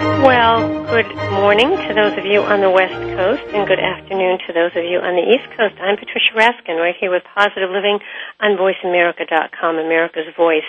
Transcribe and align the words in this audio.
Well, 0.00 0.64
good 0.88 1.12
morning 1.36 1.76
to 1.76 1.92
those 1.92 2.16
of 2.16 2.24
you 2.24 2.40
on 2.40 2.64
the 2.64 2.72
West 2.72 2.96
Coast, 3.12 3.44
and 3.52 3.68
good 3.68 3.76
afternoon 3.76 4.40
to 4.48 4.56
those 4.56 4.72
of 4.72 4.80
you 4.80 4.96
on 4.96 5.12
the 5.12 5.28
East 5.28 5.44
Coast. 5.52 5.76
I'm 5.76 6.00
Patricia 6.00 6.32
Raskin, 6.32 6.80
right 6.80 6.96
here 6.96 7.12
with 7.12 7.20
Positive 7.36 7.68
Living 7.68 8.00
on 8.40 8.56
VoiceAmerica.com, 8.56 9.76
America's 9.76 10.32
Voice. 10.32 10.64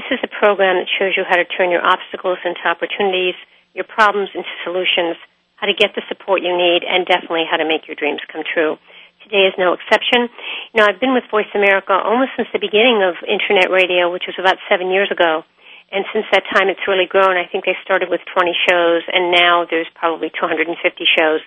This 0.00 0.08
is 0.08 0.16
a 0.24 0.32
program 0.32 0.80
that 0.80 0.88
shows 0.96 1.12
you 1.12 1.28
how 1.28 1.36
to 1.36 1.44
turn 1.44 1.68
your 1.68 1.84
obstacles 1.84 2.40
into 2.40 2.64
opportunities, 2.64 3.36
your 3.76 3.84
problems 3.84 4.32
into 4.32 4.48
solutions, 4.64 5.20
how 5.60 5.68
to 5.68 5.76
get 5.76 5.92
the 5.92 6.00
support 6.08 6.40
you 6.40 6.56
need, 6.56 6.80
and 6.80 7.04
definitely 7.04 7.44
how 7.44 7.60
to 7.60 7.68
make 7.68 7.84
your 7.84 8.00
dreams 8.00 8.24
come 8.32 8.48
true. 8.48 8.80
Today 9.28 9.44
is 9.44 9.52
no 9.60 9.76
exception. 9.76 10.32
You 10.72 10.80
know, 10.80 10.88
I've 10.88 11.04
been 11.04 11.12
with 11.12 11.28
Voice 11.28 11.52
America 11.52 11.92
almost 11.92 12.32
since 12.32 12.48
the 12.48 12.64
beginning 12.64 13.04
of 13.04 13.20
Internet 13.28 13.68
radio, 13.68 14.08
which 14.08 14.24
was 14.24 14.40
about 14.40 14.56
seven 14.72 14.88
years 14.88 15.12
ago. 15.12 15.44
And 15.90 16.06
since 16.14 16.26
that 16.30 16.46
time, 16.54 16.70
it's 16.70 16.86
really 16.86 17.06
grown. 17.06 17.34
I 17.34 17.50
think 17.50 17.66
they 17.66 17.74
started 17.82 18.08
with 18.08 18.22
20 18.30 18.54
shows, 18.70 19.02
and 19.10 19.34
now 19.34 19.66
there's 19.66 19.90
probably 19.94 20.30
250 20.30 20.70
shows. 21.18 21.42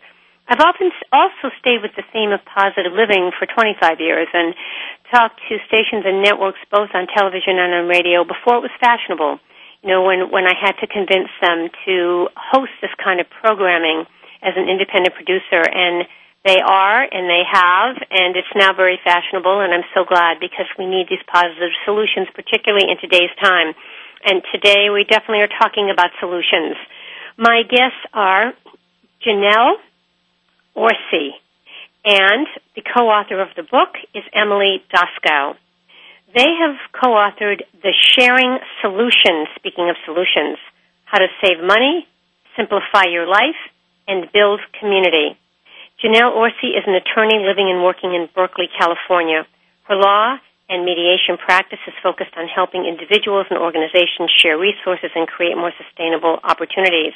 I've 0.48 0.60
often 0.60 0.92
also 1.16 1.56
stayed 1.64 1.80
with 1.80 1.96
the 1.96 2.04
theme 2.12 2.36
of 2.36 2.44
positive 2.44 2.92
living 2.92 3.32
for 3.40 3.48
25 3.48 4.04
years 4.04 4.28
and 4.36 4.52
talked 5.08 5.40
to 5.48 5.56
stations 5.72 6.04
and 6.04 6.20
networks 6.20 6.60
both 6.68 6.92
on 6.92 7.08
television 7.08 7.56
and 7.56 7.72
on 7.72 7.88
radio 7.88 8.28
before 8.28 8.60
it 8.60 8.68
was 8.68 8.76
fashionable. 8.84 9.40
You 9.80 9.90
know, 9.96 10.04
when, 10.04 10.28
when 10.32 10.44
I 10.44 10.56
had 10.60 10.76
to 10.84 10.88
convince 10.88 11.32
them 11.40 11.72
to 11.88 12.28
host 12.36 12.76
this 12.84 12.92
kind 13.00 13.24
of 13.24 13.32
programming 13.32 14.04
as 14.44 14.60
an 14.60 14.68
independent 14.68 15.16
producer, 15.16 15.64
and 15.64 16.04
they 16.44 16.60
are, 16.60 17.00
and 17.00 17.32
they 17.32 17.48
have, 17.48 17.96
and 18.12 18.36
it's 18.36 18.52
now 18.52 18.76
very 18.76 19.00
fashionable, 19.00 19.64
and 19.64 19.72
I'm 19.72 19.88
so 19.96 20.04
glad 20.04 20.44
because 20.44 20.68
we 20.76 20.84
need 20.86 21.08
these 21.08 21.24
positive 21.32 21.72
solutions, 21.88 22.28
particularly 22.36 22.92
in 22.92 23.00
today's 23.00 23.32
time 23.40 23.72
and 24.24 24.42
today 24.54 24.90
we 24.92 25.06
definitely 25.10 25.42
are 25.42 25.60
talking 25.60 25.90
about 25.92 26.12
solutions. 26.20 26.76
My 27.38 27.64
guests 27.70 28.00
are 28.14 28.54
Janelle 29.26 29.76
Orsi, 30.76 31.36
and 32.06 32.48
the 32.76 32.82
co-author 32.82 33.42
of 33.42 33.50
the 33.56 33.64
book 33.64 33.96
is 34.14 34.24
Emily 34.34 34.84
Doskow. 34.94 35.56
They 36.36 36.50
have 36.62 36.76
co-authored 36.92 37.62
The 37.82 37.94
Sharing 37.94 38.58
Solution, 38.82 39.46
speaking 39.56 39.90
of 39.90 39.96
solutions, 40.06 40.58
how 41.06 41.20
to 41.20 41.28
save 41.42 41.64
money, 41.64 42.08
simplify 42.58 43.06
your 43.10 43.28
life, 43.28 43.60
and 44.08 44.32
build 44.34 44.60
community. 44.80 45.38
Janelle 46.04 46.36
Orsi 46.36 46.76
is 46.76 46.84
an 46.88 46.96
attorney 46.96 47.40
living 47.40 47.70
and 47.70 47.84
working 47.84 48.14
in 48.14 48.28
Berkeley, 48.36 48.68
California. 48.78 49.46
Her 49.84 49.96
law 49.96 50.38
and 50.70 50.86
mediation 50.86 51.38
practice 51.38 51.80
is 51.88 51.94
focused 52.02 52.34
on 52.38 52.48
helping 52.48 52.86
individuals 52.86 53.48
and 53.50 53.60
organizations 53.60 54.32
share 54.32 54.58
resources 54.58 55.12
and 55.16 55.28
create 55.28 55.58
more 55.58 55.74
sustainable 55.76 56.40
opportunities. 56.44 57.14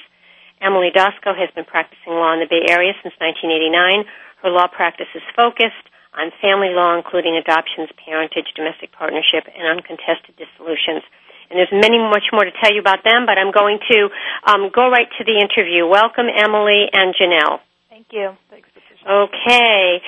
Emily 0.60 0.90
Doskow 0.92 1.38
has 1.38 1.50
been 1.56 1.66
practicing 1.66 2.14
law 2.18 2.34
in 2.34 2.42
the 2.42 2.50
Bay 2.50 2.66
Area 2.68 2.94
since 3.04 3.14
1989. 3.22 4.06
Her 4.44 4.50
law 4.50 4.68
practice 4.68 5.10
is 5.16 5.24
focused 5.36 5.86
on 6.18 6.34
family 6.42 6.74
law, 6.74 6.98
including 6.98 7.38
adoptions, 7.38 7.90
parentage, 8.02 8.50
domestic 8.56 8.92
partnership, 8.92 9.46
and 9.54 9.64
uncontested 9.70 10.34
dissolutions. 10.36 11.06
And 11.50 11.56
there's 11.56 11.72
many 11.72 12.02
much 12.02 12.34
more 12.34 12.44
to 12.44 12.52
tell 12.60 12.74
you 12.74 12.82
about 12.82 13.06
them, 13.06 13.26
but 13.26 13.38
I'm 13.38 13.54
going 13.54 13.80
to 13.92 14.10
um, 14.44 14.70
go 14.74 14.90
right 14.90 15.08
to 15.18 15.24
the 15.24 15.38
interview. 15.40 15.88
Welcome, 15.88 16.28
Emily 16.28 16.90
and 16.92 17.16
Janelle. 17.16 17.62
Thank 17.90 18.08
you. 18.12 18.36
Thanks. 18.50 18.68
Okay. 19.08 20.02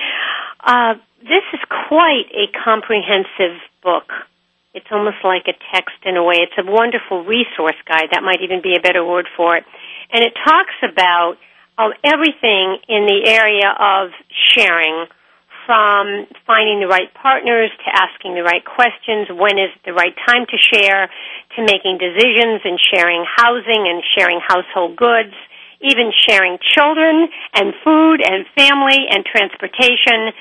Uh, 0.59 0.95
this 1.21 1.43
is 1.53 1.59
quite 1.87 2.27
a 2.35 2.51
comprehensive 2.63 3.61
book. 3.81 4.11
It's 4.73 4.87
almost 4.91 5.17
like 5.23 5.47
a 5.47 5.55
text 5.73 5.95
in 6.05 6.17
a 6.17 6.23
way. 6.23 6.37
It's 6.39 6.57
a 6.57 6.69
wonderful 6.69 7.23
resource 7.23 7.79
guide. 7.88 8.09
That 8.11 8.23
might 8.23 8.41
even 8.41 8.61
be 8.61 8.75
a 8.75 8.81
better 8.81 9.05
word 9.05 9.27
for 9.35 9.57
it. 9.57 9.63
And 10.11 10.23
it 10.23 10.33
talks 10.45 10.75
about 10.83 11.38
um, 11.77 11.91
everything 12.03 12.77
in 12.88 13.07
the 13.07 13.23
area 13.25 13.71
of 13.71 14.11
sharing, 14.55 15.07
from 15.65 16.25
finding 16.45 16.81
the 16.81 16.88
right 16.88 17.13
partners 17.13 17.69
to 17.85 17.88
asking 17.93 18.33
the 18.33 18.41
right 18.41 18.65
questions, 18.65 19.29
when 19.29 19.59
is 19.59 19.69
the 19.85 19.93
right 19.93 20.15
time 20.25 20.45
to 20.49 20.57
share, 20.57 21.09
to 21.55 21.61
making 21.61 22.01
decisions 22.01 22.61
and 22.65 22.79
sharing 22.91 23.23
housing 23.23 23.85
and 23.85 24.01
sharing 24.17 24.39
household 24.41 24.97
goods, 24.97 25.33
even 25.81 26.12
sharing 26.28 26.57
children 26.75 27.28
and 27.53 27.73
food 27.84 28.22
and 28.23 28.45
family 28.56 29.07
and 29.09 29.25
transportation 29.25 30.31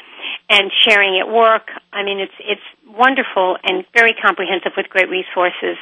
and 0.51 0.71
sharing 0.85 1.21
at 1.21 1.29
work. 1.31 1.69
I 1.93 2.03
mean, 2.03 2.19
it's 2.21 2.35
it's 2.41 2.69
wonderful 2.87 3.57
and 3.63 3.85
very 3.95 4.15
comprehensive 4.15 4.73
with 4.77 4.89
great 4.89 5.09
resources. 5.09 5.77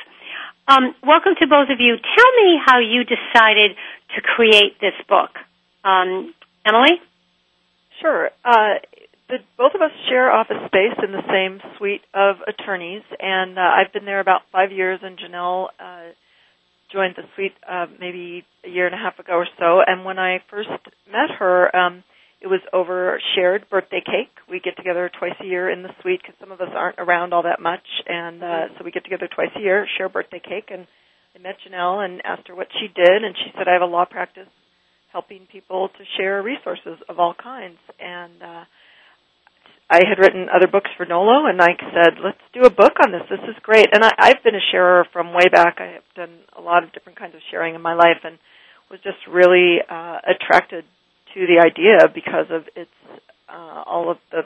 Um, 0.68 0.94
welcome 1.02 1.34
to 1.40 1.46
both 1.46 1.70
of 1.70 1.78
you. 1.80 1.96
Tell 1.96 2.44
me 2.44 2.58
how 2.64 2.80
you 2.80 3.04
decided 3.04 3.76
to 4.16 4.20
create 4.20 4.80
this 4.80 4.94
book, 5.08 5.30
um, 5.84 6.34
Emily. 6.66 7.00
Sure. 8.00 8.30
Uh, 8.44 8.82
the, 9.28 9.38
both 9.56 9.74
of 9.74 9.80
us 9.80 9.90
share 10.08 10.30
office 10.30 10.58
space 10.66 10.98
in 11.02 11.12
the 11.12 11.22
same 11.30 11.60
suite 11.76 12.02
of 12.14 12.36
attorneys, 12.46 13.02
and 13.18 13.58
uh, 13.58 13.62
I've 13.62 13.92
been 13.92 14.04
there 14.04 14.20
about 14.20 14.42
five 14.52 14.72
years. 14.72 15.00
And 15.02 15.18
Janelle 15.18 15.68
uh, 15.78 16.10
joined 16.92 17.14
the 17.16 17.24
suite 17.34 17.54
uh, 17.68 17.86
maybe 17.98 18.44
a 18.64 18.68
year 18.68 18.86
and 18.86 18.94
a 18.94 18.98
half 18.98 19.18
ago 19.18 19.34
or 19.34 19.46
so. 19.58 19.80
And 19.86 20.04
when 20.04 20.18
I 20.18 20.38
first 20.50 20.68
met 21.06 21.30
her. 21.38 21.74
Um, 21.74 22.04
it 22.40 22.48
was 22.48 22.60
over 22.72 23.18
shared 23.34 23.68
birthday 23.70 24.02
cake. 24.04 24.30
We 24.48 24.60
get 24.60 24.76
together 24.76 25.10
twice 25.18 25.34
a 25.40 25.44
year 25.44 25.70
in 25.70 25.82
the 25.82 25.88
suite 26.02 26.20
because 26.22 26.36
some 26.38 26.52
of 26.52 26.60
us 26.60 26.68
aren't 26.74 26.98
around 26.98 27.32
all 27.32 27.42
that 27.44 27.60
much, 27.60 27.86
and 28.06 28.42
uh, 28.42 28.68
so 28.76 28.84
we 28.84 28.90
get 28.90 29.04
together 29.04 29.28
twice 29.34 29.50
a 29.56 29.60
year, 29.60 29.86
share 29.96 30.08
birthday 30.08 30.40
cake. 30.40 30.68
And 30.70 30.86
I 31.34 31.38
met 31.38 31.56
Janelle 31.66 32.04
and 32.04 32.20
asked 32.24 32.48
her 32.48 32.54
what 32.54 32.68
she 32.78 32.88
did, 32.88 33.24
and 33.24 33.34
she 33.36 33.52
said, 33.56 33.68
"I 33.68 33.72
have 33.72 33.82
a 33.82 33.86
law 33.86 34.04
practice 34.04 34.48
helping 35.12 35.46
people 35.50 35.88
to 35.88 36.04
share 36.16 36.42
resources 36.42 36.98
of 37.08 37.18
all 37.18 37.34
kinds." 37.34 37.78
And 37.98 38.42
uh, 38.42 38.64
I 39.88 40.02
had 40.02 40.18
written 40.18 40.48
other 40.50 40.66
books 40.66 40.90
for 40.96 41.06
NOLO, 41.06 41.46
and 41.46 41.62
I 41.62 41.76
said, 41.94 42.18
"Let's 42.22 42.42
do 42.52 42.62
a 42.62 42.70
book 42.70 42.98
on 43.02 43.12
this. 43.12 43.22
This 43.30 43.42
is 43.48 43.54
great." 43.62 43.86
And 43.92 44.04
I, 44.04 44.10
I've 44.18 44.42
been 44.42 44.56
a 44.56 44.66
sharer 44.72 45.06
from 45.12 45.32
way 45.32 45.48
back. 45.48 45.76
I 45.78 45.94
have 45.94 46.08
done 46.16 46.38
a 46.56 46.60
lot 46.60 46.82
of 46.82 46.92
different 46.92 47.18
kinds 47.18 47.34
of 47.34 47.40
sharing 47.50 47.74
in 47.74 47.82
my 47.82 47.94
life, 47.94 48.24
and 48.24 48.38
was 48.90 49.00
just 49.02 49.18
really 49.30 49.78
uh, 49.88 50.18
attracted 50.26 50.84
to 51.34 51.46
the 51.46 51.62
idea 51.62 52.08
because 52.12 52.46
of 52.50 52.62
its 52.74 52.90
uh, 53.48 53.82
all 53.86 54.10
of 54.10 54.18
the 54.32 54.42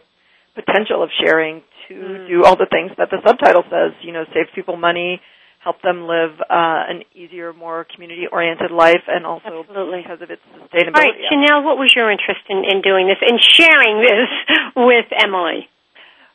potential 0.55 1.03
of 1.03 1.09
sharing 1.25 1.63
to 1.89 1.95
mm. 1.95 2.29
do 2.29 2.45
all 2.45 2.57
the 2.57 2.69
things 2.71 2.91
that 2.99 3.09
the 3.11 3.19
subtitle 3.27 3.65
says. 3.71 3.93
You 4.03 4.13
know, 4.13 4.25
save 4.35 4.53
people 4.55 4.77
money, 4.77 5.21
help 5.61 5.81
them 5.83 6.09
live 6.09 6.41
uh, 6.41 6.89
an 6.89 7.05
easier, 7.15 7.53
more 7.53 7.87
community-oriented 7.93 8.71
life, 8.71 9.05
and 9.07 9.27
also 9.27 9.61
Absolutely. 9.61 10.01
because 10.03 10.21
of 10.23 10.31
its 10.31 10.41
sustainability. 10.57 10.97
All 10.97 11.05
right, 11.05 11.21
Janelle, 11.29 11.65
what 11.65 11.77
was 11.77 11.93
your 11.95 12.11
interest 12.11 12.41
in, 12.49 12.65
in 12.65 12.81
doing 12.81 13.07
this 13.07 13.21
and 13.21 13.37
sharing 13.37 14.01
this 14.01 14.31
with 14.77 15.07
Emily? 15.13 15.69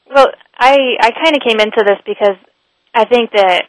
Well, 0.06 0.30
I 0.54 0.77
I 1.01 1.10
kind 1.10 1.36
of 1.36 1.42
came 1.42 1.60
into 1.60 1.81
this 1.81 1.98
because 2.06 2.38
I 2.94 3.06
think 3.06 3.31
that 3.33 3.66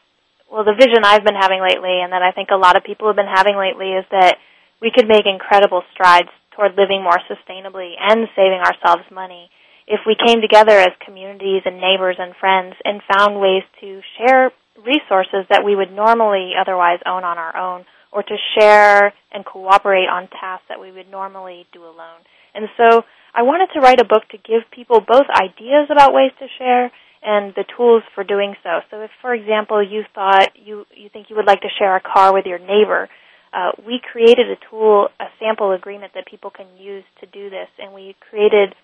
well, 0.52 0.64
the 0.64 0.76
vision 0.76 1.02
I've 1.02 1.24
been 1.24 1.34
having 1.34 1.60
lately, 1.64 2.04
and 2.04 2.12
that 2.12 2.22
I 2.22 2.30
think 2.30 2.50
a 2.52 2.60
lot 2.60 2.76
of 2.76 2.84
people 2.84 3.08
have 3.08 3.16
been 3.16 3.26
having 3.26 3.56
lately, 3.56 3.96
is 3.96 4.04
that 4.12 4.36
we 4.80 4.92
could 4.94 5.08
make 5.08 5.24
incredible 5.24 5.82
strides 5.92 6.28
toward 6.52 6.76
living 6.76 7.02
more 7.02 7.18
sustainably 7.24 7.96
and 7.98 8.28
saving 8.36 8.60
ourselves 8.60 9.04
money 9.10 9.50
if 9.88 10.00
we 10.06 10.16
came 10.16 10.40
together 10.40 10.76
as 10.76 10.92
communities 11.04 11.62
and 11.64 11.80
neighbors 11.80 12.16
and 12.18 12.34
friends 12.36 12.74
and 12.84 13.00
found 13.16 13.40
ways 13.40 13.62
to 13.80 14.00
share 14.18 14.52
resources 14.84 15.46
that 15.48 15.64
we 15.64 15.76
would 15.76 15.92
normally 15.92 16.52
otherwise 16.58 17.00
own 17.06 17.24
on 17.24 17.38
our 17.38 17.56
own 17.56 17.84
or 18.12 18.22
to 18.22 18.36
share 18.58 19.12
and 19.32 19.44
cooperate 19.44 20.08
on 20.08 20.28
tasks 20.28 20.66
that 20.68 20.80
we 20.80 20.92
would 20.92 21.10
normally 21.10 21.66
do 21.72 21.84
alone. 21.84 22.24
And 22.54 22.68
so 22.76 23.04
I 23.34 23.42
wanted 23.42 23.68
to 23.74 23.80
write 23.80 24.00
a 24.00 24.04
book 24.04 24.24
to 24.30 24.38
give 24.38 24.64
people 24.70 25.00
both 25.00 25.26
ideas 25.28 25.88
about 25.90 26.14
ways 26.14 26.32
to 26.38 26.46
share 26.58 26.90
and 27.22 27.52
the 27.54 27.64
tools 27.76 28.02
for 28.14 28.24
doing 28.24 28.54
so. 28.62 28.80
So 28.90 29.02
if, 29.02 29.10
for 29.20 29.34
example, 29.34 29.82
you 29.82 30.04
thought 30.14 30.56
you, 30.56 30.86
you 30.96 31.10
think 31.12 31.28
you 31.28 31.36
would 31.36 31.46
like 31.46 31.60
to 31.60 31.68
share 31.78 31.96
a 31.96 32.00
car 32.00 32.32
with 32.32 32.46
your 32.46 32.58
neighbor, 32.58 33.08
uh, 33.52 33.72
we 33.86 34.00
created 34.00 34.48
a 34.48 34.56
tool, 34.70 35.08
a 35.20 35.26
sample 35.40 35.72
agreement 35.72 36.12
that 36.14 36.26
people 36.26 36.50
can 36.50 36.66
use 36.78 37.04
to 37.20 37.26
do 37.26 37.50
this, 37.50 37.68
and 37.78 37.92
we 37.92 38.14
created, 38.30 38.74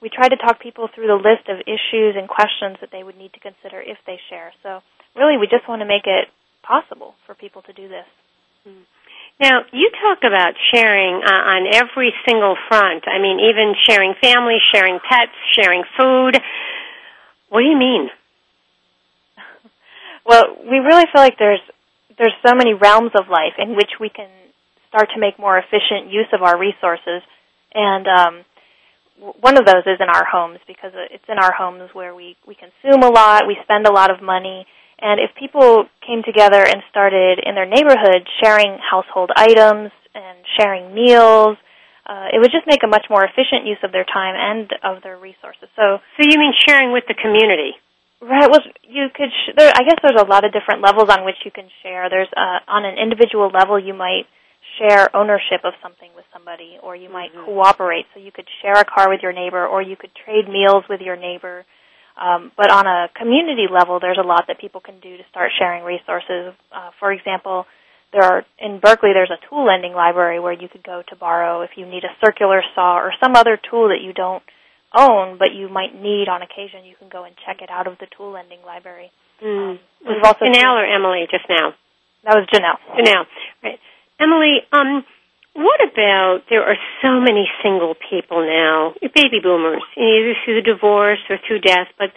we 0.00 0.08
tried 0.08 0.28
to 0.30 0.36
talk 0.36 0.60
people 0.60 0.88
through 0.94 1.08
the 1.08 1.16
list 1.16 1.48
of 1.48 1.60
issues 1.66 2.14
and 2.16 2.28
questions 2.28 2.76
that 2.80 2.90
they 2.92 3.02
would 3.02 3.16
need 3.16 3.32
to 3.32 3.40
consider 3.40 3.80
if 3.80 3.98
they 4.06 4.20
share. 4.30 4.52
So 4.62 4.80
really, 5.16 5.36
we 5.38 5.46
just 5.46 5.68
want 5.68 5.80
to 5.80 5.86
make 5.86 6.06
it 6.06 6.28
possible 6.62 7.14
for 7.26 7.34
people 7.34 7.62
to 7.62 7.72
do 7.72 7.88
this. 7.88 8.06
Hmm. 8.64 8.84
Now, 9.40 9.62
you 9.72 9.90
talk 10.02 10.18
about 10.26 10.54
sharing 10.74 11.22
uh, 11.22 11.30
on 11.30 11.66
every 11.72 12.12
single 12.26 12.56
front. 12.68 13.04
I 13.06 13.22
mean, 13.22 13.38
even 13.38 13.74
sharing 13.86 14.14
family, 14.20 14.58
sharing 14.74 14.98
pets, 14.98 15.32
sharing 15.54 15.84
food. 15.96 16.42
What 17.48 17.60
do 17.60 17.66
you 17.66 17.78
mean? 17.78 18.10
well, 20.26 20.56
we 20.60 20.78
really 20.78 21.06
feel 21.12 21.22
like 21.22 21.38
there's 21.38 21.62
there's 22.18 22.34
so 22.44 22.52
many 22.56 22.74
realms 22.74 23.12
of 23.14 23.28
life 23.30 23.54
in 23.58 23.76
which 23.76 23.94
we 24.00 24.08
can 24.10 24.28
start 24.88 25.08
to 25.14 25.20
make 25.20 25.38
more 25.38 25.56
efficient 25.56 26.10
use 26.10 26.26
of 26.32 26.42
our 26.42 26.58
resources, 26.58 27.22
and 27.72 28.08
um, 28.08 28.44
one 29.40 29.56
of 29.56 29.64
those 29.64 29.86
is 29.86 30.00
in 30.00 30.08
our 30.08 30.24
homes 30.24 30.58
because 30.66 30.90
it's 30.94 31.24
in 31.28 31.38
our 31.38 31.52
homes 31.52 31.90
where 31.92 32.12
we 32.12 32.36
we 32.46 32.56
consume 32.56 33.02
a 33.02 33.08
lot, 33.08 33.46
we 33.46 33.56
spend 33.62 33.86
a 33.86 33.92
lot 33.92 34.10
of 34.10 34.20
money, 34.20 34.66
and 34.98 35.20
if 35.20 35.30
people 35.38 35.86
came 36.06 36.22
together 36.22 36.60
and 36.60 36.82
started 36.90 37.38
in 37.44 37.54
their 37.54 37.66
neighborhood 37.66 38.26
sharing 38.42 38.78
household 38.78 39.30
items 39.34 39.90
and 40.14 40.38
sharing 40.58 40.94
meals, 40.94 41.56
uh, 42.06 42.32
it 42.32 42.40
would 42.40 42.50
just 42.50 42.66
make 42.66 42.82
a 42.82 42.88
much 42.88 43.06
more 43.10 43.22
efficient 43.22 43.66
use 43.66 43.78
of 43.84 43.92
their 43.92 44.04
time 44.04 44.34
and 44.34 44.72
of 44.82 45.02
their 45.02 45.18
resources. 45.18 45.68
So, 45.76 46.00
so 46.00 46.20
you 46.24 46.38
mean 46.38 46.52
sharing 46.66 46.92
with 46.92 47.04
the 47.06 47.14
community? 47.14 47.76
Right. 48.20 48.50
Well, 48.50 48.60
you 48.82 49.06
could. 49.14 49.30
Sh- 49.30 49.54
there, 49.56 49.70
I 49.70 49.84
guess 49.86 50.02
there's 50.02 50.20
a 50.20 50.26
lot 50.26 50.44
of 50.44 50.52
different 50.52 50.82
levels 50.82 51.06
on 51.08 51.24
which 51.24 51.38
you 51.44 51.52
can 51.52 51.68
share. 51.82 52.10
There's 52.10 52.28
uh, 52.34 52.58
on 52.66 52.84
an 52.84 52.98
individual 52.98 53.48
level, 53.54 53.78
you 53.78 53.94
might 53.94 54.26
share 54.80 55.14
ownership 55.14 55.62
of 55.62 55.74
something 55.80 56.10
with 56.16 56.24
somebody, 56.32 56.78
or 56.82 56.96
you 56.96 57.08
might 57.08 57.30
mm-hmm. 57.30 57.44
cooperate. 57.44 58.06
So 58.14 58.20
you 58.20 58.32
could 58.32 58.48
share 58.60 58.74
a 58.74 58.84
car 58.84 59.08
with 59.08 59.20
your 59.22 59.32
neighbor, 59.32 59.64
or 59.64 59.82
you 59.82 59.94
could 59.94 60.10
trade 60.24 60.48
meals 60.48 60.82
with 60.90 61.00
your 61.00 61.14
neighbor. 61.14 61.64
Um, 62.18 62.50
but 62.56 62.70
on 62.70 62.86
a 62.86 63.08
community 63.14 63.66
level, 63.70 64.00
there's 64.00 64.18
a 64.18 64.26
lot 64.26 64.44
that 64.48 64.60
people 64.60 64.80
can 64.80 64.98
do 64.98 65.16
to 65.16 65.22
start 65.30 65.52
sharing 65.58 65.84
resources. 65.84 66.52
Uh, 66.74 66.90
for 66.98 67.12
example, 67.12 67.66
there 68.12 68.22
are 68.22 68.44
in 68.58 68.80
Berkeley 68.80 69.10
there's 69.14 69.30
a 69.30 69.38
tool 69.48 69.66
lending 69.66 69.92
library 69.92 70.40
where 70.40 70.52
you 70.52 70.68
could 70.68 70.82
go 70.82 71.02
to 71.08 71.16
borrow 71.16 71.62
if 71.62 71.70
you 71.76 71.86
need 71.86 72.04
a 72.04 72.12
circular 72.24 72.62
saw 72.74 72.98
or 72.98 73.12
some 73.22 73.36
other 73.36 73.58
tool 73.70 73.88
that 73.88 74.02
you 74.02 74.12
don't 74.12 74.42
own, 74.96 75.38
but 75.38 75.52
you 75.52 75.68
might 75.68 75.94
need 75.94 76.28
on 76.28 76.42
occasion, 76.42 76.84
you 76.84 76.96
can 76.98 77.08
go 77.08 77.24
and 77.24 77.34
check 77.46 77.60
it 77.60 77.70
out 77.70 77.86
of 77.86 77.98
the 77.98 78.06
tool 78.16 78.32
lending 78.32 78.62
library. 78.64 79.12
Mm. 79.44 79.78
Um, 80.06 80.16
also 80.24 80.44
Janelle 80.44 80.74
or 80.74 80.86
Emily 80.86 81.26
just 81.30 81.44
now? 81.48 81.74
That 82.24 82.34
was 82.34 82.48
Janelle. 82.52 82.80
Janelle, 82.98 83.26
right? 83.62 83.78
Emily, 84.18 84.58
um, 84.72 85.04
what 85.58 85.82
about 85.82 86.46
there 86.48 86.62
are 86.62 86.78
so 87.02 87.18
many 87.18 87.50
single 87.62 87.98
people 87.98 88.46
now, 88.46 88.94
baby 89.02 89.42
boomers, 89.42 89.82
either 89.98 90.38
through 90.44 90.62
divorce 90.62 91.18
or 91.28 91.38
through 91.42 91.60
death, 91.60 91.90
but 91.98 92.14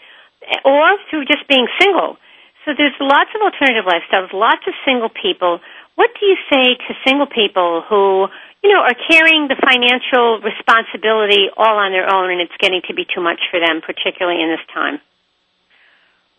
or 0.64 0.98
through 1.10 1.26
just 1.26 1.50
being 1.50 1.66
single. 1.82 2.18
So 2.66 2.78
there's 2.78 2.94
lots 3.02 3.34
of 3.34 3.42
alternative 3.42 3.90
lifestyles, 3.90 4.30
lots 4.34 4.62
of 4.70 4.74
single 4.86 5.10
people. 5.10 5.60
What 5.96 6.14
do 6.20 6.26
you 6.26 6.38
say 6.54 6.78
to 6.78 6.92
single 7.06 7.26
people 7.26 7.82
who 7.90 8.30
you 8.64 8.70
know, 8.70 8.82
are 8.82 8.98
carrying 9.10 9.50
the 9.50 9.58
financial 9.58 10.38
responsibility 10.46 11.50
all 11.58 11.82
on 11.82 11.92
their 11.92 12.06
own, 12.06 12.30
and 12.30 12.42
it's 12.42 12.54
getting 12.62 12.82
to 12.88 12.94
be 12.94 13.06
too 13.10 13.22
much 13.22 13.42
for 13.50 13.60
them, 13.60 13.82
particularly 13.82 14.42
in 14.42 14.50
this 14.50 14.62
time. 14.74 15.02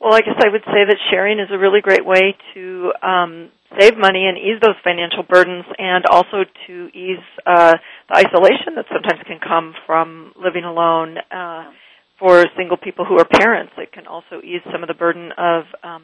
Well, 0.03 0.15
I 0.15 0.21
guess 0.21 0.35
I 0.43 0.51
would 0.51 0.67
say 0.67 0.83
that 0.83 0.99
sharing 1.13 1.39
is 1.39 1.47
a 1.53 1.59
really 1.59 1.81
great 1.81 2.05
way 2.05 2.35
to 2.55 2.91
um, 3.07 3.51
save 3.79 3.97
money 3.97 4.27
and 4.27 4.37
ease 4.37 4.59
those 4.61 4.75
financial 4.83 5.23
burdens, 5.23 5.65
and 5.79 6.05
also 6.11 6.43
to 6.67 6.75
ease 6.93 7.23
uh, 7.47 7.75
the 8.11 8.17
isolation 8.19 8.75
that 8.75 8.87
sometimes 8.91 9.23
can 9.29 9.39
come 9.39 9.75
from 9.87 10.33
living 10.35 10.65
alone. 10.65 11.19
Uh, 11.31 11.71
for 12.19 12.45
single 12.57 12.77
people 12.77 13.05
who 13.05 13.15
are 13.19 13.25
parents, 13.25 13.73
it 13.79 13.93
can 13.93 14.09
also 14.09 14.43
ease 14.43 14.63
some 14.73 14.83
of 14.83 14.89
the 14.89 14.95
burden 14.95 15.31
of, 15.39 15.65
um, 15.85 16.03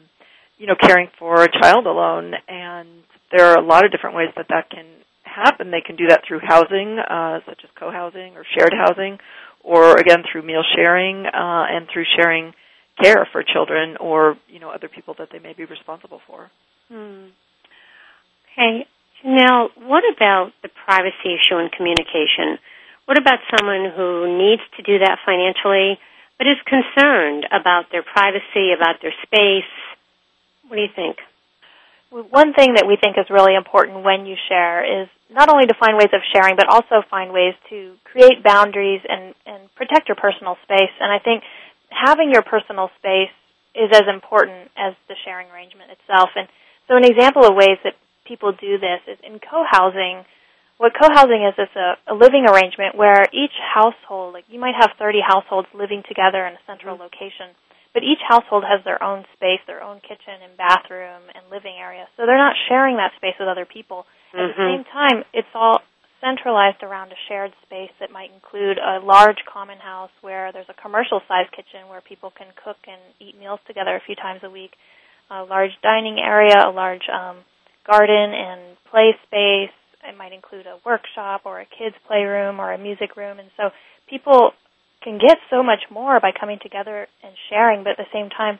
you 0.57 0.65
know, 0.67 0.75
caring 0.79 1.07
for 1.19 1.43
a 1.43 1.51
child 1.61 1.85
alone. 1.85 2.33
And 2.47 3.03
there 3.35 3.47
are 3.51 3.57
a 3.59 3.65
lot 3.65 3.83
of 3.83 3.91
different 3.91 4.15
ways 4.15 4.29
that 4.37 4.47
that 4.47 4.69
can 4.69 4.85
happen. 5.23 5.71
They 5.71 5.83
can 5.85 5.97
do 5.97 6.07
that 6.07 6.21
through 6.25 6.39
housing, 6.43 6.99
uh, 6.99 7.39
such 7.45 7.59
as 7.63 7.69
co-housing 7.77 8.35
or 8.35 8.45
shared 8.57 8.73
housing, 8.73 9.17
or 9.61 9.97
again 9.97 10.23
through 10.31 10.43
meal 10.43 10.63
sharing 10.75 11.25
uh, 11.25 11.65
and 11.67 11.87
through 11.91 12.05
sharing 12.17 12.53
care 13.01 13.27
for 13.31 13.43
children 13.43 13.97
or 13.97 14.37
you 14.47 14.59
know 14.59 14.69
other 14.69 14.87
people 14.87 15.15
that 15.19 15.29
they 15.31 15.39
may 15.39 15.53
be 15.53 15.65
responsible 15.65 16.21
for. 16.27 16.49
Hmm. 16.89 17.31
Okay, 18.53 18.85
Janelle, 19.23 19.69
what 19.77 20.03
about 20.15 20.51
the 20.61 20.69
privacy 20.85 21.35
issue 21.35 21.55
and 21.55 21.71
communication? 21.71 22.57
What 23.05 23.17
about 23.17 23.39
someone 23.57 23.91
who 23.95 24.37
needs 24.37 24.61
to 24.77 24.83
do 24.83 24.99
that 24.99 25.17
financially, 25.25 25.97
but 26.37 26.47
is 26.47 26.61
concerned 26.65 27.47
about 27.51 27.91
their 27.91 28.03
privacy, 28.03 28.71
about 28.75 29.01
their 29.01 29.13
space? 29.23 29.71
What 30.67 30.75
do 30.75 30.81
you 30.81 30.93
think? 30.95 31.17
One 32.11 32.53
thing 32.53 32.73
that 32.73 32.87
we 32.87 32.97
think 32.97 33.17
is 33.17 33.29
really 33.29 33.53
important 33.53 34.03
when 34.03 34.25
you 34.25 34.35
share 34.49 34.81
is 34.81 35.09
not 35.29 35.49
only 35.49 35.67
to 35.67 35.75
find 35.79 35.95
ways 35.95 36.09
of 36.13 36.21
sharing, 36.33 36.55
but 36.55 36.67
also 36.67 37.05
find 37.09 37.31
ways 37.31 37.53
to 37.69 37.93
create 38.03 38.43
boundaries 38.43 39.01
and, 39.07 39.35
and 39.45 39.73
protect 39.75 40.09
your 40.09 40.17
personal 40.17 40.57
space. 40.63 40.93
And 40.99 41.11
I 41.13 41.19
think 41.19 41.43
having 41.89 42.31
your 42.31 42.41
personal 42.41 42.89
space 42.97 43.33
is 43.75 43.89
as 43.93 44.07
important 44.09 44.71
as 44.77 44.93
the 45.07 45.15
sharing 45.25 45.49
arrangement 45.49 45.91
itself. 45.91 46.29
And 46.35 46.47
so 46.87 46.97
an 46.97 47.05
example 47.05 47.45
of 47.45 47.53
ways 47.53 47.77
that 47.83 47.93
people 48.25 48.51
do 48.53 48.77
this 48.77 49.01
is 49.07 49.17
in 49.21 49.39
co-housing. 49.39 50.25
What 50.77 50.93
co-housing 50.95 51.43
is 51.45 51.55
is 51.57 51.73
a, 51.75 52.13
a 52.13 52.15
living 52.15 52.47
arrangement 52.49 52.95
where 52.95 53.25
each 53.33 53.53
household, 53.59 54.33
like 54.33 54.45
you 54.49 54.59
might 54.59 54.75
have 54.79 54.97
30 54.97 55.19
households 55.21 55.67
living 55.73 56.03
together 56.07 56.45
in 56.45 56.53
a 56.53 56.63
central 56.65 56.95
mm-hmm. 56.95 57.09
location 57.09 57.53
but 57.93 58.03
each 58.03 58.21
household 58.21 58.63
has 58.63 58.83
their 58.85 59.01
own 59.01 59.25
space, 59.33 59.61
their 59.65 59.81
own 59.81 59.99
kitchen 60.01 60.37
and 60.45 60.53
bathroom 60.57 61.25
and 61.33 61.41
living 61.49 61.73
area. 61.79 62.05
So 62.17 62.25
they're 62.25 62.37
not 62.37 62.55
sharing 62.69 62.97
that 62.97 63.11
space 63.17 63.33
with 63.39 63.49
other 63.49 63.65
people. 63.65 64.05
At 64.33 64.37
mm-hmm. 64.37 64.53
the 64.53 64.67
same 64.69 64.83
time, 64.85 65.17
it's 65.33 65.49
all 65.55 65.81
centralized 66.21 66.83
around 66.83 67.11
a 67.11 67.19
shared 67.27 67.51
space 67.65 67.91
that 67.99 68.11
might 68.11 68.31
include 68.33 68.77
a 68.77 68.99
large 69.03 69.39
common 69.51 69.77
house 69.77 70.11
where 70.21 70.51
there's 70.51 70.69
a 70.69 70.81
commercial 70.81 71.21
sized 71.27 71.51
kitchen 71.51 71.87
where 71.89 72.01
people 72.01 72.31
can 72.31 72.47
cook 72.63 72.77
and 72.87 72.99
eat 73.19 73.39
meals 73.39 73.59
together 73.67 73.95
a 73.95 74.05
few 74.05 74.15
times 74.15 74.41
a 74.43 74.49
week, 74.49 74.71
a 75.31 75.43
large 75.43 75.71
dining 75.81 76.19
area, 76.19 76.55
a 76.65 76.71
large 76.71 77.07
um, 77.07 77.37
garden 77.85 78.33
and 78.33 78.77
play 78.91 79.15
space. 79.25 79.73
It 80.03 80.17
might 80.17 80.33
include 80.33 80.65
a 80.65 80.79
workshop 80.85 81.41
or 81.45 81.59
a 81.59 81.65
kids 81.65 81.95
playroom 82.07 82.59
or 82.59 82.71
a 82.71 82.77
music 82.77 83.15
room. 83.15 83.39
And 83.39 83.49
so 83.57 83.69
people 84.09 84.51
can 85.03 85.17
get 85.17 85.37
so 85.49 85.63
much 85.63 85.83
more 85.89 86.19
by 86.19 86.31
coming 86.37 86.59
together 86.61 87.07
and 87.23 87.33
sharing, 87.49 87.83
but 87.83 87.91
at 87.91 87.97
the 87.97 88.11
same 88.13 88.29
time, 88.29 88.59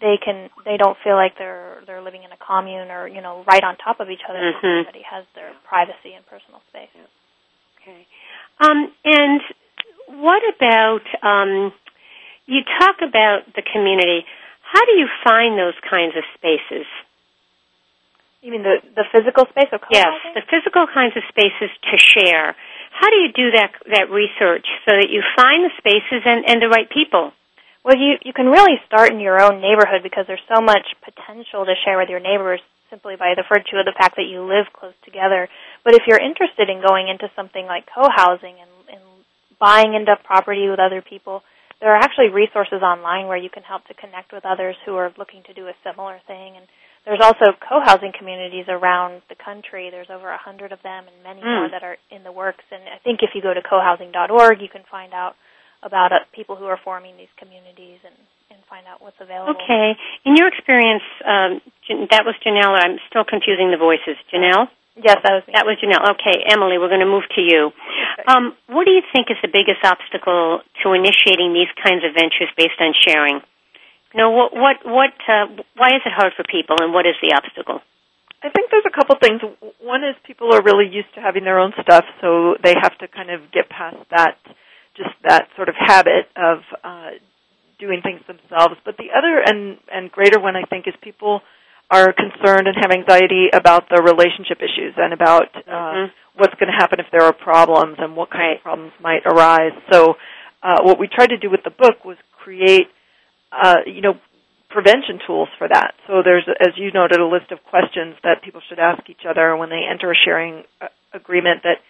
they 0.00 0.16
can 0.22 0.50
they 0.64 0.76
don't 0.76 0.96
feel 1.02 1.14
like 1.14 1.36
they're 1.38 1.82
they're 1.86 2.02
living 2.02 2.22
in 2.22 2.30
a 2.30 2.38
commune 2.38 2.90
or 2.90 3.08
you 3.08 3.20
know 3.20 3.44
right 3.46 3.62
on 3.62 3.76
top 3.76 4.00
of 4.00 4.10
each 4.10 4.22
other. 4.28 4.38
Mm-hmm. 4.38 4.86
Everybody 4.86 5.02
has 5.02 5.24
their 5.34 5.52
privacy 5.66 6.14
and 6.14 6.24
personal 6.26 6.62
space. 6.70 6.90
Okay, 7.82 8.06
um, 8.60 8.92
and 9.04 9.40
what 10.22 10.42
about 10.54 11.04
um, 11.22 11.72
you 12.46 12.62
talk 12.78 12.96
about 13.02 13.50
the 13.54 13.62
community? 13.62 14.24
How 14.62 14.84
do 14.84 14.92
you 14.92 15.08
find 15.24 15.58
those 15.58 15.76
kinds 15.88 16.14
of 16.16 16.22
spaces? 16.38 16.86
You 18.42 18.52
mean 18.52 18.62
the 18.62 18.78
the 18.94 19.04
physical 19.10 19.46
space 19.50 19.68
of 19.72 19.82
Yes, 19.90 20.14
the 20.34 20.46
physical 20.46 20.86
kinds 20.86 21.16
of 21.18 21.26
spaces 21.28 21.74
to 21.90 21.96
share. 21.98 22.54
How 22.94 23.10
do 23.10 23.16
you 23.16 23.30
do 23.34 23.50
that 23.50 23.74
that 23.90 24.10
research 24.10 24.66
so 24.86 24.94
that 24.94 25.10
you 25.10 25.22
find 25.34 25.66
the 25.66 25.74
spaces 25.78 26.22
and, 26.22 26.46
and 26.46 26.62
the 26.62 26.68
right 26.68 26.88
people? 26.88 27.32
Well, 27.88 27.96
you 27.96 28.20
you 28.20 28.36
can 28.36 28.52
really 28.52 28.76
start 28.84 29.16
in 29.16 29.18
your 29.18 29.40
own 29.40 29.64
neighborhood 29.64 30.04
because 30.04 30.28
there's 30.28 30.44
so 30.44 30.60
much 30.60 30.84
potential 31.00 31.64
to 31.64 31.72
share 31.88 31.96
with 31.96 32.12
your 32.12 32.20
neighbors 32.20 32.60
simply 32.92 33.16
by 33.16 33.32
the 33.32 33.48
virtue 33.48 33.80
of 33.80 33.88
the 33.88 33.96
fact 33.96 34.20
that 34.20 34.28
you 34.28 34.44
live 34.44 34.68
close 34.76 34.92
together. 35.08 35.48
But 35.88 35.96
if 35.96 36.04
you're 36.04 36.20
interested 36.20 36.68
in 36.68 36.84
going 36.84 37.08
into 37.08 37.32
something 37.32 37.64
like 37.64 37.88
co-housing 37.88 38.60
and, 38.60 38.72
and 38.92 39.00
buying 39.56 39.96
into 39.96 40.20
property 40.20 40.68
with 40.68 40.76
other 40.76 41.00
people, 41.00 41.40
there 41.80 41.88
are 41.88 41.96
actually 41.96 42.28
resources 42.28 42.84
online 42.84 43.24
where 43.24 43.40
you 43.40 43.48
can 43.48 43.64
help 43.64 43.88
to 43.88 43.96
connect 43.96 44.36
with 44.36 44.44
others 44.44 44.76
who 44.84 44.92
are 45.00 45.08
looking 45.16 45.40
to 45.48 45.56
do 45.56 45.64
a 45.64 45.76
similar 45.80 46.20
thing 46.28 46.60
and 46.60 46.68
there's 47.08 47.24
also 47.24 47.56
co-housing 47.56 48.12
communities 48.12 48.68
around 48.68 49.22
the 49.32 49.38
country. 49.40 49.88
There's 49.88 50.12
over 50.12 50.28
a 50.28 50.36
hundred 50.36 50.76
of 50.76 50.82
them 50.84 51.08
and 51.08 51.16
many 51.24 51.40
mm. 51.40 51.48
more 51.56 51.70
that 51.72 51.80
are 51.80 51.96
in 52.12 52.20
the 52.20 52.32
works. 52.32 52.68
And 52.68 52.84
I 52.84 53.00
think 53.00 53.24
if 53.24 53.32
you 53.32 53.40
go 53.40 53.54
to 53.54 53.64
cohousing.org, 53.64 54.60
you 54.60 54.68
can 54.68 54.84
find 54.90 55.14
out 55.14 55.32
about 55.82 56.12
uh, 56.12 56.26
people 56.34 56.56
who 56.56 56.66
are 56.66 56.78
forming 56.82 57.16
these 57.16 57.30
communities 57.38 57.98
and, 58.04 58.14
and 58.50 58.58
find 58.68 58.86
out 58.86 59.02
what's 59.02 59.20
available. 59.20 59.54
Okay. 59.54 59.94
In 60.24 60.34
your 60.36 60.48
experience, 60.48 61.04
um, 61.24 61.60
that 62.10 62.26
was 62.26 62.34
Janelle. 62.44 62.74
I'm 62.74 62.98
still 63.08 63.24
confusing 63.24 63.70
the 63.70 63.78
voices. 63.78 64.18
Janelle? 64.32 64.68
Yes, 64.98 65.22
that 65.22 65.30
was 65.30 65.44
me. 65.46 65.54
That 65.54 65.62
was 65.62 65.78
Janelle. 65.78 66.18
Okay, 66.18 66.42
Emily, 66.50 66.74
we're 66.74 66.90
going 66.90 67.06
to 67.06 67.06
move 67.06 67.22
to 67.38 67.42
you. 67.42 67.70
Um, 68.26 68.58
what 68.66 68.82
do 68.82 68.90
you 68.90 69.06
think 69.14 69.30
is 69.30 69.38
the 69.38 69.52
biggest 69.52 69.78
obstacle 69.86 70.58
to 70.82 70.86
initiating 70.90 71.54
these 71.54 71.70
kinds 71.78 72.02
of 72.02 72.18
ventures 72.18 72.50
based 72.58 72.82
on 72.82 72.90
sharing? 73.06 73.38
You 74.10 74.18
know, 74.18 74.30
what, 74.34 74.50
what, 74.56 74.76
what, 74.82 75.14
uh, 75.30 75.46
why 75.78 75.94
is 75.94 76.02
it 76.02 76.10
hard 76.10 76.34
for 76.34 76.42
people, 76.42 76.82
and 76.82 76.90
what 76.90 77.06
is 77.06 77.14
the 77.22 77.30
obstacle? 77.30 77.78
I 78.42 78.50
think 78.50 78.70
there's 78.70 78.86
a 78.86 78.94
couple 78.94 79.14
things. 79.22 79.38
One 79.82 80.02
is 80.02 80.14
people 80.26 80.54
are 80.54 80.62
really 80.62 80.90
used 80.90 81.14
to 81.14 81.20
having 81.20 81.44
their 81.44 81.58
own 81.58 81.72
stuff, 81.82 82.04
so 82.20 82.56
they 82.62 82.74
have 82.74 82.96
to 82.98 83.06
kind 83.06 83.30
of 83.30 83.52
get 83.52 83.68
past 83.68 83.98
that, 84.10 84.38
just 84.98 85.14
that 85.22 85.48
sort 85.56 85.68
of 85.68 85.76
habit 85.78 86.26
of 86.36 86.58
uh, 86.82 87.10
doing 87.78 88.02
things 88.02 88.20
themselves. 88.26 88.74
But 88.84 88.96
the 88.98 89.14
other 89.16 89.40
and 89.40 89.78
and 89.90 90.10
greater 90.10 90.40
one, 90.40 90.56
I 90.56 90.66
think, 90.66 90.86
is 90.86 90.94
people 91.00 91.40
are 91.90 92.12
concerned 92.12 92.68
and 92.68 92.76
have 92.76 92.92
anxiety 92.92 93.48
about 93.52 93.88
the 93.88 94.02
relationship 94.02 94.58
issues 94.58 94.92
and 94.98 95.14
about 95.14 95.48
uh, 95.56 95.70
mm-hmm. 95.70 96.12
what's 96.36 96.52
going 96.60 96.68
to 96.68 96.76
happen 96.76 97.00
if 97.00 97.06
there 97.10 97.22
are 97.22 97.32
problems 97.32 97.96
and 97.98 98.14
what 98.14 98.30
kind 98.30 98.56
of 98.56 98.62
problems 98.62 98.92
might 99.00 99.24
arise. 99.24 99.72
So, 99.90 100.14
uh, 100.62 100.82
what 100.82 100.98
we 101.00 101.08
tried 101.08 101.30
to 101.30 101.38
do 101.38 101.48
with 101.48 101.64
the 101.64 101.70
book 101.70 102.04
was 102.04 102.18
create, 102.36 102.88
uh, 103.52 103.86
you 103.86 104.02
know, 104.02 104.20
prevention 104.68 105.18
tools 105.26 105.48
for 105.56 105.66
that. 105.68 105.94
So 106.06 106.20
there's, 106.22 106.44
as 106.60 106.76
you 106.76 106.92
noted, 106.92 107.20
a 107.20 107.26
list 107.26 107.52
of 107.52 107.58
questions 107.64 108.16
that 108.22 108.42
people 108.44 108.60
should 108.68 108.78
ask 108.78 109.08
each 109.08 109.24
other 109.28 109.56
when 109.56 109.70
they 109.70 109.82
enter 109.88 110.10
a 110.10 110.14
sharing 110.14 110.64
uh, 110.80 110.88
agreement 111.14 111.62
that 111.64 111.80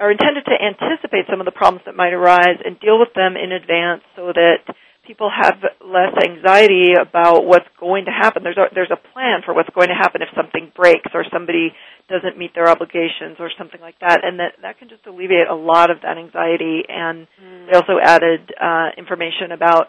are 0.00 0.10
intended 0.10 0.44
to 0.46 0.56
anticipate 0.56 1.26
some 1.28 1.40
of 1.40 1.44
the 1.44 1.52
problems 1.52 1.82
that 1.86 1.94
might 1.94 2.12
arise 2.12 2.56
and 2.64 2.80
deal 2.80 2.98
with 2.98 3.12
them 3.14 3.36
in 3.36 3.52
advance 3.52 4.02
so 4.16 4.32
that 4.32 4.64
people 5.08 5.32
have 5.32 5.56
less 5.80 6.12
anxiety 6.20 6.92
about 7.00 7.44
what's 7.44 7.68
going 7.80 8.04
to 8.04 8.12
happen. 8.12 8.44
There's 8.44 8.60
a, 8.60 8.68
there's 8.74 8.92
a 8.92 9.00
plan 9.12 9.40
for 9.44 9.54
what's 9.54 9.72
going 9.74 9.88
to 9.88 9.96
happen 9.96 10.20
if 10.20 10.28
something 10.36 10.70
breaks 10.76 11.08
or 11.14 11.24
somebody 11.32 11.72
doesn't 12.08 12.36
meet 12.36 12.54
their 12.54 12.68
obligations 12.68 13.40
or 13.40 13.50
something 13.56 13.80
like 13.80 13.96
that, 14.00 14.20
and 14.24 14.38
that 14.38 14.60
that 14.60 14.78
can 14.78 14.88
just 14.88 15.04
alleviate 15.06 15.48
a 15.48 15.54
lot 15.54 15.90
of 15.90 16.04
that 16.04 16.16
anxiety. 16.16 16.84
And 16.88 17.26
mm. 17.40 17.66
they 17.66 17.76
also 17.76 17.96
added 18.00 18.52
uh, 18.60 18.92
information 18.96 19.52
about 19.52 19.88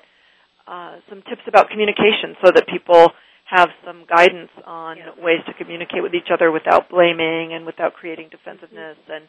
uh, 0.67 1.03
some 1.09 1.21
tips 1.27 1.43
about 1.47 1.69
communication 1.69 2.39
so 2.43 2.51
that 2.55 2.67
people 2.67 3.11
have 3.43 3.69
some 3.83 4.05
guidance 4.07 4.51
on 4.65 4.97
yeah. 4.97 5.09
ways 5.17 5.41
to 5.47 5.53
communicate 5.53 6.03
with 6.03 6.13
each 6.13 6.29
other 6.31 6.51
without 6.51 6.89
blaming 6.89 7.51
and 7.53 7.65
without 7.65 7.93
creating 7.93 8.29
defensiveness 8.29 8.97
and 9.09 9.25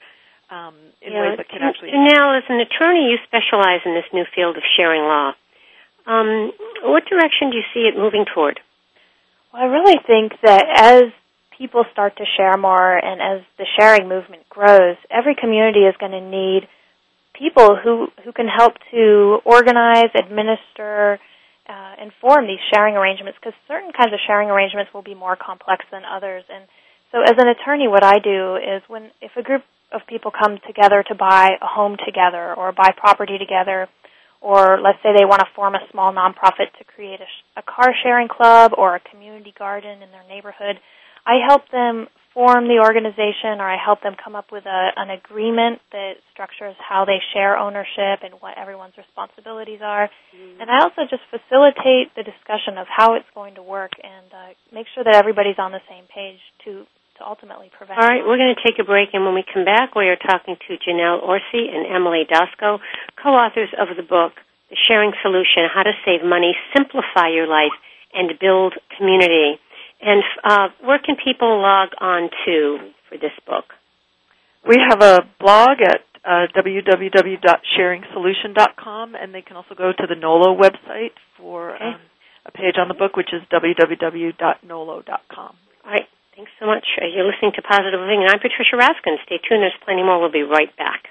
um, 0.50 0.74
in 1.00 1.12
yeah. 1.12 1.30
ways 1.30 1.38
that 1.38 1.48
can 1.48 1.62
actually. 1.62 1.90
Now, 1.94 2.36
as 2.36 2.44
an 2.48 2.60
attorney, 2.60 3.10
you 3.10 3.18
specialize 3.24 3.80
in 3.86 3.94
this 3.94 4.06
new 4.12 4.24
field 4.34 4.56
of 4.56 4.62
sharing 4.76 5.02
law. 5.02 5.32
Um, 6.06 6.52
what 6.82 7.04
direction 7.06 7.50
do 7.50 7.56
you 7.56 7.66
see 7.72 7.86
it 7.86 7.96
moving 7.96 8.24
toward? 8.34 8.58
Well, 9.52 9.62
I 9.62 9.66
really 9.66 9.98
think 10.06 10.32
that 10.42 10.64
as 10.74 11.02
people 11.56 11.84
start 11.92 12.16
to 12.16 12.24
share 12.36 12.56
more 12.56 12.96
and 12.96 13.20
as 13.20 13.46
the 13.58 13.66
sharing 13.78 14.08
movement 14.08 14.48
grows, 14.48 14.96
every 15.10 15.34
community 15.34 15.80
is 15.80 15.94
going 16.00 16.12
to 16.12 16.20
need 16.20 16.66
people 17.34 17.76
who 17.76 18.08
who 18.24 18.32
can 18.32 18.48
help 18.48 18.74
to 18.90 19.38
organize, 19.44 20.10
administer, 20.14 21.18
uh, 21.68 21.94
inform 22.02 22.46
these 22.46 22.58
sharing 22.72 22.96
arrangements 22.96 23.38
because 23.40 23.54
certain 23.68 23.92
kinds 23.92 24.12
of 24.12 24.20
sharing 24.26 24.50
arrangements 24.50 24.92
will 24.92 25.02
be 25.02 25.14
more 25.14 25.36
complex 25.36 25.84
than 25.92 26.02
others. 26.04 26.44
And 26.48 26.64
so, 27.12 27.22
as 27.22 27.36
an 27.38 27.48
attorney, 27.48 27.88
what 27.88 28.02
I 28.02 28.18
do 28.18 28.56
is 28.56 28.82
when 28.88 29.10
if 29.20 29.32
a 29.36 29.42
group 29.42 29.62
of 29.92 30.02
people 30.08 30.30
come 30.30 30.58
together 30.66 31.04
to 31.08 31.14
buy 31.14 31.50
a 31.60 31.66
home 31.66 31.96
together 32.04 32.54
or 32.54 32.72
buy 32.72 32.90
property 32.96 33.38
together, 33.38 33.88
or 34.40 34.80
let's 34.80 34.98
say 35.02 35.10
they 35.16 35.24
want 35.24 35.40
to 35.40 35.48
form 35.54 35.74
a 35.74 35.84
small 35.90 36.12
nonprofit 36.12 36.72
to 36.78 36.84
create 36.84 37.20
a, 37.20 37.26
sh- 37.26 37.44
a 37.56 37.62
car 37.62 37.92
sharing 38.02 38.28
club 38.28 38.72
or 38.76 38.96
a 38.96 39.00
community 39.00 39.52
garden 39.58 40.02
in 40.02 40.10
their 40.10 40.24
neighborhood, 40.28 40.80
I 41.26 41.44
help 41.46 41.68
them 41.70 42.08
form 42.32 42.70
the 42.70 42.78
organization 42.78 43.58
or 43.58 43.66
I 43.66 43.76
help 43.76 44.02
them 44.02 44.14
come 44.14 44.36
up 44.36 44.52
with 44.52 44.64
a, 44.64 44.80
an 44.96 45.10
agreement 45.10 45.82
that 45.90 46.22
structures 46.32 46.76
how 46.78 47.04
they 47.04 47.18
share 47.34 47.58
ownership 47.58 48.22
and 48.22 48.38
what 48.38 48.56
everyone's 48.56 48.94
responsibilities 48.96 49.80
are. 49.82 50.08
Mm-hmm. 50.30 50.62
And 50.62 50.70
I 50.70 50.86
also 50.86 51.10
just 51.10 51.26
facilitate 51.26 52.14
the 52.14 52.22
discussion 52.22 52.78
of 52.78 52.86
how 52.86 53.14
it's 53.18 53.28
going 53.34 53.56
to 53.56 53.62
work 53.62 53.90
and 53.98 54.30
uh, 54.30 54.54
make 54.72 54.86
sure 54.94 55.02
that 55.02 55.16
everybody's 55.16 55.58
on 55.58 55.72
the 55.72 55.82
same 55.90 56.06
page 56.06 56.38
to 56.64 56.86
to 57.20 57.28
ultimately 57.28 57.70
prevent. 57.76 58.00
All 58.00 58.08
right, 58.08 58.24
we're 58.24 58.40
going 58.40 58.56
to 58.56 58.62
take 58.64 58.80
a 58.80 58.84
break, 58.84 59.10
and 59.12 59.24
when 59.24 59.34
we 59.34 59.44
come 59.44 59.64
back, 59.64 59.94
we 59.94 60.08
are 60.08 60.16
talking 60.16 60.56
to 60.56 60.76
Janelle 60.80 61.22
Orsi 61.22 61.68
and 61.68 61.86
Emily 61.86 62.24
Doskow, 62.24 62.80
co-authors 63.22 63.68
of 63.78 63.94
the 63.96 64.02
book, 64.02 64.32
The 64.72 64.76
Sharing 64.88 65.12
Solution: 65.22 65.68
How 65.72 65.84
to 65.84 65.92
Save 66.04 66.24
Money, 66.24 66.56
Simplify 66.74 67.28
Your 67.28 67.46
Life, 67.46 67.70
and 68.12 68.36
Build 68.40 68.74
Community. 68.96 69.60
And 70.00 70.24
uh, 70.42 70.70
where 70.82 70.98
can 70.98 71.14
people 71.22 71.60
log 71.60 71.90
on 72.00 72.30
to 72.46 72.78
for 73.08 73.18
this 73.18 73.30
book? 73.46 73.74
We 74.66 74.78
have 74.80 75.02
a 75.02 75.20
blog 75.38 75.82
at 75.84 76.00
uh, 76.24 76.46
www.sharingsolution.com, 76.56 79.14
and 79.14 79.34
they 79.34 79.42
can 79.42 79.56
also 79.56 79.74
go 79.74 79.92
to 79.92 80.06
the 80.08 80.16
NOLO 80.16 80.56
website 80.56 81.12
for 81.36 81.76
okay. 81.76 81.84
um, 81.84 82.00
a 82.46 82.50
page 82.50 82.78
on 82.78 82.88
the 82.88 82.94
book, 82.94 83.16
which 83.16 83.32
is 83.32 83.42
www.nolo.com. 83.52 85.56
All 85.84 85.90
right. 85.90 86.08
Thanks 86.36 86.52
so 86.60 86.66
much. 86.66 86.86
Uh, 87.00 87.06
you're 87.06 87.26
listening 87.26 87.52
to 87.56 87.62
Positive 87.62 88.00
Living, 88.00 88.22
and 88.22 88.30
I'm 88.30 88.38
Patricia 88.38 88.76
Raskin. 88.76 89.16
Stay 89.26 89.38
tuned. 89.38 89.62
There's 89.62 89.72
plenty 89.84 90.02
more. 90.02 90.20
We'll 90.20 90.30
be 90.30 90.42
right 90.42 90.70
back. 90.76 91.10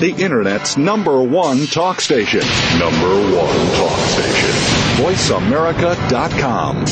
the 0.00 0.14
Internet's 0.22 0.76
number 0.76 1.22
one 1.22 1.66
talk 1.66 2.02
station. 2.02 2.40
Number 2.78 3.08
one 3.34 3.66
talk 3.76 3.98
station. 4.10 4.50
VoiceAmerica.com. 5.00 6.84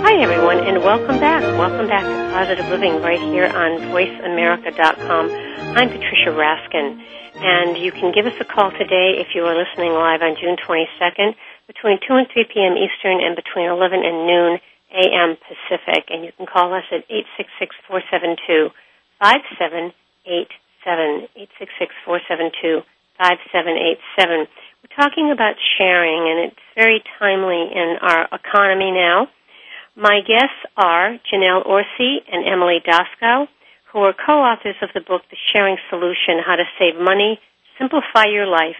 Hi, 0.00 0.22
everyone, 0.22 0.58
and 0.58 0.84
welcome 0.84 1.18
back. 1.18 1.42
Welcome 1.58 1.88
back 1.88 2.04
to 2.04 2.32
Positive 2.32 2.68
Living 2.68 3.02
right 3.02 3.18
here 3.18 3.46
on 3.46 3.80
VoiceAmerica.com. 3.90 5.30
I'm 5.76 5.88
Patricia 5.88 6.30
Raskin, 6.30 7.02
and 7.34 7.76
you 7.76 7.90
can 7.90 8.12
give 8.12 8.26
us 8.26 8.34
a 8.40 8.44
call 8.44 8.70
today 8.70 9.18
if 9.18 9.34
you 9.34 9.42
are 9.42 9.56
listening 9.58 9.90
live 9.90 10.22
on 10.22 10.36
June 10.40 10.56
22nd 10.56 11.34
between 11.68 12.00
2 12.00 12.16
and 12.16 12.26
3 12.32 12.44
p.m. 12.52 12.76
Eastern 12.80 13.20
and 13.20 13.36
between 13.36 13.68
11 13.70 14.02
and 14.02 14.26
noon 14.26 14.58
a.m. 14.90 15.36
Pacific. 15.36 16.08
And 16.08 16.24
you 16.24 16.32
can 16.32 16.46
call 16.46 16.72
us 16.74 16.84
at 16.90 17.04
866-472-5787, 19.20 19.92
866-472-5787. 22.08 24.48
We're 24.80 24.96
talking 24.96 25.30
about 25.30 25.56
sharing, 25.76 26.30
and 26.30 26.38
it's 26.50 26.64
very 26.74 27.02
timely 27.18 27.70
in 27.70 27.98
our 28.00 28.26
economy 28.32 28.90
now. 28.90 29.28
My 29.94 30.20
guests 30.20 30.64
are 30.76 31.18
Janelle 31.30 31.66
Orsi 31.66 32.24
and 32.32 32.46
Emily 32.46 32.80
Doskow, 32.86 33.48
who 33.92 33.98
are 34.00 34.14
co-authors 34.14 34.76
of 34.80 34.90
the 34.94 35.00
book 35.00 35.22
The 35.30 35.36
Sharing 35.52 35.76
Solution, 35.90 36.38
How 36.44 36.56
to 36.56 36.64
Save 36.78 36.96
Money, 37.00 37.40
Simplify 37.78 38.24
Your 38.30 38.46
Life, 38.46 38.76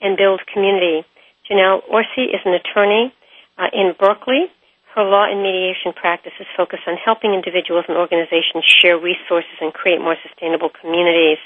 and 0.00 0.16
Build 0.16 0.40
Community. 0.52 1.04
Janelle 1.48 1.82
Orsi 1.88 2.30
is 2.30 2.40
an 2.44 2.54
attorney 2.54 3.12
uh, 3.58 3.68
in 3.72 3.94
Berkeley. 3.98 4.46
Her 4.94 5.04
law 5.04 5.24
and 5.24 5.40
mediation 5.40 5.96
practices 5.96 6.46
focus 6.56 6.80
on 6.86 7.00
helping 7.00 7.32
individuals 7.32 7.86
and 7.88 7.96
organizations 7.96 8.64
share 8.64 8.98
resources 8.98 9.56
and 9.60 9.72
create 9.72 10.00
more 10.00 10.16
sustainable 10.20 10.68
communities. 10.68 11.40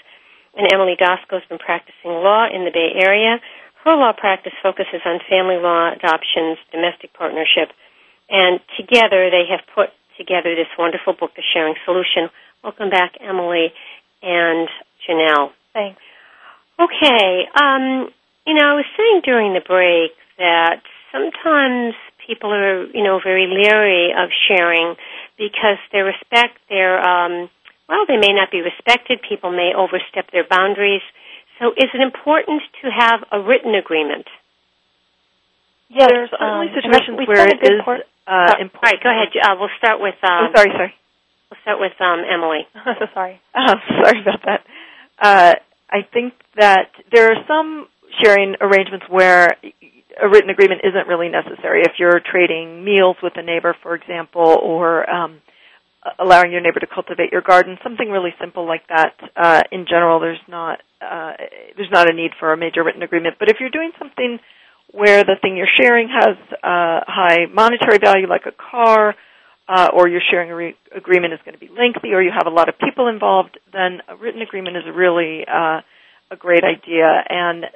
And 0.57 0.67
Emily 0.73 0.97
Doskow 0.99 1.39
has 1.39 1.47
been 1.49 1.63
practicing 1.63 2.11
law 2.11 2.49
in 2.51 2.65
the 2.65 2.75
Bay 2.75 2.91
Area. 2.99 3.39
Her 3.85 3.95
law 3.95 4.13
practice 4.13 4.53
focuses 4.63 5.01
on 5.07 5.21
family 5.31 5.63
law, 5.63 5.93
adoptions, 5.95 6.59
domestic 6.73 7.15
partnership, 7.15 7.71
and 8.29 8.59
together 8.75 9.31
they 9.31 9.47
have 9.47 9.63
put 9.75 9.95
together 10.19 10.57
this 10.57 10.67
wonderful 10.77 11.13
book, 11.13 11.31
The 11.37 11.43
Sharing 11.55 11.77
Solution. 11.85 12.31
Welcome 12.65 12.91
back, 12.91 13.15
Emily 13.21 13.71
and 14.23 14.69
Janelle. 15.07 15.53
Thanks. 15.73 16.01
Okay. 16.81 17.47
Um, 17.55 18.11
you 18.47 18.55
know, 18.55 18.63
I 18.63 18.75
was 18.75 18.87
saying 18.97 19.23
during 19.25 19.53
the 19.53 19.61
break 19.61 20.15
that 20.39 20.81
sometimes 21.11 21.95
people 22.27 22.53
are, 22.55 22.87
you 22.95 23.03
know, 23.03 23.21
very 23.23 23.47
leery 23.51 24.15
of 24.15 24.31
sharing 24.49 24.95
because 25.37 25.83
they 25.93 26.01
respect 26.01 26.59
their, 26.69 26.99
um, 27.03 27.51
well, 27.89 28.07
they 28.07 28.17
may 28.17 28.33
not 28.33 28.51
be 28.51 28.63
respected. 28.63 29.21
People 29.29 29.51
may 29.51 29.75
overstep 29.75 30.31
their 30.31 30.47
boundaries. 30.49 31.03
So 31.59 31.73
is 31.73 31.91
it 31.91 32.01
important 32.01 32.63
to 32.83 32.91
have 32.91 33.27
a 33.33 33.41
written 33.41 33.75
agreement? 33.75 34.27
Yes, 35.89 36.11
there's 36.11 36.31
certainly 36.31 36.69
um, 36.69 36.75
situations 36.75 37.19
where 37.27 37.47
it 37.47 37.63
is 37.63 37.81
uh, 37.87 37.91
uh, 38.27 38.55
important. 38.59 38.75
All 38.75 38.83
right, 38.83 39.03
go 39.03 39.11
ahead. 39.11 39.31
Uh, 39.39 39.55
we'll 39.59 39.75
start 39.79 40.01
with. 40.01 40.19
Um, 40.23 40.51
oh, 40.51 40.53
sorry, 40.55 40.71
sorry. 40.75 40.95
We'll 41.51 41.63
start 41.63 41.79
with 41.79 41.95
um, 42.01 42.23
Emily. 42.27 42.67
so 42.75 43.07
sorry. 43.15 43.41
Oh, 43.55 43.75
sorry 44.03 44.21
about 44.21 44.43
that. 44.45 44.61
Uh, 45.19 45.55
I 45.89 46.03
think 46.13 46.35
that 46.57 46.91
there 47.13 47.31
are 47.31 47.45
some 47.47 47.87
sharing 48.23 48.55
arrangements 48.61 49.07
where 49.09 49.57
a 50.21 50.29
written 50.29 50.51
agreement 50.51 50.81
isn't 50.85 51.07
really 51.07 51.29
necessary. 51.29 51.83
If 51.83 51.93
you're 51.99 52.21
trading 52.21 52.85
meals 52.85 53.17
with 53.23 53.35
a 53.37 53.43
neighbor, 53.43 53.77
for 53.83 53.95
example, 53.95 54.59
or 54.63 55.09
um, 55.09 55.41
allowing 56.19 56.53
your 56.53 56.61
neighbor 56.61 56.81
to 56.81 56.87
cultivate 56.87 57.33
your 57.33 57.43
garden, 57.43 57.79
something 57.83 58.09
really 58.09 58.35
simple 58.41 58.67
like 58.67 58.87
that. 58.89 59.15
Uh, 59.37 59.63
in 59.71 59.87
general, 59.89 60.21
there's 60.21 60.41
not 60.49 60.81
uh, 61.01 61.33
there's 61.77 61.91
not 61.91 62.09
a 62.11 62.15
need 62.15 62.31
for 62.41 62.53
a 62.53 62.57
major 62.57 62.83
written 62.83 63.03
agreement. 63.03 63.37
But 63.39 63.51
if 63.51 63.59
you're 63.61 63.71
doing 63.71 63.93
something 63.99 64.39
where 64.93 65.25
the 65.25 65.37
thing 65.43 65.57
you're 65.57 65.67
sharing 65.79 66.09
has 66.09 66.37
uh, 66.63 67.01
high 67.07 67.47
monetary 67.53 67.99
value, 67.99 68.27
like 68.29 68.47
a 68.47 68.53
car, 68.71 69.15
uh, 69.69 69.89
or 69.93 70.09
your 70.09 70.23
sharing 70.31 70.51
re- 70.51 70.77
agreement 70.95 71.35
is 71.35 71.41
going 71.45 71.55
to 71.55 71.61
be 71.61 71.69
lengthy, 71.69 72.15
or 72.15 72.23
you 72.23 72.31
have 72.35 72.47
a 72.47 72.55
lot 72.55 72.69
of 72.69 72.79
people 72.79 73.09
involved, 73.09 73.59
then 73.73 74.01
a 74.09 74.17
written 74.17 74.41
agreement 74.41 74.77
is 74.77 74.85
really 74.95 75.45
uh, 75.47 75.81
a 76.31 76.37
great 76.37 76.65
idea. 76.65 77.23
And 77.29 77.67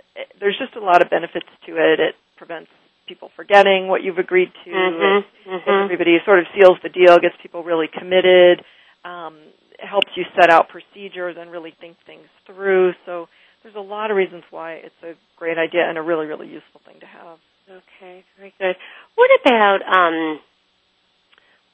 there's 0.40 0.59
just 0.59 0.76
a 0.76 0.80
lot 0.80 1.02
of 1.02 1.11
benefits 1.11 1.47
to 1.66 1.73
it. 1.76 2.00
It 2.00 2.14
prevents 2.37 2.71
people 3.06 3.30
forgetting 3.34 3.89
what 3.89 4.02
you've 4.02 4.19
agreed 4.19 4.50
to. 4.65 4.71
Mm-hmm, 4.71 5.19
it, 5.19 5.25
mm-hmm. 5.50 5.84
Everybody 5.84 6.19
sort 6.25 6.39
of 6.39 6.47
seals 6.54 6.78
the 6.82 6.89
deal, 6.89 7.19
gets 7.19 7.34
people 7.43 7.65
really 7.65 7.89
committed, 7.89 8.63
um, 9.04 9.36
helps 9.78 10.08
you 10.15 10.25
set 10.39 10.50
out 10.50 10.69
procedures 10.69 11.36
and 11.39 11.50
really 11.50 11.75
think 11.80 11.97
things 12.06 12.26
through. 12.47 12.93
So 13.06 13.28
there's 13.63 13.75
a 13.75 13.80
lot 13.80 14.10
of 14.10 14.17
reasons 14.17 14.45
why 14.50 14.75
it's 14.75 15.02
a 15.02 15.15
great 15.36 15.58
idea 15.58 15.89
and 15.89 15.99
a 15.99 16.02
really, 16.02 16.26
really 16.26 16.49
useful 16.49 16.80
thing 16.86 17.00
to 17.00 17.06
have. 17.06 17.39
Okay, 17.69 18.25
very 18.39 18.54
good. 18.58 18.76
What 19.15 19.30
about 19.43 19.78
um, 19.86 20.41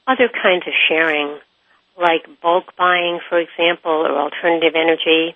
other 0.07 0.29
kinds 0.29 0.63
of 0.67 0.73
sharing, 0.89 1.39
like 1.99 2.25
bulk 2.41 2.65
buying, 2.77 3.19
for 3.29 3.39
example, 3.39 3.91
or 3.91 4.19
alternative 4.19 4.73
energy? 4.75 5.35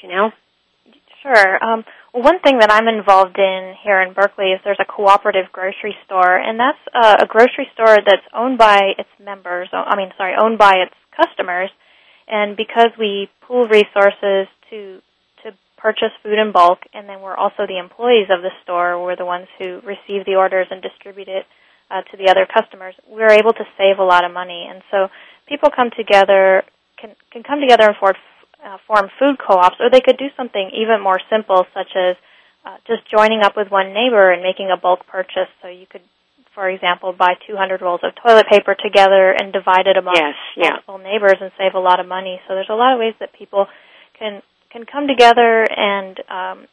Do 0.00 0.06
you 0.06 0.14
know? 0.14 0.30
Sure. 1.22 1.64
Um, 1.64 1.84
one 2.12 2.38
thing 2.40 2.58
that 2.60 2.70
I'm 2.70 2.86
involved 2.86 3.38
in 3.38 3.74
here 3.82 4.00
in 4.00 4.14
Berkeley 4.14 4.52
is 4.52 4.60
there's 4.64 4.80
a 4.80 4.84
cooperative 4.84 5.50
grocery 5.52 5.96
store, 6.06 6.38
and 6.38 6.58
that's 6.58 6.78
uh, 6.94 7.16
a 7.22 7.26
grocery 7.26 7.66
store 7.74 7.98
that's 7.98 8.26
owned 8.34 8.58
by 8.58 8.94
its 8.98 9.10
members. 9.18 9.68
I 9.72 9.96
mean, 9.96 10.10
sorry, 10.16 10.34
owned 10.40 10.58
by 10.58 10.74
its 10.86 10.94
customers. 11.16 11.70
And 12.28 12.56
because 12.56 12.90
we 12.98 13.28
pool 13.46 13.66
resources 13.66 14.46
to 14.70 15.00
to 15.42 15.56
purchase 15.76 16.12
food 16.22 16.38
in 16.38 16.52
bulk, 16.52 16.80
and 16.94 17.08
then 17.08 17.20
we're 17.20 17.36
also 17.36 17.66
the 17.66 17.78
employees 17.78 18.28
of 18.30 18.42
the 18.42 18.50
store. 18.62 19.02
We're 19.02 19.16
the 19.16 19.26
ones 19.26 19.48
who 19.58 19.80
receive 19.82 20.24
the 20.24 20.36
orders 20.36 20.68
and 20.70 20.82
distribute 20.82 21.28
it 21.28 21.46
uh, 21.90 22.02
to 22.02 22.16
the 22.16 22.30
other 22.30 22.46
customers. 22.46 22.94
We're 23.08 23.32
able 23.32 23.52
to 23.54 23.64
save 23.76 23.98
a 23.98 24.04
lot 24.04 24.24
of 24.24 24.32
money, 24.32 24.68
and 24.70 24.82
so 24.90 25.08
people 25.48 25.70
come 25.74 25.90
together 25.96 26.62
can 27.00 27.14
can 27.32 27.42
come 27.42 27.60
together 27.60 27.86
and 27.86 27.96
form, 27.96 28.14
uh, 28.64 28.78
form 28.86 29.08
food 29.18 29.36
co-ops, 29.38 29.76
or 29.80 29.90
they 29.90 30.00
could 30.00 30.18
do 30.18 30.28
something 30.36 30.70
even 30.74 31.00
more 31.02 31.20
simple, 31.30 31.66
such 31.74 31.94
as 31.96 32.16
uh, 32.64 32.76
just 32.86 33.08
joining 33.10 33.42
up 33.42 33.56
with 33.56 33.70
one 33.70 33.94
neighbor 33.94 34.32
and 34.32 34.42
making 34.42 34.70
a 34.70 34.76
bulk 34.76 35.06
purchase. 35.06 35.48
So 35.62 35.68
you 35.68 35.86
could, 35.86 36.02
for 36.54 36.68
example, 36.68 37.12
buy 37.12 37.34
200 37.46 37.80
rolls 37.80 38.00
of 38.02 38.12
toilet 38.20 38.46
paper 38.50 38.74
together 38.74 39.32
and 39.32 39.52
divide 39.52 39.86
it 39.86 39.96
among 39.96 40.14
yes, 40.16 40.34
yeah. 40.56 40.70
multiple 40.70 40.98
neighbors 40.98 41.38
and 41.40 41.52
save 41.56 41.74
a 41.74 41.78
lot 41.78 42.00
of 42.00 42.06
money. 42.06 42.40
So 42.46 42.54
there's 42.54 42.70
a 42.70 42.74
lot 42.74 42.94
of 42.94 42.98
ways 42.98 43.14
that 43.20 43.32
people 43.32 43.66
can 44.18 44.42
can 44.70 44.84
come 44.84 45.06
together 45.08 45.64
and 45.64 46.20
um, 46.28 46.66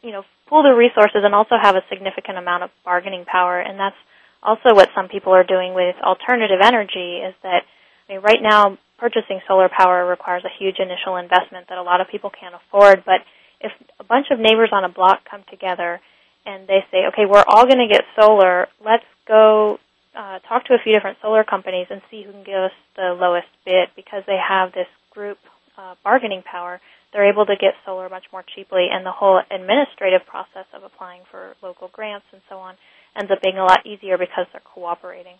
you 0.00 0.12
know 0.12 0.24
pool 0.48 0.62
their 0.62 0.76
resources 0.76 1.20
and 1.20 1.34
also 1.34 1.56
have 1.60 1.76
a 1.76 1.84
significant 1.90 2.38
amount 2.38 2.62
of 2.62 2.70
bargaining 2.84 3.26
power. 3.26 3.60
And 3.60 3.78
that's 3.78 3.98
also 4.42 4.72
what 4.72 4.88
some 4.94 5.08
people 5.08 5.34
are 5.34 5.44
doing 5.44 5.74
with 5.74 5.96
alternative 6.00 6.60
energy. 6.62 7.20
Is 7.20 7.34
that 7.42 7.64
I 8.08 8.12
mean, 8.12 8.22
right 8.22 8.40
now 8.40 8.78
purchasing 8.98 9.40
solar 9.46 9.68
power 9.68 10.06
requires 10.06 10.44
a 10.44 10.52
huge 10.58 10.76
initial 10.78 11.16
investment 11.16 11.68
that 11.68 11.78
a 11.78 11.82
lot 11.82 12.00
of 12.00 12.08
people 12.08 12.30
can't 12.30 12.54
afford. 12.54 13.04
But 13.04 13.22
if 13.60 13.72
a 13.98 14.04
bunch 14.04 14.26
of 14.30 14.38
neighbors 14.38 14.70
on 14.72 14.84
a 14.84 14.88
block 14.88 15.20
come 15.28 15.42
together 15.50 16.00
and 16.44 16.66
they 16.66 16.84
say, 16.90 17.06
okay, 17.12 17.26
we're 17.26 17.44
all 17.46 17.64
going 17.66 17.82
to 17.86 17.92
get 17.92 18.04
solar, 18.18 18.68
let's 18.84 19.06
go 19.26 19.78
uh, 20.16 20.38
talk 20.48 20.66
to 20.66 20.74
a 20.74 20.78
few 20.82 20.92
different 20.92 21.18
solar 21.22 21.44
companies 21.44 21.86
and 21.90 22.02
see 22.10 22.22
who 22.22 22.32
can 22.32 22.44
give 22.44 22.58
us 22.58 22.76
the 22.96 23.16
lowest 23.18 23.48
bid 23.64 23.88
because 23.96 24.22
they 24.26 24.38
have 24.38 24.72
this 24.72 24.88
group 25.10 25.38
uh, 25.76 25.94
bargaining 26.02 26.42
power 26.42 26.80
they're 27.12 27.30
able 27.30 27.46
to 27.46 27.56
get 27.56 27.74
solar 27.84 28.08
much 28.08 28.24
more 28.32 28.44
cheaply, 28.54 28.88
and 28.92 29.04
the 29.04 29.12
whole 29.12 29.40
administrative 29.50 30.26
process 30.26 30.66
of 30.74 30.82
applying 30.84 31.22
for 31.30 31.54
local 31.62 31.88
grants 31.88 32.26
and 32.32 32.42
so 32.48 32.56
on 32.56 32.76
ends 33.16 33.30
up 33.32 33.40
being 33.42 33.56
a 33.56 33.64
lot 33.64 33.86
easier 33.86 34.18
because 34.18 34.46
they're 34.52 34.62
cooperating. 34.64 35.36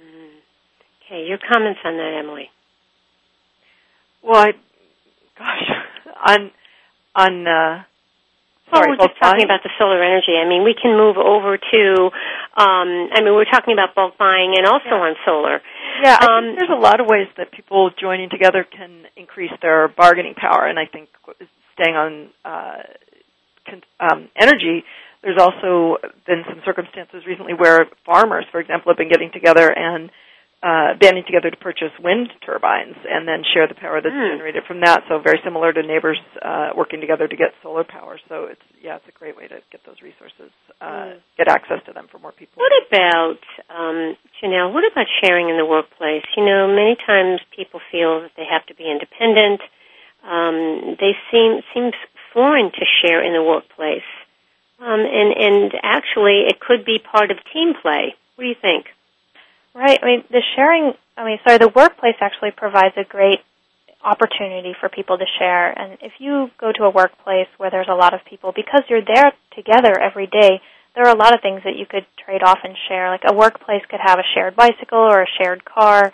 Mm. 0.00 0.44
Okay, 1.04 1.24
your 1.26 1.38
comments 1.38 1.80
on 1.84 1.96
that, 1.96 2.20
Emily? 2.20 2.50
Well, 4.24 4.40
I, 4.40 4.52
gosh, 5.38 5.70
on 6.26 6.50
on 7.14 7.46
uh, 7.46 7.84
Sorry, 8.72 8.96
well, 8.96 9.06
we're 9.06 9.12
just 9.12 9.20
talking 9.20 9.44
about 9.44 9.62
the 9.62 9.70
solar 9.78 10.02
energy. 10.02 10.34
I 10.40 10.48
mean, 10.48 10.64
we 10.64 10.74
can 10.74 10.96
move 10.96 11.16
over 11.16 11.58
to. 11.58 11.82
Um, 12.56 13.12
I 13.12 13.20
mean, 13.20 13.36
we're 13.36 13.44
talking 13.44 13.74
about 13.74 13.94
bulk 13.94 14.16
buying 14.18 14.54
and 14.56 14.66
also 14.66 14.96
yeah. 14.96 15.06
on 15.06 15.14
solar. 15.24 15.60
Yeah, 16.02 16.16
um, 16.16 16.56
there's 16.56 16.72
a 16.72 16.80
lot 16.80 16.98
of 16.98 17.06
ways 17.06 17.28
that 17.36 17.52
people 17.52 17.90
joining 18.00 18.30
together 18.30 18.64
can 18.64 19.04
increase 19.16 19.52
their 19.60 19.88
bargaining 19.88 20.34
power, 20.34 20.66
and 20.66 20.78
I 20.78 20.86
think 20.86 21.08
staying 21.74 21.94
on 21.94 22.30
uh, 22.44 22.82
con- 23.68 23.86
um, 24.00 24.28
energy. 24.40 24.82
There's 25.22 25.38
also 25.38 25.98
been 26.26 26.42
some 26.48 26.60
circumstances 26.64 27.24
recently 27.26 27.54
where 27.54 27.86
farmers, 28.04 28.44
for 28.50 28.60
example, 28.60 28.92
have 28.92 28.98
been 28.98 29.08
getting 29.08 29.30
together 29.32 29.70
and 29.70 30.10
uh, 30.64 30.96
banding 30.96 31.24
together 31.28 31.50
to 31.50 31.60
purchase 31.60 31.92
wind 32.00 32.32
turbines 32.40 32.96
and 33.04 33.28
then 33.28 33.44
share 33.52 33.68
the 33.68 33.76
power 33.76 34.00
that's 34.00 34.16
mm. 34.16 34.32
generated 34.32 34.64
from 34.64 34.80
that. 34.80 35.04
So 35.12 35.20
very 35.20 35.38
similar 35.44 35.74
to 35.74 35.82
neighbors 35.82 36.16
uh, 36.40 36.70
working 36.74 37.04
together 37.04 37.28
to 37.28 37.36
get 37.36 37.52
solar 37.62 37.84
power. 37.84 38.18
So 38.30 38.48
it's 38.48 38.64
yeah, 38.80 38.96
it's 38.96 39.04
a 39.04 39.12
great 39.12 39.36
way 39.36 39.46
to 39.46 39.60
get 39.70 39.84
those 39.84 40.00
resources, 40.00 40.48
uh, 40.80 41.12
mm. 41.12 41.20
get 41.36 41.48
access 41.48 41.84
to 41.84 41.92
them 41.92 42.08
for 42.10 42.18
more 42.18 42.32
people. 42.32 42.64
What 42.64 42.72
about 42.88 43.44
um, 43.68 44.16
Janelle? 44.40 44.72
What 44.72 44.90
about 44.90 45.04
sharing 45.20 45.50
in 45.50 45.58
the 45.60 45.68
workplace? 45.68 46.24
You 46.34 46.46
know, 46.46 46.72
many 46.72 46.96
times 46.96 47.44
people 47.54 47.80
feel 47.92 48.22
that 48.22 48.32
they 48.34 48.48
have 48.48 48.64
to 48.72 48.74
be 48.74 48.88
independent. 48.88 49.60
Um, 50.24 50.96
they 50.96 51.12
seem 51.28 51.60
seems 51.74 51.92
foreign 52.32 52.72
to 52.72 52.84
share 53.04 53.20
in 53.20 53.34
the 53.36 53.44
workplace, 53.44 54.08
um, 54.80 55.04
and 55.04 55.28
and 55.36 55.72
actually 55.82 56.48
it 56.48 56.56
could 56.56 56.86
be 56.88 56.96
part 56.96 57.30
of 57.30 57.36
team 57.52 57.76
play. 57.76 58.16
What 58.36 58.44
do 58.44 58.48
you 58.48 58.56
think? 58.56 58.88
Right. 59.74 59.98
I 60.02 60.06
mean, 60.06 60.24
the 60.30 60.42
sharing 60.54 60.94
I 61.16 61.24
mean, 61.24 61.38
sorry, 61.46 61.58
the 61.58 61.70
workplace 61.74 62.16
actually 62.20 62.50
provides 62.50 62.94
a 62.96 63.04
great 63.04 63.38
opportunity 64.02 64.74
for 64.78 64.88
people 64.88 65.16
to 65.16 65.24
share. 65.38 65.70
And 65.70 65.98
if 66.02 66.12
you 66.18 66.50
go 66.60 66.72
to 66.72 66.84
a 66.84 66.90
workplace 66.90 67.48
where 67.56 67.70
there's 67.70 67.88
a 67.90 67.94
lot 67.94 68.14
of 68.14 68.20
people, 68.28 68.52
because 68.54 68.82
you're 68.88 69.04
there 69.04 69.32
together 69.54 69.94
every 69.98 70.26
day, 70.26 70.60
there 70.94 71.06
are 71.06 71.14
a 71.14 71.18
lot 71.18 71.34
of 71.34 71.40
things 71.40 71.62
that 71.64 71.76
you 71.76 71.86
could 71.86 72.06
trade 72.24 72.42
off 72.42 72.58
and 72.62 72.74
share. 72.88 73.10
Like 73.10 73.22
a 73.26 73.34
workplace 73.34 73.82
could 73.88 74.00
have 74.02 74.18
a 74.18 74.26
shared 74.34 74.56
bicycle 74.56 74.98
or 74.98 75.22
a 75.22 75.32
shared 75.38 75.64
car 75.64 76.12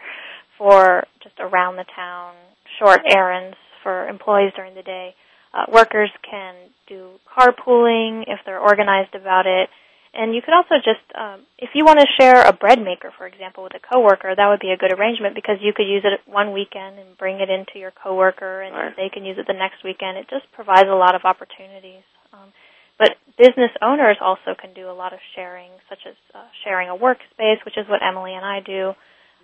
for 0.57 1.05
just 1.23 1.37
around 1.41 1.77
the 1.77 1.85
town, 1.97 2.35
short 2.79 3.01
errands 3.11 3.57
for 3.83 4.09
employees 4.09 4.53
during 4.55 4.75
the 4.75 4.83
day. 4.83 5.15
Uh, 5.53 5.65
workers 5.73 6.11
can 6.29 6.55
do 6.87 7.11
carpooling 7.27 8.25
if 8.27 8.39
they're 8.47 8.61
organized 8.61 9.15
about 9.15 9.47
it. 9.47 9.69
And 10.13 10.35
you 10.35 10.43
could 10.43 10.55
also 10.55 10.83
just, 10.83 11.07
um, 11.15 11.47
if 11.59 11.71
you 11.75 11.85
want 11.87 12.01
to 12.03 12.07
share 12.19 12.43
a 12.43 12.53
bread 12.53 12.83
maker, 12.83 13.15
for 13.17 13.31
example, 13.31 13.63
with 13.63 13.79
a 13.79 13.83
coworker, 13.83 14.35
that 14.35 14.49
would 14.51 14.59
be 14.59 14.75
a 14.75 14.77
good 14.77 14.91
arrangement 14.93 15.39
because 15.39 15.63
you 15.63 15.73
could 15.73 15.87
use 15.87 16.03
it 16.03 16.19
one 16.27 16.53
weekend 16.53 16.99
and 16.99 17.17
bring 17.17 17.39
it 17.39 17.49
into 17.49 17.79
your 17.79 17.93
coworker, 17.95 18.63
and 18.63 18.75
Right. 18.75 18.97
they 18.97 19.09
can 19.09 19.25
use 19.25 19.39
it 19.39 19.47
the 19.47 19.55
next 19.55 19.85
weekend. 19.85 20.19
It 20.19 20.27
just 20.29 20.51
provides 20.51 20.89
a 20.89 20.99
lot 20.99 21.15
of 21.15 21.25
opportunities. 21.25 22.03
Um, 22.33 22.51
but 22.99 23.19
business 23.39 23.71
owners 23.81 24.19
also 24.21 24.55
can 24.59 24.75
do 24.75 24.91
a 24.91 24.93
lot 24.93 25.13
of 25.13 25.21
sharing, 25.37 25.71
such 25.89 26.05
as 26.07 26.15
uh, 26.35 26.43
sharing 26.65 26.91
a 26.91 26.97
workspace, 26.97 27.65
which 27.65 27.79
is 27.79 27.87
what 27.89 28.03
Emily 28.03 28.35
and 28.35 28.45
I 28.45 28.61
do, 28.61 28.95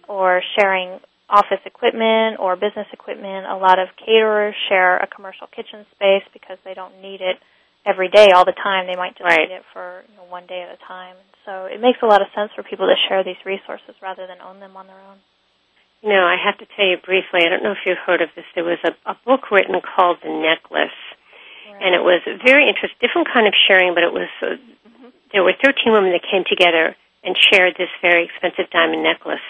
or 0.08 0.42
sharing 0.58 0.98
office 1.30 1.62
equipment 1.64 2.38
or 2.38 2.54
business 2.56 2.86
equipment. 2.92 3.46
A 3.46 3.56
lot 3.56 3.78
of 3.78 3.88
caterers 3.96 4.54
share 4.68 4.98
a 4.98 5.06
commercial 5.06 5.46
kitchen 5.46 5.86
space 5.94 6.22
because 6.32 6.58
they 6.64 6.74
don't 6.74 7.00
need 7.00 7.20
it 7.20 7.38
every 7.86 8.08
day 8.08 8.32
all 8.34 8.44
the 8.44 8.52
time. 8.52 8.86
They 8.86 8.96
might 8.98 9.14
just 9.16 9.24
Right. 9.24 9.48
need 9.48 9.54
it 9.54 9.64
for 9.72 10.04
you 10.10 10.16
know, 10.16 10.24
one 10.28 10.44
day 10.46 10.60
at 10.62 10.70
a 10.74 10.76
time. 10.84 11.16
So 11.46 11.66
it 11.66 11.80
makes 11.80 12.02
a 12.02 12.06
lot 12.06 12.20
of 12.20 12.28
sense 12.34 12.50
for 12.54 12.62
people 12.62 12.86
to 12.88 12.96
share 13.08 13.22
these 13.22 13.38
resources 13.46 13.94
rather 14.02 14.26
than 14.26 14.42
own 14.42 14.58
them 14.60 14.76
on 14.76 14.86
their 14.86 14.98
own. 14.98 15.18
You 16.02 16.10
know, 16.10 16.26
I 16.26 16.36
have 16.36 16.58
to 16.58 16.66
tell 16.76 16.84
you 16.84 16.98
briefly. 16.98 17.46
I 17.46 17.48
don't 17.48 17.62
know 17.62 17.72
if 17.72 17.78
you've 17.86 17.98
heard 18.04 18.20
of 18.20 18.28
this. 18.34 18.44
There 18.54 18.64
was 18.64 18.78
a, 18.84 18.92
a 19.06 19.14
book 19.24 19.50
written 19.50 19.80
called 19.80 20.18
The 20.22 20.28
Necklace, 20.28 20.98
and 21.80 21.94
it 21.94 22.02
was 22.02 22.20
a 22.26 22.36
very 22.44 22.68
interesting, 22.68 22.98
different 23.00 23.28
kind 23.32 23.46
of 23.46 23.54
sharing. 23.66 23.94
But 23.94 24.02
it 24.04 24.12
was 24.12 24.28
uh, 24.42 24.56
there 25.32 25.42
were 25.42 25.54
13 25.54 25.92
women 25.92 26.12
that 26.12 26.22
came 26.22 26.44
together 26.44 26.94
and 27.24 27.36
shared 27.36 27.74
this 27.78 27.88
very 28.02 28.24
expensive 28.24 28.70
diamond 28.70 29.02
necklace, 29.02 29.42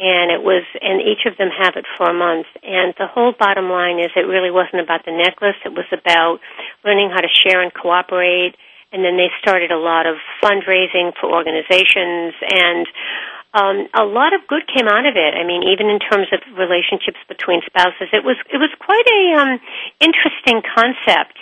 and 0.00 0.32
it 0.32 0.40
was, 0.40 0.64
and 0.80 1.04
each 1.04 1.28
of 1.28 1.36
them 1.36 1.52
have 1.52 1.76
it 1.76 1.84
for 1.96 2.08
a 2.08 2.16
month. 2.16 2.48
And 2.64 2.96
the 2.96 3.06
whole 3.06 3.36
bottom 3.36 3.68
line 3.68 4.00
is, 4.00 4.08
it 4.16 4.24
really 4.24 4.50
wasn't 4.50 4.80
about 4.80 5.04
the 5.04 5.12
necklace. 5.12 5.60
It 5.68 5.76
was 5.76 5.84
about 5.92 6.40
learning 6.82 7.12
how 7.12 7.20
to 7.20 7.28
share 7.28 7.60
and 7.60 7.68
cooperate. 7.68 8.56
And 8.90 9.04
then 9.04 9.20
they 9.20 9.28
started 9.44 9.70
a 9.70 9.78
lot 9.78 10.08
of 10.08 10.16
fundraising 10.42 11.12
for 11.20 11.30
organizations 11.30 12.34
and 12.40 12.88
um, 13.52 13.88
a 13.94 14.04
lot 14.04 14.32
of 14.32 14.46
good 14.46 14.62
came 14.70 14.86
out 14.86 15.06
of 15.06 15.18
it. 15.18 15.34
I 15.34 15.42
mean, 15.42 15.66
even 15.74 15.90
in 15.90 15.98
terms 15.98 16.28
of 16.30 16.38
relationships 16.54 17.18
between 17.26 17.62
spouses, 17.66 18.06
it 18.12 18.22
was 18.22 18.38
it 18.46 18.58
was 18.58 18.70
quite 18.78 19.06
a 19.10 19.22
um, 19.42 19.52
interesting 19.98 20.62
concept, 20.62 21.34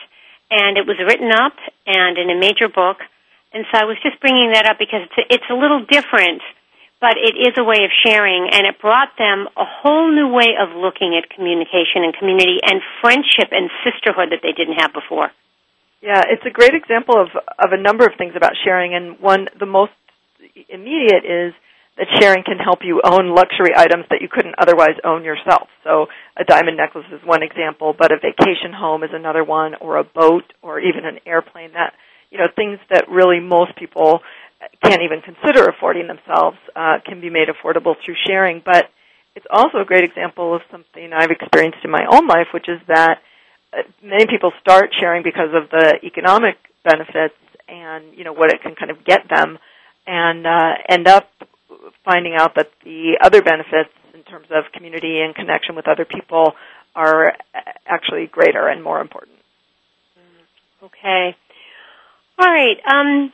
and 0.51 0.79
it 0.81 0.89
was 0.89 0.97
written 1.05 1.29
up 1.31 1.53
and 1.85 2.17
in 2.17 2.31
a 2.31 2.39
major 2.41 2.69
book. 2.69 3.05
And 3.53 3.65
so 3.69 3.81
I 3.81 3.85
was 3.85 3.97
just 4.03 4.21
bringing 4.21 4.53
that 4.53 4.65
up 4.65 4.79
because 4.79 5.05
it's 5.05 5.19
a, 5.21 5.25
it's 5.35 5.49
a 5.51 5.57
little 5.57 5.85
different, 5.85 6.41
but 7.01 7.15
it 7.15 7.39
is 7.39 7.55
a 7.57 7.65
way 7.65 7.87
of 7.87 7.91
sharing, 8.05 8.51
and 8.51 8.67
it 8.67 8.81
brought 8.81 9.15
them 9.19 9.47
a 9.57 9.65
whole 9.65 10.11
new 10.11 10.29
way 10.29 10.59
of 10.59 10.75
looking 10.75 11.15
at 11.15 11.31
communication 11.31 12.03
and 12.03 12.15
community 12.17 12.59
and 12.63 12.83
friendship 13.01 13.55
and 13.55 13.71
sisterhood 13.87 14.35
that 14.35 14.43
they 14.43 14.53
didn't 14.53 14.83
have 14.83 14.93
before. 14.93 15.31
Yeah, 16.03 16.23
it's 16.31 16.47
a 16.47 16.51
great 16.51 16.75
example 16.75 17.15
of 17.19 17.29
of 17.35 17.71
a 17.73 17.81
number 17.81 18.05
of 18.07 18.13
things 18.19 18.35
about 18.37 18.53
sharing, 18.65 18.95
and 18.95 19.19
one 19.21 19.49
the 19.59 19.67
most 19.67 19.93
immediate 20.69 21.25
is 21.25 21.55
that 21.99 22.07
sharing 22.21 22.45
can 22.45 22.59
help 22.59 22.81
you 22.83 23.01
own 23.03 23.35
luxury 23.35 23.75
items 23.77 24.05
that 24.11 24.23
you 24.23 24.29
couldn't 24.31 24.55
otherwise 24.59 24.95
own 25.03 25.25
yourself. 25.25 25.69
So 25.83 26.07
a 26.37 26.45
diamond 26.45 26.77
necklace 26.77 27.07
is 27.13 27.21
one 27.25 27.43
example, 27.43 27.95
but 27.99 28.13
a 28.13 28.17
vacation 28.17 28.73
home 28.73 29.03
is 29.03 29.11
another 29.13 29.43
one, 29.43 29.75
or 29.81 29.97
a 29.97 30.05
boat, 30.05 30.45
or 30.63 30.79
even 30.79 31.05
an 31.05 31.19
airplane. 31.27 31.73
That 31.73 31.95
you 32.31 32.39
know 32.39 32.47
things 32.55 32.79
that 32.91 33.09
really 33.11 33.41
most 33.41 33.75
people 33.77 34.21
can't 34.83 35.03
even 35.03 35.21
consider 35.21 35.67
affording 35.67 36.07
themselves 36.07 36.57
uh, 36.75 36.99
can 37.05 37.21
be 37.21 37.31
made 37.31 37.49
affordable 37.49 37.95
through 38.05 38.17
sharing. 38.27 38.63
But 38.65 38.91
it's 39.35 39.47
also 39.51 39.79
a 39.79 39.85
great 39.85 40.05
example 40.05 40.55
of 40.55 40.63
something 40.71 41.13
I've 41.13 41.31
experienced 41.31 41.79
in 41.85 41.91
my 41.91 42.05
own 42.11 42.27
life, 42.27 42.49
which 42.53 42.69
is 42.69 42.81
that 42.89 43.19
uh, 43.73 43.83
many 44.03 44.27
people 44.27 44.53
start 44.61 44.91
sharing 44.99 45.23
because 45.23 45.51
of 45.55 45.71
the 45.71 45.99
economic 46.03 46.57
benefits 46.85 47.35
and 47.69 48.15
you 48.17 48.25
know 48.25 48.33
what 48.33 48.51
it 48.51 48.63
can 48.63 48.75
kind 48.75 48.91
of 48.91 49.05
get 49.05 49.29
them, 49.29 49.59
and 50.07 50.47
uh, 50.47 50.73
end 50.89 51.07
up 51.07 51.31
finding 52.05 52.35
out 52.35 52.55
that 52.57 52.71
the 52.85 53.19
other 53.23 53.43
benefits 53.43 53.91
in 54.15 54.23
terms 54.23 54.47
of 54.51 54.65
community 54.73 55.21
and 55.21 55.35
connection 55.35 55.77
with 55.77 55.87
other 55.87 56.07
people 56.07 56.55
are 56.95 57.35
actually 57.87 58.27
greater 58.27 58.67
and 58.67 58.83
more 58.83 59.01
important. 59.01 59.37
Okay. 60.83 61.37
All 62.39 62.47
right. 62.47 62.77
Um, 62.91 63.33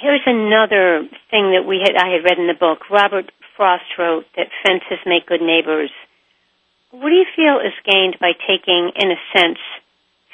here's 0.00 0.24
another 0.26 1.06
thing 1.30 1.52
that 1.52 1.64
we 1.68 1.80
had 1.84 1.94
I 1.96 2.10
had 2.10 2.24
read 2.24 2.38
in 2.38 2.48
the 2.48 2.58
book. 2.58 2.90
Robert 2.90 3.30
Frost 3.56 3.84
wrote 3.98 4.24
that 4.36 4.48
fences 4.64 4.98
make 5.06 5.26
good 5.26 5.42
neighbors. 5.42 5.90
What 6.90 7.08
do 7.08 7.14
you 7.14 7.28
feel 7.36 7.60
is 7.60 7.76
gained 7.84 8.16
by 8.18 8.32
taking, 8.32 8.90
in 8.96 9.12
a 9.12 9.20
sense, 9.36 9.60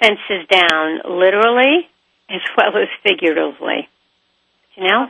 fences 0.00 0.46
down 0.48 1.02
literally 1.04 1.90
as 2.30 2.40
well 2.56 2.80
as 2.80 2.88
figuratively? 3.02 3.88
You 4.76 4.88
know? 4.88 5.06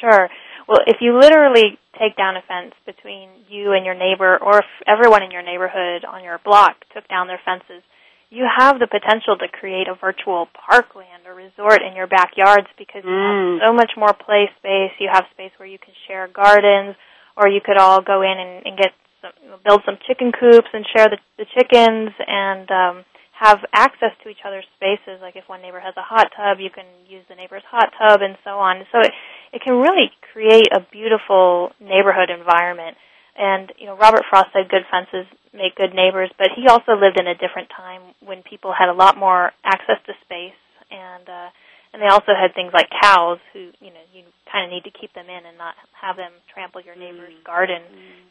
Sure. 0.00 0.28
Well, 0.66 0.80
if 0.86 0.98
you 1.00 1.18
literally 1.18 1.78
take 1.98 2.16
down 2.16 2.36
a 2.36 2.42
fence 2.42 2.74
between 2.84 3.30
you 3.48 3.72
and 3.72 3.86
your 3.86 3.94
neighbor, 3.94 4.36
or 4.36 4.58
if 4.58 4.70
everyone 4.86 5.22
in 5.22 5.30
your 5.30 5.42
neighborhood 5.42 6.04
on 6.04 6.24
your 6.24 6.38
block 6.44 6.76
took 6.94 7.08
down 7.08 7.26
their 7.26 7.40
fences, 7.44 7.82
you 8.30 8.44
have 8.44 8.78
the 8.78 8.86
potential 8.86 9.36
to 9.40 9.48
create 9.48 9.88
a 9.88 9.94
virtual 9.96 10.48
parkland 10.52 11.24
or 11.26 11.34
resort 11.34 11.80
in 11.80 11.96
your 11.96 12.06
backyards 12.06 12.68
because 12.76 13.02
you 13.04 13.10
Mm. 13.10 13.60
have 13.60 13.68
so 13.68 13.72
much 13.72 13.92
more 13.96 14.12
play 14.12 14.50
space. 14.58 14.92
You 14.98 15.08
have 15.12 15.24
space 15.32 15.52
where 15.56 15.68
you 15.68 15.78
can 15.78 15.94
share 16.06 16.28
gardens, 16.28 16.94
or 17.36 17.48
you 17.48 17.60
could 17.64 17.78
all 17.78 18.00
go 18.02 18.20
in 18.22 18.36
and, 18.38 18.66
and 18.66 18.76
get 18.76 18.92
some, 19.22 19.32
build 19.64 19.82
some 19.86 19.96
chicken 20.06 20.32
coops 20.32 20.68
and 20.72 20.84
share 20.94 21.08
the, 21.08 21.18
the 21.38 21.46
chickens 21.56 22.10
and 22.26 22.70
um, 22.70 23.04
have 23.32 23.64
access 23.72 24.12
to 24.22 24.28
each 24.28 24.44
other's 24.44 24.66
spaces. 24.76 25.22
Like 25.22 25.36
if 25.36 25.48
one 25.48 25.62
neighbor 25.62 25.80
has 25.80 25.94
a 25.96 26.02
hot 26.02 26.28
tub, 26.36 26.58
you 26.60 26.70
can 26.70 26.84
use 27.08 27.24
the 27.28 27.34
neighbor's 27.34 27.62
hot 27.70 27.90
tub 27.96 28.20
and 28.20 28.36
so 28.44 28.58
on. 28.58 28.84
So 28.92 28.98
it, 29.00 29.12
it 29.54 29.62
can 29.62 29.74
really 29.80 30.10
create 30.34 30.68
a 30.74 30.80
beautiful 30.92 31.70
neighborhood 31.80 32.28
environment. 32.30 32.96
And 33.38 33.72
you 33.78 33.86
know, 33.86 33.96
Robert 33.96 34.24
Frost 34.28 34.50
said 34.52 34.68
good 34.68 34.82
fences 34.90 35.30
make 35.54 35.76
good 35.76 35.94
neighbors, 35.94 36.30
but 36.36 36.48
he 36.54 36.66
also 36.66 36.92
lived 36.98 37.18
in 37.18 37.26
a 37.26 37.38
different 37.38 37.70
time 37.70 38.02
when 38.20 38.42
people 38.42 38.74
had 38.76 38.90
a 38.90 38.96
lot 38.96 39.16
more 39.16 39.52
access 39.64 39.96
to 40.06 40.12
space 40.26 40.58
and 40.90 41.28
uh 41.28 41.48
and 41.92 42.02
they 42.02 42.06
also 42.12 42.36
had 42.36 42.52
things 42.52 42.72
like 42.74 42.92
cows 43.00 43.38
who, 43.52 43.72
you 43.80 43.88
know, 43.88 44.04
you 44.12 44.20
kind 44.52 44.66
of 44.66 44.70
need 44.70 44.84
to 44.84 44.92
keep 44.92 45.12
them 45.14 45.24
in 45.24 45.46
and 45.48 45.56
not 45.56 45.72
have 45.96 46.16
them 46.20 46.32
trample 46.52 46.82
your 46.84 46.96
neighbor's 46.96 47.32
garden 47.46 47.80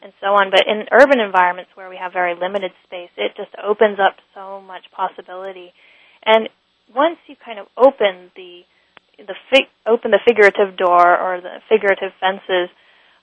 and 0.03 0.13
so 0.21 0.37
on. 0.37 0.51
But 0.51 0.69
in 0.69 0.85
urban 0.93 1.19
environments 1.19 1.71
where 1.73 1.89
we 1.89 1.97
have 1.97 2.13
very 2.13 2.37
limited 2.37 2.69
space, 2.85 3.09
it 3.17 3.33
just 3.35 3.49
opens 3.57 3.97
up 3.97 4.13
so 4.37 4.61
much 4.61 4.85
possibility. 4.93 5.73
And 6.23 6.49
once 6.93 7.17
you 7.25 7.35
kind 7.35 7.57
of 7.57 7.65
open 7.75 8.29
the 8.35 8.61
the 9.17 9.33
fig- 9.49 9.73
open 9.89 10.11
the 10.11 10.21
figurative 10.21 10.77
door 10.77 11.17
or 11.17 11.41
the 11.41 11.57
figurative 11.67 12.13
fences 12.21 12.69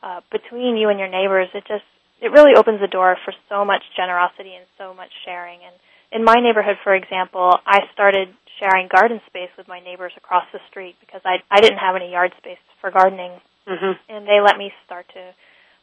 uh, 0.04 0.20
between 0.30 0.76
you 0.76 0.88
and 0.92 0.98
your 1.00 1.08
neighbors, 1.08 1.48
it 1.54 1.64
just 1.66 1.88
it 2.20 2.28
really 2.30 2.52
opens 2.56 2.80
the 2.80 2.92
door 2.92 3.16
for 3.24 3.32
so 3.48 3.64
much 3.64 3.82
generosity 3.96 4.52
and 4.54 4.66
so 4.78 4.92
much 4.92 5.10
sharing. 5.24 5.60
And 5.64 5.74
in 6.12 6.22
my 6.24 6.36
neighborhood, 6.46 6.76
for 6.84 6.94
example, 6.94 7.56
I 7.66 7.80
started 7.92 8.28
sharing 8.60 8.88
garden 8.88 9.20
space 9.26 9.50
with 9.58 9.66
my 9.66 9.80
neighbors 9.80 10.12
across 10.16 10.44
the 10.52 10.60
street 10.70 10.94
because 11.00 11.22
I 11.24 11.40
I 11.50 11.60
didn't 11.64 11.78
have 11.80 11.96
any 11.96 12.12
yard 12.12 12.32
space 12.38 12.60
for 12.80 12.90
gardening, 12.90 13.32
Mm-hmm. 13.66 13.96
and 14.12 14.28
they 14.28 14.40
let 14.44 14.58
me 14.60 14.68
start 14.84 15.08
to 15.16 15.22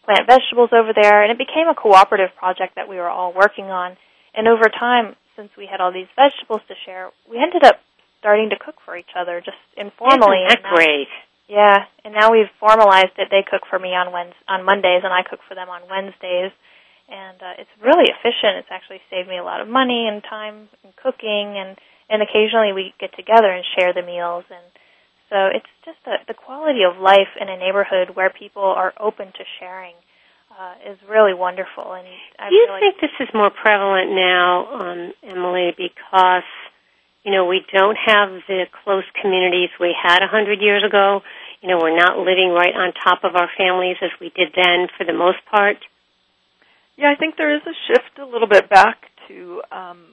plant 0.05 0.29
vegetables 0.29 0.69
over 0.71 0.93
there, 0.93 1.23
and 1.23 1.31
it 1.33 1.37
became 1.41 1.67
a 1.67 1.73
cooperative 1.73 2.29
project 2.37 2.75
that 2.77 2.87
we 2.87 2.97
were 2.97 3.09
all 3.09 3.33
working 3.33 3.65
on. 3.65 3.97
And 4.37 4.47
over 4.47 4.69
time, 4.69 5.15
since 5.35 5.49
we 5.57 5.65
had 5.65 5.81
all 5.81 5.91
these 5.91 6.09
vegetables 6.15 6.61
to 6.69 6.75
share, 6.85 7.09
we 7.29 7.37
ended 7.41 7.63
up 7.63 7.77
starting 8.19 8.49
to 8.51 8.57
cook 8.57 8.75
for 8.85 8.95
each 8.95 9.13
other 9.17 9.41
just 9.41 9.57
informally. 9.75 10.45
Isn't 10.45 10.61
that 10.61 10.73
great? 10.77 11.09
Yeah, 11.51 11.83
and 12.07 12.15
now 12.15 12.31
we've 12.31 12.47
formalized 12.63 13.19
it. 13.19 13.27
They 13.27 13.43
cook 13.43 13.67
for 13.67 13.77
me 13.77 13.91
on 13.91 14.15
Wednes 14.15 14.39
on 14.47 14.63
Mondays, 14.63 15.03
and 15.03 15.11
I 15.11 15.27
cook 15.27 15.43
for 15.43 15.53
them 15.53 15.67
on 15.67 15.83
Wednesdays. 15.91 16.55
And 17.11 17.35
uh, 17.43 17.59
it's 17.59 17.75
really 17.83 18.07
efficient. 18.07 18.63
It's 18.63 18.71
actually 18.71 19.03
saved 19.11 19.27
me 19.27 19.35
a 19.35 19.43
lot 19.43 19.59
of 19.59 19.67
money 19.67 20.07
and 20.07 20.23
time 20.23 20.71
in 20.79 20.95
cooking, 20.95 21.59
and 21.59 21.75
and 22.07 22.23
occasionally 22.23 22.71
we 22.71 22.95
get 23.03 23.11
together 23.19 23.51
and 23.51 23.67
share 23.75 23.91
the 23.91 23.99
meals. 23.99 24.47
And 24.47 24.63
so 25.27 25.51
it's 25.51 25.67
just 25.83 25.99
the 26.07 26.23
the 26.23 26.39
quality 26.39 26.87
of 26.87 26.95
life 27.03 27.35
in 27.35 27.51
a 27.51 27.59
neighborhood 27.59 28.15
where 28.15 28.31
people 28.31 28.63
are 28.63 28.95
open 28.95 29.35
to 29.35 29.43
sharing 29.59 29.99
uh, 30.55 30.87
is 30.87 30.95
really 31.03 31.35
wonderful. 31.35 31.91
And 31.91 32.07
I 32.39 32.47
Do 32.47 32.55
you 32.55 32.67
like 32.71 32.79
think 32.79 33.03
this 33.03 33.27
is 33.27 33.29
more 33.35 33.51
prevalent 33.51 34.15
now, 34.15 34.71
um, 34.71 35.11
Emily, 35.19 35.75
because 35.75 36.47
you 37.23 37.31
know 37.31 37.45
we 37.45 37.61
don't 37.73 37.97
have 38.05 38.29
the 38.47 38.65
close 38.83 39.05
communities 39.21 39.69
we 39.79 39.95
had 39.95 40.23
a 40.23 40.27
hundred 40.27 40.61
years 40.61 40.83
ago? 40.87 41.21
you 41.61 41.69
know, 41.69 41.77
we're 41.77 41.95
not 41.95 42.17
living 42.17 42.49
right 42.49 42.73
on 42.73 42.91
top 43.03 43.23
of 43.23 43.35
our 43.35 43.49
families 43.57 43.97
as 44.01 44.09
we 44.19 44.31
did 44.35 44.49
then 44.55 44.87
for 44.97 45.05
the 45.05 45.13
most 45.13 45.37
part? 45.49 45.77
Yeah, 46.97 47.11
I 47.11 47.15
think 47.15 47.37
there 47.37 47.55
is 47.55 47.61
a 47.65 47.75
shift 47.87 48.19
a 48.19 48.25
little 48.25 48.47
bit 48.47 48.69
back 48.69 48.97
to, 49.27 49.61
um, 49.71 50.05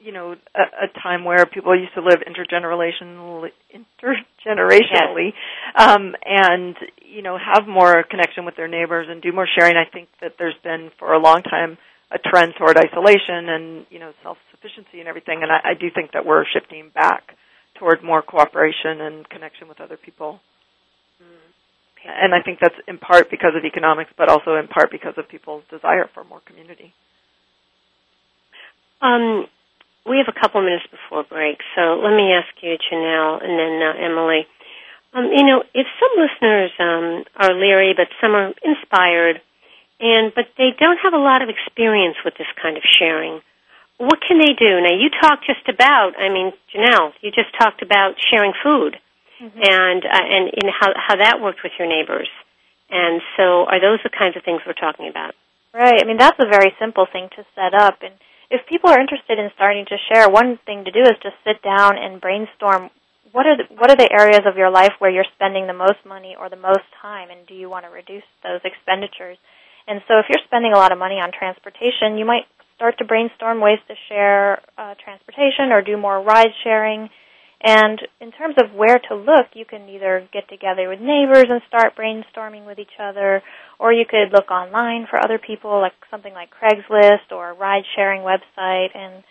you 0.00 0.12
know, 0.12 0.34
a, 0.54 0.84
a 0.84 1.00
time 1.02 1.24
where 1.24 1.44
people 1.46 1.78
used 1.78 1.94
to 1.94 2.00
live 2.00 2.20
intergenerationally, 2.26 3.50
intergenerationally, 3.72 5.32
yes. 5.32 5.88
um, 5.88 6.14
and 6.24 6.76
you 7.04 7.22
know, 7.22 7.38
have 7.38 7.68
more 7.68 8.02
connection 8.02 8.44
with 8.44 8.56
their 8.56 8.68
neighbors 8.68 9.06
and 9.08 9.22
do 9.22 9.32
more 9.32 9.46
sharing. 9.58 9.76
I 9.76 9.88
think 9.90 10.08
that 10.20 10.34
there's 10.38 10.56
been 10.64 10.90
for 10.98 11.12
a 11.12 11.18
long 11.18 11.42
time 11.42 11.78
a 12.10 12.18
trend 12.18 12.54
toward 12.58 12.76
isolation 12.76 13.48
and 13.48 13.86
you 13.90 13.98
know 13.98 14.12
self-sufficiency 14.22 15.00
and 15.00 15.08
everything, 15.08 15.42
and 15.42 15.50
I, 15.50 15.72
I 15.72 15.74
do 15.74 15.88
think 15.94 16.12
that 16.12 16.24
we're 16.24 16.44
shifting 16.52 16.90
back 16.94 17.36
toward 17.78 18.02
more 18.02 18.22
cooperation 18.22 19.00
and 19.00 19.28
connection 19.28 19.68
with 19.68 19.80
other 19.80 19.96
people. 19.96 20.40
And 22.04 22.34
I 22.34 22.42
think 22.44 22.58
that's 22.60 22.76
in 22.86 22.98
part 22.98 23.30
because 23.30 23.56
of 23.56 23.64
economics, 23.64 24.10
but 24.16 24.28
also 24.28 24.56
in 24.56 24.68
part 24.68 24.90
because 24.90 25.14
of 25.16 25.28
people's 25.28 25.64
desire 25.70 26.08
for 26.12 26.22
more 26.24 26.40
community. 26.44 26.92
Um, 29.00 29.46
we 30.04 30.20
have 30.20 30.28
a 30.28 30.38
couple 30.38 30.60
minutes 30.60 30.84
before 30.92 31.24
break, 31.24 31.58
so 31.74 31.96
let 32.04 32.12
me 32.12 32.28
ask 32.36 32.52
you, 32.60 32.76
Janelle, 32.76 33.40
and 33.40 33.56
then 33.56 33.74
uh, 33.80 34.04
Emily. 34.04 34.44
Um, 35.14 35.32
you 35.32 35.44
know, 35.44 35.62
if 35.72 35.86
some 35.96 36.12
listeners 36.20 36.70
um, 36.78 37.24
are 37.36 37.54
leery, 37.56 37.94
but 37.96 38.08
some 38.20 38.34
are 38.34 38.52
inspired, 38.60 39.40
and 40.00 40.32
but 40.34 40.46
they 40.58 40.70
don't 40.78 40.98
have 41.02 41.14
a 41.14 41.22
lot 41.22 41.42
of 41.42 41.48
experience 41.48 42.16
with 42.24 42.34
this 42.36 42.50
kind 42.60 42.76
of 42.76 42.82
sharing, 42.98 43.40
what 43.98 44.20
can 44.26 44.38
they 44.38 44.54
do? 44.58 44.80
Now, 44.82 44.94
you 44.94 45.10
talked 45.10 45.46
just 45.46 45.68
about. 45.68 46.18
I 46.18 46.28
mean, 46.28 46.52
Janelle, 46.74 47.12
you 47.20 47.30
just 47.30 47.54
talked 47.58 47.82
about 47.82 48.16
sharing 48.30 48.52
food 48.62 48.98
mm-hmm. 49.40 49.58
and 49.58 50.04
uh, 50.04 50.24
and 50.24 50.44
in 50.50 50.68
how 50.68 50.92
how 50.96 51.16
that 51.16 51.40
worked 51.40 51.60
with 51.62 51.72
your 51.78 51.88
neighbors. 51.88 52.28
And 52.90 53.22
so, 53.36 53.64
are 53.64 53.80
those 53.80 53.98
the 54.04 54.10
kinds 54.10 54.36
of 54.36 54.44
things 54.44 54.60
we're 54.66 54.74
talking 54.74 55.08
about? 55.08 55.34
Right. 55.72 55.98
I 56.00 56.06
mean, 56.06 56.18
that's 56.18 56.38
a 56.38 56.46
very 56.46 56.72
simple 56.78 57.06
thing 57.10 57.28
to 57.34 57.42
set 57.54 57.74
up. 57.74 57.98
And 58.02 58.14
if 58.50 58.66
people 58.70 58.90
are 58.90 59.00
interested 59.00 59.38
in 59.38 59.50
starting 59.54 59.86
to 59.86 59.96
share, 60.06 60.28
one 60.28 60.58
thing 60.66 60.84
to 60.84 60.92
do 60.92 61.02
is 61.02 61.18
just 61.22 61.34
sit 61.42 61.62
down 61.62 61.98
and 61.98 62.20
brainstorm. 62.20 62.90
What 63.32 63.46
are 63.46 63.56
the, 63.56 63.64
what 63.74 63.90
are 63.90 63.96
the 63.96 64.06
areas 64.12 64.46
of 64.46 64.56
your 64.56 64.70
life 64.70 64.92
where 65.00 65.10
you're 65.10 65.26
spending 65.34 65.66
the 65.66 65.74
most 65.74 65.98
money 66.06 66.36
or 66.38 66.48
the 66.48 66.60
most 66.60 66.86
time, 67.02 67.30
and 67.30 67.44
do 67.48 67.54
you 67.54 67.68
want 67.68 67.84
to 67.84 67.90
reduce 67.90 68.22
those 68.44 68.60
expenditures? 68.62 69.38
And 69.86 70.00
so, 70.08 70.18
if 70.18 70.26
you're 70.28 70.44
spending 70.46 70.72
a 70.72 70.78
lot 70.78 70.92
of 70.92 70.98
money 70.98 71.16
on 71.16 71.30
transportation, 71.32 72.16
you 72.16 72.24
might 72.24 72.44
start 72.76 72.98
to 72.98 73.04
brainstorm 73.04 73.60
ways 73.60 73.78
to 73.88 73.94
share 74.08 74.60
uh, 74.76 74.94
transportation 75.02 75.70
or 75.70 75.82
do 75.82 75.96
more 75.96 76.22
ride 76.22 76.52
sharing 76.64 77.10
and 77.64 77.98
in 78.20 78.30
terms 78.30 78.56
of 78.60 78.76
where 78.76 79.00
to 79.08 79.14
look, 79.16 79.56
you 79.56 79.64
can 79.64 79.88
either 79.88 80.28
get 80.36 80.46
together 80.52 80.86
with 80.86 81.00
neighbors 81.00 81.48
and 81.48 81.62
start 81.66 81.96
brainstorming 81.96 82.66
with 82.66 82.78
each 82.78 83.00
other, 83.00 83.42
or 83.80 83.90
you 83.90 84.04
could 84.04 84.36
look 84.36 84.50
online 84.50 85.06
for 85.08 85.16
other 85.16 85.40
people, 85.40 85.80
like 85.80 85.96
something 86.10 86.34
like 86.34 86.50
Craigslist 86.52 87.32
or 87.32 87.50
a 87.50 87.54
ride 87.54 87.84
sharing 87.96 88.20
website, 88.20 88.92
and 88.94 89.24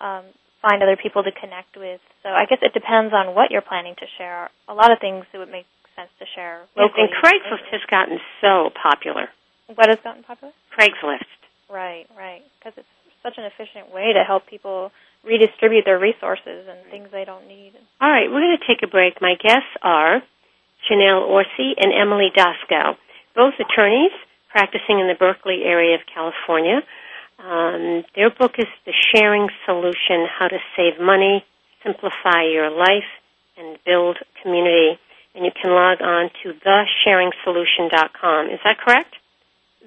um, 0.00 0.24
find 0.62 0.82
other 0.82 0.96
people 0.96 1.24
to 1.24 1.30
connect 1.30 1.76
with. 1.76 2.00
So 2.22 2.30
I 2.30 2.48
guess 2.48 2.58
it 2.62 2.72
depends 2.72 3.12
on 3.12 3.34
what 3.34 3.50
you're 3.50 3.60
planning 3.60 3.94
to 4.00 4.06
share. 4.16 4.48
A 4.66 4.72
lot 4.72 4.90
of 4.90 4.98
things 4.98 5.26
it 5.34 5.36
would 5.36 5.52
make 5.52 5.66
sense 5.94 6.08
to 6.20 6.26
share 6.34 6.64
locally. 6.80 7.04
And 7.04 7.12
Craigslist 7.20 7.68
has 7.70 7.84
gotten 7.90 8.16
so 8.40 8.72
popular. 8.72 9.28
What 9.66 9.88
has 9.88 9.98
gotten 10.04 10.22
popular? 10.22 10.52
Craigslist. 10.76 11.30
Right, 11.70 12.06
right. 12.16 12.42
Because 12.58 12.74
it's 12.76 12.94
such 13.22 13.38
an 13.38 13.44
efficient 13.44 13.92
way 13.92 14.12
to 14.12 14.22
help 14.24 14.46
people 14.46 14.92
redistribute 15.24 15.84
their 15.84 15.98
resources 15.98 16.68
and 16.68 16.78
things 16.90 17.08
they 17.10 17.24
don't 17.24 17.48
need. 17.48 17.72
All 18.00 18.10
right, 18.10 18.28
we're 18.28 18.44
going 18.44 18.58
to 18.60 18.66
take 18.66 18.82
a 18.84 18.90
break. 18.90 19.20
My 19.20 19.34
guests 19.40 19.72
are 19.82 20.22
Janelle 20.84 21.26
Orsi 21.26 21.72
and 21.80 21.92
Emily 21.92 22.28
Doskow, 22.36 22.96
both 23.34 23.54
attorneys 23.58 24.12
practicing 24.50 25.00
in 25.00 25.08
the 25.08 25.16
Berkeley 25.18 25.62
area 25.64 25.96
of 25.96 26.02
California. 26.12 26.82
Um, 27.40 28.04
their 28.14 28.30
book 28.30 28.52
is 28.58 28.68
The 28.86 28.92
Sharing 29.12 29.48
Solution 29.66 30.28
How 30.30 30.46
to 30.46 30.58
Save 30.76 31.00
Money, 31.00 31.44
Simplify 31.82 32.44
Your 32.52 32.70
Life, 32.70 33.10
and 33.56 33.78
Build 33.84 34.18
Community. 34.42 35.00
And 35.34 35.44
you 35.44 35.50
can 35.50 35.72
log 35.72 36.00
on 36.00 36.30
to 36.42 36.52
thesharingsolution.com. 36.52 38.50
Is 38.50 38.60
that 38.62 38.78
correct? 38.78 39.16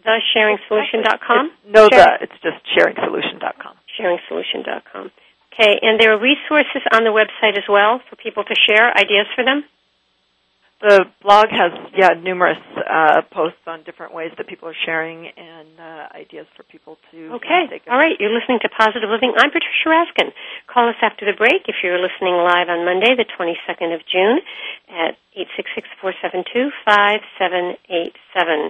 Thesharingsolution.com? 0.05 1.51
No, 1.67 1.89
the, 1.89 2.17
it's 2.21 2.37
just 2.43 2.61
sharingsolution.com. 2.77 3.75
Sharingsolution.com. 3.99 5.11
Okay, 5.53 5.79
and 5.81 5.99
there 5.99 6.13
are 6.13 6.21
resources 6.21 6.85
on 6.93 7.03
the 7.03 7.09
website 7.09 7.57
as 7.57 7.65
well 7.67 7.99
for 8.09 8.15
people 8.15 8.43
to 8.43 8.55
share 8.67 8.93
ideas 8.95 9.25
for 9.35 9.43
them? 9.43 9.63
The 10.77 11.09
blog 11.25 11.49
has, 11.49 11.73
yeah, 11.97 12.13
numerous 12.13 12.61
uh, 12.77 13.25
posts 13.33 13.65
on 13.65 13.81
different 13.81 14.13
ways 14.13 14.29
that 14.37 14.45
people 14.45 14.69
are 14.69 14.77
sharing 14.85 15.25
and 15.25 15.73
uh, 15.73 16.13
ideas 16.13 16.45
for 16.53 16.61
people 16.69 17.01
to. 17.09 17.41
Okay, 17.41 17.81
all 17.89 17.97
right. 17.97 18.13
You're 18.19 18.29
listening 18.29 18.61
to 18.61 18.69
Positive 18.69 19.09
Living. 19.09 19.33
I'm 19.33 19.49
Patricia 19.49 19.89
Raskin. 19.89 20.29
Call 20.69 20.87
us 20.87 21.01
after 21.01 21.25
the 21.25 21.33
break 21.33 21.65
if 21.65 21.81
you're 21.81 21.97
listening 21.97 22.37
live 22.37 22.69
on 22.69 22.85
Monday, 22.85 23.17
the 23.17 23.25
22nd 23.25 23.89
of 23.97 24.05
June, 24.05 24.37
at 24.85 25.17
eight 25.33 25.49
six 25.57 25.65
six 25.73 25.89
four 25.99 26.13
seven 26.21 26.45
two 26.53 26.69
five 26.85 27.25
seven 27.41 27.73
eight 27.89 28.13
seven. 28.37 28.69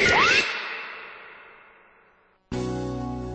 Yeah! 0.00 0.57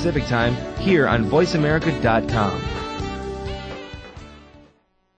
Pacific 0.00 0.24
Time 0.28 0.56
here 0.78 1.06
on 1.06 1.26
VoiceAmerica.com. 1.26 2.62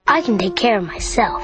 I 0.05 0.21
can 0.21 0.37
take 0.37 0.57
care 0.57 0.77
of 0.77 0.83
myself. 0.83 1.41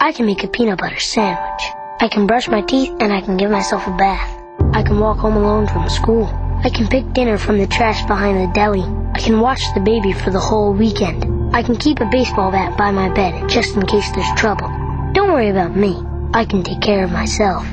I 0.00 0.12
can 0.12 0.24
make 0.24 0.44
a 0.44 0.46
peanut 0.46 0.78
butter 0.78 1.00
sandwich. 1.00 1.64
I 1.98 2.06
can 2.06 2.28
brush 2.28 2.46
my 2.46 2.60
teeth 2.60 2.92
and 3.00 3.12
I 3.12 3.22
can 3.22 3.38
give 3.38 3.50
myself 3.50 3.88
a 3.88 3.96
bath. 3.96 4.30
I 4.72 4.84
can 4.84 5.00
walk 5.00 5.18
home 5.18 5.36
alone 5.36 5.66
from 5.66 5.88
school. 5.88 6.26
I 6.62 6.70
can 6.70 6.86
pick 6.86 7.12
dinner 7.12 7.38
from 7.38 7.58
the 7.58 7.66
trash 7.66 8.06
behind 8.06 8.38
the 8.38 8.52
deli. 8.54 8.84
I 9.14 9.18
can 9.18 9.40
watch 9.40 9.62
the 9.74 9.80
baby 9.80 10.12
for 10.12 10.30
the 10.30 10.38
whole 10.38 10.72
weekend. 10.72 11.56
I 11.56 11.64
can 11.64 11.74
keep 11.74 11.98
a 11.98 12.08
baseball 12.08 12.52
bat 12.52 12.78
by 12.78 12.92
my 12.92 13.08
bed 13.08 13.48
just 13.48 13.74
in 13.74 13.84
case 13.84 14.08
there's 14.12 14.32
trouble. 14.38 14.68
Don't 15.12 15.32
worry 15.32 15.48
about 15.48 15.74
me. 15.74 16.00
I 16.32 16.44
can 16.44 16.62
take 16.62 16.82
care 16.82 17.02
of 17.02 17.10
myself. 17.10 17.66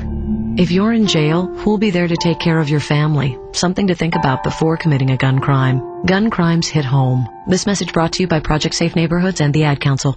If 0.56 0.70
you're 0.70 0.92
in 0.92 1.08
jail, 1.08 1.46
who'll 1.46 1.78
be 1.78 1.90
there 1.90 2.06
to 2.06 2.16
take 2.16 2.38
care 2.38 2.60
of 2.60 2.68
your 2.68 2.78
family? 2.78 3.36
Something 3.50 3.88
to 3.88 3.96
think 3.96 4.14
about 4.14 4.44
before 4.44 4.76
committing 4.76 5.10
a 5.10 5.16
gun 5.16 5.40
crime. 5.40 6.04
Gun 6.06 6.30
crimes 6.30 6.68
hit 6.68 6.84
home. 6.84 7.28
This 7.48 7.66
message 7.66 7.92
brought 7.92 8.12
to 8.12 8.22
you 8.22 8.28
by 8.28 8.38
Project 8.38 8.76
Safe 8.76 8.94
Neighborhoods 8.94 9.40
and 9.40 9.52
the 9.52 9.64
Ad 9.64 9.80
Council. 9.80 10.16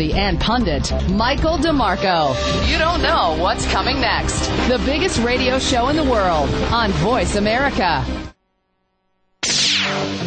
personality 0.01 0.13
and 0.13 0.39
pundit, 0.39 0.91
Michael 1.11 1.57
DeMarco. 1.57 2.35
You 2.69 2.77
don't 2.77 3.01
know 3.01 3.35
what's 3.39 3.65
coming 3.71 3.99
next. 3.99 4.47
The 4.67 4.77
biggest 4.85 5.19
radio 5.19 5.57
show 5.59 5.87
in 5.89 5.95
the 5.95 6.03
world 6.03 6.49
on 6.71 6.91
Voice 6.91 7.35
America. 7.35 8.05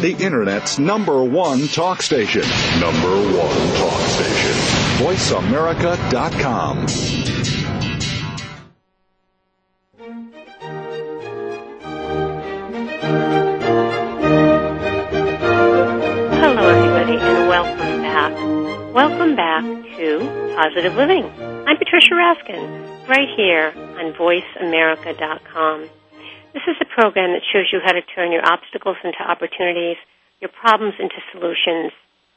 The 0.01 0.13
Internet's 0.19 0.77
number 0.77 1.23
one 1.23 1.67
talk 1.67 2.01
station. 2.01 2.41
Number 2.79 3.15
one 3.37 3.57
talk 3.77 4.01
station. 4.01 4.51
VoiceAmerica.com. 4.99 7.64
Welcome 19.25 19.41
back 19.41 19.97
to 19.97 20.53
Positive 20.53 20.93
Living. 20.93 21.25
I'm 21.65 21.77
Patricia 21.81 22.13
Raskin, 22.13 23.09
right 23.09 23.27
here 23.35 23.73
on 23.97 24.13
VoiceAmerica.com. 24.13 25.89
This 26.53 26.61
is 26.67 26.77
a 26.79 26.85
program 26.85 27.33
that 27.33 27.41
shows 27.51 27.65
you 27.73 27.79
how 27.83 27.93
to 27.93 28.03
turn 28.13 28.31
your 28.31 28.45
obstacles 28.45 28.97
into 29.03 29.17
opportunities, 29.17 29.97
your 30.41 30.51
problems 30.53 30.93
into 30.99 31.15
solutions, 31.31 31.91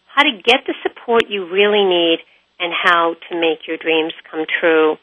how 0.06 0.22
to 0.22 0.40
get 0.42 0.64
the 0.66 0.72
support 0.80 1.28
you 1.28 1.44
really 1.52 1.84
need, 1.84 2.20
and 2.58 2.72
how 2.72 3.16
to 3.28 3.38
make 3.38 3.68
your 3.68 3.76
dreams 3.76 4.14
come 4.24 4.46
true. 4.48 4.96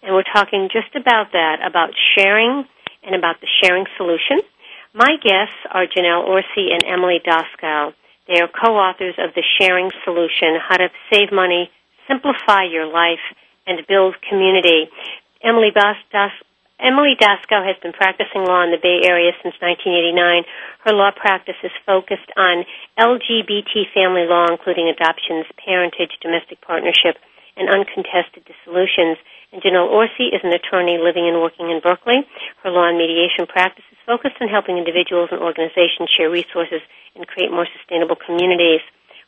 And 0.00 0.14
we're 0.14 0.22
talking 0.22 0.68
just 0.70 0.94
about 0.94 1.32
that, 1.32 1.58
about 1.66 1.90
sharing 2.14 2.62
and 3.02 3.16
about 3.16 3.40
the 3.40 3.48
sharing 3.60 3.86
solution. 3.96 4.46
My 4.94 5.16
guests 5.18 5.58
are 5.72 5.90
Janelle 5.90 6.22
Orsi 6.22 6.70
and 6.70 6.86
Emily 6.86 7.18
Doskow. 7.18 7.94
They 8.32 8.40
are 8.40 8.48
co-authors 8.48 9.20
of 9.20 9.36
The 9.36 9.44
Sharing 9.60 9.92
Solution, 10.08 10.56
How 10.56 10.80
to 10.80 10.88
Save 11.12 11.36
Money, 11.36 11.68
Simplify 12.08 12.64
Your 12.64 12.88
Life, 12.88 13.20
and 13.66 13.84
Build 13.86 14.16
Community. 14.24 14.88
Emily, 15.44 15.68
Bas- 15.68 16.00
Emily 16.80 17.12
has 17.20 17.76
been 17.84 17.92
practicing 17.92 18.48
law 18.48 18.64
in 18.64 18.72
the 18.72 18.80
Bay 18.80 19.04
Area 19.04 19.36
since 19.44 19.52
1989. 19.60 20.48
Her 20.80 20.96
law 20.96 21.12
practice 21.12 21.60
is 21.62 21.76
focused 21.84 22.32
on 22.34 22.64
LGBT 22.96 23.92
family 23.92 24.24
law, 24.24 24.48
including 24.48 24.88
adoptions, 24.88 25.44
parentage, 25.60 26.16
domestic 26.24 26.64
partnership, 26.64 27.20
and 27.60 27.68
uncontested 27.68 28.48
dissolutions. 28.48 29.20
And 29.52 29.60
Janelle 29.60 29.92
Orsi 29.92 30.32
is 30.32 30.40
an 30.42 30.52
attorney 30.52 30.96
living 30.96 31.28
and 31.28 31.42
working 31.42 31.70
in 31.70 31.80
Berkeley. 31.84 32.24
Her 32.64 32.70
law 32.70 32.88
and 32.88 32.96
mediation 32.96 33.46
practice 33.46 33.84
is 33.92 33.98
focused 34.06 34.36
on 34.40 34.48
helping 34.48 34.78
individuals 34.78 35.28
and 35.30 35.40
organizations 35.40 36.08
share 36.16 36.30
resources 36.30 36.80
and 37.14 37.26
create 37.26 37.52
more 37.52 37.68
sustainable 37.76 38.16
communities. 38.16 38.80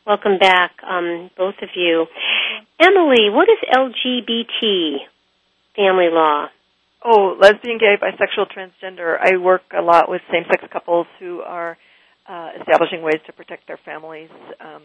Welcome 0.05 0.37
back, 0.39 0.71
um, 0.81 1.29
both 1.37 1.55
of 1.61 1.69
you. 1.75 2.07
Emily, 2.79 3.29
what 3.29 3.47
is 3.49 3.57
LGBT 3.69 4.97
family 5.75 6.09
law? 6.09 6.47
Oh, 7.03 7.37
lesbian, 7.39 7.77
gay, 7.77 7.95
bisexual, 8.01 8.49
transgender. 8.49 9.17
I 9.21 9.37
work 9.37 9.61
a 9.77 9.81
lot 9.81 10.09
with 10.09 10.21
same-sex 10.31 10.63
couples 10.73 11.05
who 11.19 11.41
are 11.41 11.77
uh, 12.27 12.49
establishing 12.59 13.03
ways 13.03 13.21
to 13.27 13.33
protect 13.33 13.67
their 13.67 13.79
families, 13.85 14.29
um, 14.59 14.81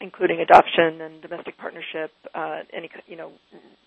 including 0.00 0.40
adoption 0.40 1.00
and 1.00 1.22
domestic 1.22 1.56
partnership. 1.58 2.10
Uh, 2.34 2.62
any, 2.72 2.90
you 3.06 3.16
know, 3.16 3.32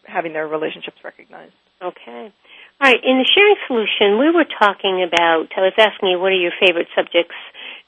having 0.06 0.34
their 0.34 0.48
relationships 0.48 0.98
recognized. 1.04 1.54
Okay. 1.82 2.34
All 2.82 2.86
right. 2.88 3.00
In 3.04 3.20
the 3.20 3.28
sharing 3.28 3.60
solution, 3.68 4.20
we 4.20 4.32
were 4.32 4.48
talking 4.48 5.04
about. 5.06 5.52
I 5.56 5.62
was 5.62 5.76
asking 5.78 6.10
you 6.10 6.20
what 6.20 6.32
are 6.32 6.40
your 6.40 6.56
favorite 6.60 6.88
subjects 6.96 7.36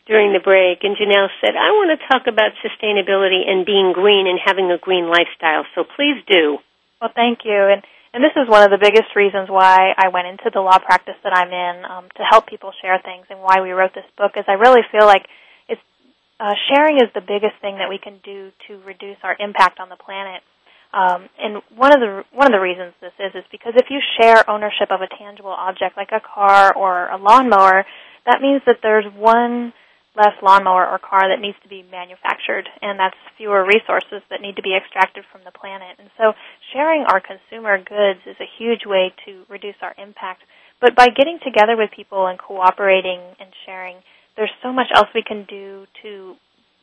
during 0.07 0.33
the 0.33 0.43
break, 0.43 0.83
and 0.83 0.95
Janelle 0.95 1.31
said, 1.39 1.55
"I 1.55 1.71
want 1.71 1.95
to 1.95 2.07
talk 2.07 2.27
about 2.27 2.51
sustainability 2.59 3.47
and 3.47 3.65
being 3.65 3.93
green 3.93 4.27
and 4.27 4.39
having 4.39 4.71
a 4.71 4.77
green 4.77 5.07
lifestyle." 5.07 5.65
So 5.75 5.83
please 5.83 6.23
do. 6.27 6.59
Well, 6.99 7.11
thank 7.15 7.43
you. 7.43 7.55
And 7.55 7.83
and 8.13 8.23
this 8.23 8.35
is 8.35 8.47
one 8.47 8.63
of 8.63 8.71
the 8.71 8.77
biggest 8.77 9.15
reasons 9.15 9.47
why 9.47 9.95
I 9.95 10.09
went 10.11 10.27
into 10.27 10.51
the 10.51 10.59
law 10.59 10.77
practice 10.79 11.15
that 11.23 11.31
I'm 11.31 11.51
in 11.51 11.85
um, 11.87 12.05
to 12.19 12.23
help 12.27 12.47
people 12.47 12.71
share 12.81 12.99
things, 12.99 13.25
and 13.29 13.39
why 13.39 13.61
we 13.63 13.71
wrote 13.71 13.95
this 13.95 14.07
book 14.17 14.35
is 14.35 14.43
I 14.47 14.59
really 14.59 14.83
feel 14.91 15.05
like 15.05 15.23
it's 15.23 15.31
uh, 16.41 16.57
sharing 16.73 16.97
is 16.97 17.13
the 17.13 17.21
biggest 17.21 17.53
thing 17.61 17.77
that 17.77 17.85
we 17.85 18.01
can 18.01 18.17
do 18.25 18.49
to 18.67 18.81
reduce 18.81 19.21
our 19.21 19.37
impact 19.37 19.79
on 19.79 19.89
the 19.89 19.95
planet. 19.95 20.41
Um, 20.91 21.29
and 21.37 21.61
one 21.77 21.93
of 21.93 22.01
the 22.01 22.25
one 22.33 22.49
of 22.49 22.51
the 22.51 22.59
reasons 22.59 22.91
this 22.99 23.13
is 23.21 23.31
is 23.37 23.45
because 23.51 23.77
if 23.77 23.87
you 23.93 24.01
share 24.19 24.43
ownership 24.49 24.89
of 24.89 24.99
a 24.99 25.07
tangible 25.07 25.53
object 25.53 25.95
like 25.95 26.09
a 26.11 26.19
car 26.19 26.73
or 26.75 27.07
a 27.09 27.15
lawnmower, 27.15 27.85
that 28.25 28.41
means 28.41 28.61
that 28.65 28.81
there's 28.81 29.05
one 29.15 29.71
less 30.17 30.35
lawnmower 30.43 30.83
or 30.83 30.99
car 30.99 31.31
that 31.31 31.39
needs 31.39 31.55
to 31.63 31.69
be 31.69 31.85
manufactured, 31.87 32.67
and 32.81 32.99
that's 32.99 33.15
fewer 33.37 33.63
resources 33.63 34.19
that 34.27 34.41
need 34.41 34.57
to 34.57 34.61
be 34.61 34.75
extracted 34.75 35.23
from 35.31 35.41
the 35.45 35.55
planet. 35.55 35.95
And 35.95 36.09
so, 36.17 36.33
sharing 36.73 37.05
our 37.07 37.21
consumer 37.21 37.77
goods 37.77 38.19
is 38.27 38.35
a 38.41 38.49
huge 38.59 38.83
way 38.83 39.13
to 39.23 39.45
reduce 39.47 39.79
our 39.81 39.95
impact. 39.95 40.41
But 40.81 40.97
by 40.97 41.07
getting 41.15 41.39
together 41.39 41.77
with 41.77 41.95
people 41.95 42.27
and 42.27 42.35
cooperating 42.35 43.21
and 43.39 43.53
sharing, 43.63 44.03
there's 44.41 44.57
so 44.65 44.73
much 44.73 44.89
else 44.97 45.05
we 45.13 45.21
can 45.21 45.45
do 45.45 45.85
to 46.01 46.33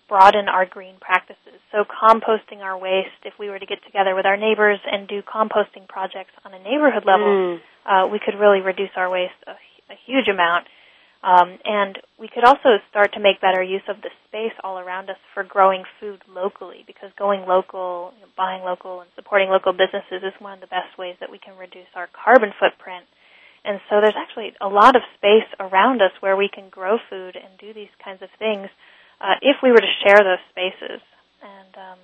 broaden 0.09 0.47
our 0.47 0.65
green 0.65 0.95
practices. 1.03 1.59
So, 1.75 1.83
composting 1.83 2.63
our 2.63 2.79
waste, 2.79 3.19
if 3.27 3.35
we 3.35 3.51
were 3.51 3.59
to 3.59 3.67
get 3.67 3.83
together 3.85 4.15
with 4.15 4.27
our 4.31 4.37
neighbors 4.39 4.79
and 4.87 5.09
do 5.11 5.23
composting 5.27 5.91
projects 5.91 6.31
on 6.47 6.55
a 6.55 6.61
neighborhood 6.63 7.05
level, 7.05 7.27
Mm. 7.27 7.61
uh, 7.85 8.07
we 8.07 8.21
could 8.23 8.39
really 8.39 8.61
reduce 8.61 8.95
our 8.95 9.11
waste 9.11 9.35
a, 9.51 9.59
a 9.91 9.97
huge 10.07 10.29
amount. 10.29 10.69
Um, 11.21 11.59
and 11.65 11.99
we 12.17 12.29
could 12.29 12.45
also 12.45 12.79
start 12.91 13.13
to 13.15 13.21
make 13.21 13.41
better 13.41 13.61
use 13.61 13.83
of 13.89 14.01
the 14.03 14.11
space 14.29 14.55
all 14.63 14.79
around 14.79 15.11
us 15.11 15.19
for 15.35 15.43
growing 15.43 15.83
food 15.99 16.23
locally 16.31 16.85
because 16.87 17.11
going 17.19 17.43
local, 17.43 18.15
you 18.15 18.23
know, 18.23 18.31
buying 18.37 18.63
local, 18.63 19.01
and 19.01 19.11
supporting 19.19 19.51
local 19.51 19.73
businesses 19.73 20.23
is 20.23 20.33
one 20.39 20.55
of 20.55 20.61
the 20.61 20.71
best 20.71 20.97
ways 20.97 21.17
that 21.19 21.29
we 21.31 21.39
can 21.39 21.59
reduce 21.59 21.91
our 21.99 22.09
carbon 22.15 22.55
footprint. 22.55 23.05
And 23.69 23.85
so 23.93 24.01
there's 24.01 24.17
actually 24.17 24.57
a 24.65 24.69
lot 24.69 24.97
of 24.97 25.03
space 25.21 25.45
around 25.61 26.01
us 26.01 26.13
where 26.21 26.41
we 26.41 26.49
can 26.49 26.71
grow 26.71 26.97
food 27.11 27.37
and 27.37 27.53
do 27.61 27.75
these 27.77 27.93
kinds 28.03 28.23
of 28.23 28.33
things 28.39 28.73
uh, 29.21 29.37
if 29.43 29.61
we 29.63 29.69
were 29.69 29.85
to 29.85 29.95
share 30.01 30.25
those 30.25 30.41
spaces. 30.49 31.05
And 31.45 31.73
um, 31.77 32.01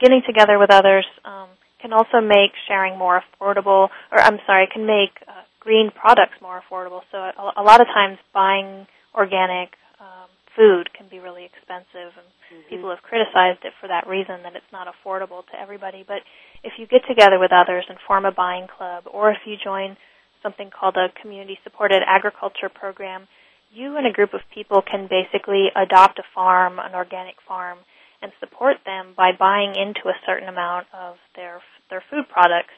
getting 0.00 0.22
together 0.24 0.58
with 0.58 0.72
others 0.72 1.04
um, 1.28 1.52
can 1.82 1.92
also 1.92 2.24
make 2.24 2.56
sharing 2.66 2.96
more 2.96 3.20
affordable, 3.20 3.92
or 4.10 4.18
I'm 4.18 4.40
sorry, 4.46 4.66
can 4.72 4.86
make 4.86 5.12
uh, 5.28 5.44
green 5.60 5.90
products 5.92 6.40
more 6.40 6.56
affordable. 6.56 7.02
So 7.12 7.18
a, 7.18 7.60
a 7.60 7.62
lot 7.62 7.82
of 7.82 7.86
times 7.92 8.16
buying 8.32 8.86
organic 9.14 9.76
um, 10.00 10.32
food 10.56 10.88
can 10.96 11.06
be 11.10 11.18
really 11.18 11.44
expensive, 11.44 12.16
and 12.16 12.64
people 12.70 12.88
have 12.88 13.04
criticized 13.04 13.60
it 13.68 13.76
for 13.78 13.88
that 13.88 14.08
reason 14.08 14.40
that 14.42 14.56
it's 14.56 14.72
not 14.72 14.88
affordable 14.88 15.44
to 15.52 15.60
everybody. 15.60 16.02
But 16.06 16.24
if 16.64 16.72
you 16.78 16.86
get 16.86 17.04
together 17.06 17.38
with 17.38 17.52
others 17.52 17.84
and 17.90 17.98
form 18.06 18.24
a 18.24 18.32
buying 18.32 18.66
club, 18.72 19.04
or 19.04 19.30
if 19.30 19.44
you 19.44 19.56
join 19.62 19.98
something 20.42 20.70
called 20.70 20.96
a 20.96 21.08
community-supported 21.20 22.02
agriculture 22.06 22.68
program, 22.68 23.28
you 23.72 23.96
and 23.96 24.06
a 24.06 24.12
group 24.12 24.34
of 24.34 24.40
people 24.52 24.82
can 24.82 25.08
basically 25.08 25.68
adopt 25.76 26.18
a 26.18 26.22
farm, 26.34 26.78
an 26.78 26.94
organic 26.94 27.36
farm, 27.46 27.78
and 28.22 28.32
support 28.40 28.76
them 28.84 29.14
by 29.16 29.30
buying 29.38 29.74
into 29.76 30.08
a 30.08 30.16
certain 30.26 30.48
amount 30.48 30.86
of 30.92 31.16
their 31.36 31.60
their 31.90 32.02
food 32.10 32.28
products 32.28 32.74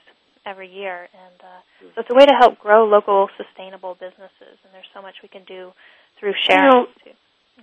every 0.46 0.68
year. 0.68 1.08
And 1.12 1.38
uh, 1.40 1.60
so 1.94 2.00
it's 2.00 2.10
a 2.10 2.14
way 2.14 2.26
to 2.26 2.34
help 2.38 2.58
grow 2.58 2.84
local 2.84 3.28
sustainable 3.36 3.94
businesses. 3.94 4.56
And 4.64 4.72
there's 4.72 4.88
so 4.94 5.02
much 5.02 5.16
we 5.22 5.28
can 5.28 5.44
do 5.44 5.72
through 6.18 6.34
sharing. 6.46 6.64
You 6.64 6.70
know, 6.70 6.86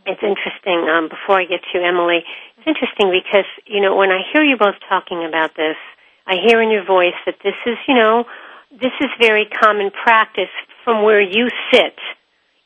it's 0.05 0.21
interesting. 0.21 0.87
Um, 0.89 1.09
before 1.09 1.39
I 1.41 1.45
get 1.45 1.61
to 1.73 1.81
Emily, 1.81 2.21
it's 2.57 2.67
interesting 2.67 3.09
because 3.11 3.47
you 3.65 3.81
know 3.81 3.95
when 3.95 4.09
I 4.09 4.21
hear 4.33 4.43
you 4.43 4.57
both 4.57 4.77
talking 4.89 5.25
about 5.25 5.55
this, 5.55 5.77
I 6.25 6.37
hear 6.45 6.61
in 6.61 6.69
your 6.69 6.85
voice 6.85 7.17
that 7.25 7.35
this 7.43 7.57
is 7.65 7.77
you 7.87 7.95
know 7.95 8.25
this 8.71 8.93
is 8.99 9.09
very 9.19 9.45
common 9.45 9.91
practice 9.91 10.51
from 10.83 11.03
where 11.03 11.21
you 11.21 11.49
sit. 11.71 11.97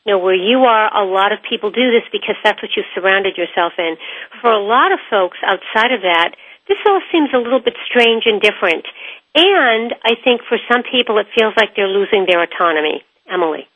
You 0.06 0.14
know, 0.14 0.20
where 0.20 0.36
you 0.36 0.66
are, 0.66 0.90
a 0.90 1.06
lot 1.06 1.32
of 1.32 1.40
people 1.48 1.70
do 1.70 1.92
this 1.92 2.02
because 2.12 2.36
that's 2.44 2.62
what 2.62 2.72
you've 2.76 2.90
surrounded 2.96 3.38
yourself 3.38 3.74
in. 3.78 3.98
For 4.42 4.50
a 4.50 4.62
lot 4.62 4.92
of 4.92 5.00
folks 5.10 5.38
outside 5.46 5.94
of 5.94 6.02
that, 6.02 6.34
this 6.68 6.78
all 6.88 7.02
seems 7.12 7.30
a 7.34 7.38
little 7.38 7.62
bit 7.62 7.78
strange 7.86 8.24
and 8.26 8.42
different. 8.42 8.86
And 9.36 9.94
I 10.04 10.18
think 10.24 10.42
for 10.50 10.58
some 10.72 10.82
people 10.90 11.20
it 11.20 11.28
feels 11.38 11.54
like 11.56 11.76
they're 11.76 11.88
losing 11.88 12.26
their 12.26 12.42
autonomy. 12.42 13.06
Emily. 13.32 13.68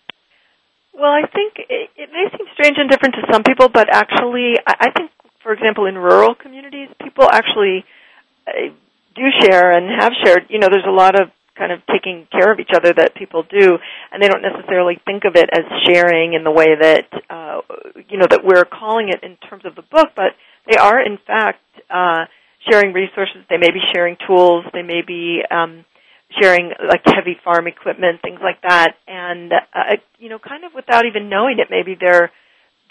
Well, 0.94 1.12
I 1.12 1.28
think 1.28 1.54
it, 1.58 1.90
it 1.96 2.10
may 2.12 2.28
seem 2.36 2.48
strange 2.54 2.78
and 2.78 2.90
different 2.90 3.16
to 3.16 3.24
some 3.32 3.44
people, 3.44 3.70
but 3.70 3.88
actually, 3.92 4.56
I, 4.66 4.88
I 4.88 4.92
think, 4.92 5.12
for 5.44 5.54
example, 5.54 5.86
in 5.86 5.98
rural 5.98 6.36
communities, 6.36 6.90
people 7.02 7.28
actually 7.30 7.86
uh, 8.48 8.72
do 9.16 9.24
share 9.42 9.72
and 9.72 10.02
have 10.02 10.14
shared. 10.24 10.48
You 10.50 10.60
know, 10.60 10.68
there's 10.70 10.88
a 10.88 10.92
lot 10.92 11.20
of 11.20 11.32
kind 11.58 11.72
of 11.72 11.80
taking 11.92 12.28
care 12.32 12.52
of 12.52 12.60
each 12.60 12.72
other 12.76 12.94
that 12.94 13.16
people 13.16 13.44
do, 13.44 13.78
and 14.12 14.22
they 14.22 14.28
don't 14.28 14.42
necessarily 14.42 15.00
think 15.06 15.24
of 15.26 15.36
it 15.36 15.50
as 15.52 15.64
sharing 15.88 16.34
in 16.34 16.44
the 16.44 16.52
way 16.52 16.76
that 16.80 17.08
uh, 17.30 17.62
you 18.10 18.18
know 18.18 18.28
that 18.30 18.44
we're 18.44 18.66
calling 18.66 19.10
it 19.10 19.24
in 19.24 19.38
terms 19.50 19.66
of 19.66 19.76
the 19.76 19.84
book, 19.84 20.10
but 20.16 20.34
they 20.70 20.78
are 20.78 21.00
in 21.00 21.18
fact 21.26 21.62
uh, 21.90 22.26
sharing 22.70 22.94
resources. 22.94 23.44
They 23.50 23.58
may 23.58 23.72
be 23.72 23.82
sharing 23.94 24.18
tools. 24.28 24.66
They 24.74 24.82
may 24.82 25.02
be 25.06 25.42
um, 25.50 25.86
sharing 26.42 26.72
like 26.88 27.02
heavy 27.06 27.38
farm 27.44 27.68
equipment, 27.68 28.22
things 28.22 28.40
like 28.44 28.62
that, 28.62 28.96
and 29.08 29.52
uh, 29.54 29.96
you 30.20 30.30
know, 30.30 30.40
kind 30.40 30.64
of 30.64 30.74
without 30.74 31.06
even 31.06 31.30
knowing 31.30 31.60
it, 31.60 31.68
maybe 31.70 31.96
they're 32.00 32.32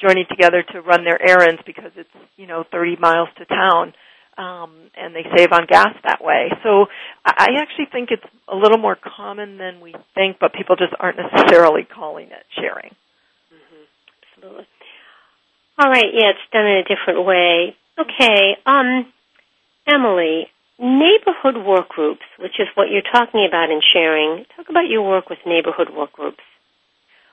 joining 0.00 0.26
together 0.28 0.62
to 0.72 0.80
run 0.80 1.04
their 1.04 1.20
errands 1.20 1.60
because 1.66 1.90
it's 1.96 2.08
you 2.36 2.46
know 2.46 2.64
30 2.70 2.96
miles 3.00 3.28
to 3.38 3.44
town. 3.44 3.92
Um, 4.36 4.90
and 4.96 5.14
they 5.14 5.24
save 5.36 5.52
on 5.52 5.66
gas 5.66 5.94
that 6.04 6.22
way. 6.22 6.50
So 6.62 6.86
I 7.24 7.56
actually 7.58 7.86
think 7.92 8.10
it's 8.10 8.24
a 8.48 8.56
little 8.56 8.78
more 8.78 8.96
common 8.96 9.58
than 9.58 9.80
we 9.80 9.94
think, 10.14 10.38
but 10.40 10.52
people 10.52 10.76
just 10.76 10.94
aren't 10.98 11.18
necessarily 11.18 11.84
calling 11.84 12.26
it 12.26 12.44
sharing. 12.56 12.90
Mm-hmm. 13.52 13.84
Absolutely. 14.36 14.66
All 15.78 15.90
right, 15.90 16.06
yeah, 16.12 16.30
it's 16.30 16.52
done 16.52 16.66
in 16.66 16.76
a 16.78 16.84
different 16.84 17.26
way. 17.26 17.76
Okay, 17.98 18.56
um, 18.66 19.06
Emily, 19.86 20.46
neighborhood 20.78 21.64
work 21.64 21.88
groups, 21.88 22.22
which 22.38 22.58
is 22.58 22.68
what 22.74 22.90
you're 22.90 23.02
talking 23.02 23.46
about 23.46 23.70
in 23.70 23.80
sharing. 23.92 24.44
Talk 24.56 24.68
about 24.68 24.88
your 24.88 25.02
work 25.02 25.30
with 25.30 25.38
neighborhood 25.46 25.88
work 25.94 26.12
groups. 26.12 26.42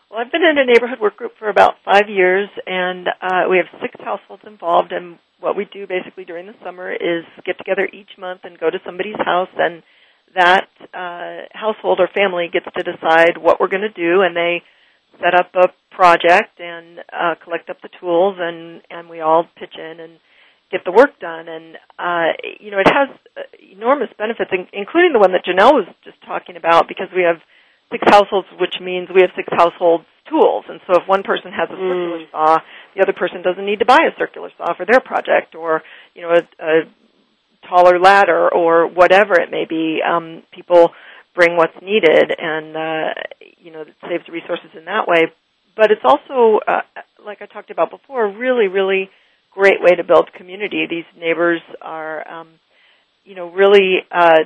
Well, 0.09 0.19
I've 0.19 0.31
been 0.31 0.43
in 0.43 0.57
a 0.57 0.65
neighborhood 0.65 0.99
work 0.99 1.17
group 1.17 1.33
for 1.39 1.49
about 1.49 1.75
five 1.85 2.09
years, 2.09 2.49
and 2.67 3.07
uh, 3.07 3.43
we 3.49 3.57
have 3.57 3.67
six 3.81 3.95
households 4.03 4.43
involved. 4.45 4.91
And 4.91 5.17
what 5.41 5.57
we 5.57 5.65
do 5.65 5.85
basically 5.87 6.23
during 6.23 6.45
the 6.45 6.55
summer 6.63 6.93
is 6.93 7.25
get 7.45 7.57
together 7.57 7.89
each 7.91 8.17
month 8.17 8.41
and 8.43 8.57
go 8.57 8.69
to 8.69 8.77
somebody's 8.85 9.17
house, 9.17 9.49
and 9.57 9.83
that 10.35 10.69
uh, 10.93 11.49
household 11.51 11.99
or 11.99 12.07
family 12.15 12.47
gets 12.51 12.65
to 12.77 12.83
decide 12.83 13.37
what 13.37 13.59
we're 13.59 13.67
going 13.67 13.81
to 13.81 13.91
do, 13.91 14.21
and 14.21 14.35
they 14.35 14.61
set 15.19 15.35
up 15.35 15.51
a 15.55 15.67
project 15.93 16.59
and 16.59 16.99
uh, 17.11 17.35
collect 17.43 17.69
up 17.69 17.81
the 17.81 17.89
tools, 17.99 18.37
and 18.39 18.81
and 18.89 19.09
we 19.09 19.19
all 19.19 19.45
pitch 19.57 19.75
in 19.77 19.99
and 19.99 20.13
get 20.71 20.81
the 20.85 20.91
work 20.91 21.19
done. 21.19 21.49
And 21.49 21.75
uh, 21.99 22.31
you 22.59 22.71
know, 22.71 22.79
it 22.79 22.87
has 22.87 23.09
uh, 23.35 23.41
enormous 23.59 24.09
benefits, 24.17 24.51
including 24.71 25.11
the 25.11 25.19
one 25.19 25.33
that 25.33 25.43
Janelle 25.43 25.73
was 25.73 25.87
just 26.05 26.21
talking 26.25 26.55
about, 26.55 26.87
because 26.87 27.07
we 27.13 27.23
have 27.23 27.41
six 27.91 28.03
households, 28.07 28.47
which 28.59 28.75
means 28.79 29.09
we 29.13 29.21
have 29.21 29.31
six 29.35 29.49
households 29.51 30.05
tools. 30.31 30.63
And 30.71 30.79
so 30.87 30.95
if 30.95 31.07
one 31.07 31.23
person 31.23 31.51
has 31.51 31.67
a 31.67 31.75
circular 31.75 32.23
mm. 32.23 32.31
saw, 32.31 32.57
the 32.95 33.03
other 33.03 33.13
person 33.13 33.43
doesn't 33.43 33.65
need 33.65 33.79
to 33.79 33.85
buy 33.85 33.99
a 34.07 34.15
circular 34.17 34.49
saw 34.57 34.73
for 34.73 34.85
their 34.87 35.03
project, 35.03 35.53
or 35.53 35.83
you 36.15 36.23
know, 36.23 36.31
a, 36.31 36.41
a 36.63 36.73
taller 37.67 37.99
ladder, 37.99 38.47
or 38.47 38.87
whatever 38.87 39.35
it 39.35 39.51
may 39.51 39.65
be. 39.67 39.99
Um, 39.99 40.43
people 40.55 40.91
bring 41.35 41.55
what's 41.57 41.75
needed, 41.81 42.31
and 42.31 42.75
uh, 42.75 43.09
you 43.59 43.71
know, 43.71 43.81
it 43.81 43.95
saves 44.07 44.23
resources 44.31 44.71
in 44.77 44.85
that 44.85 45.07
way. 45.07 45.27
But 45.75 45.91
it's 45.91 46.03
also, 46.03 46.59
uh, 46.67 46.81
like 47.25 47.41
I 47.41 47.45
talked 47.45 47.71
about 47.71 47.91
before, 47.91 48.25
a 48.25 48.37
really, 48.37 48.67
really 48.67 49.09
great 49.53 49.81
way 49.81 49.95
to 49.95 50.03
build 50.03 50.29
community. 50.33 50.85
These 50.89 51.05
neighbors 51.17 51.61
are, 51.81 52.27
um, 52.27 52.47
you 53.23 53.35
know, 53.35 53.49
really 53.49 53.99
uh, 54.11 54.43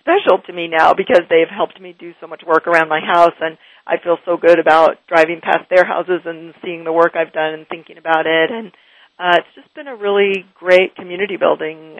special 0.00 0.38
to 0.46 0.52
me 0.52 0.68
now 0.68 0.92
because 0.94 1.22
they've 1.28 1.50
helped 1.50 1.80
me 1.80 1.94
do 1.98 2.12
so 2.20 2.26
much 2.26 2.42
work 2.46 2.66
around 2.66 2.88
my 2.88 3.00
house, 3.00 3.34
and 3.40 3.58
I 3.86 3.98
feel 4.02 4.18
so 4.24 4.36
good 4.36 4.58
about 4.58 4.98
driving 5.06 5.40
past 5.40 5.70
their 5.70 5.84
houses 5.84 6.22
and 6.24 6.54
seeing 6.62 6.84
the 6.84 6.92
work 6.92 7.14
I've 7.14 7.32
done 7.32 7.54
and 7.54 7.68
thinking 7.68 7.98
about 7.98 8.26
it. 8.26 8.50
And 8.50 8.72
uh, 9.18 9.38
it's 9.38 9.54
just 9.54 9.72
been 9.74 9.86
a 9.86 9.94
really 9.94 10.44
great 10.58 10.96
community 10.96 11.36
building 11.36 11.98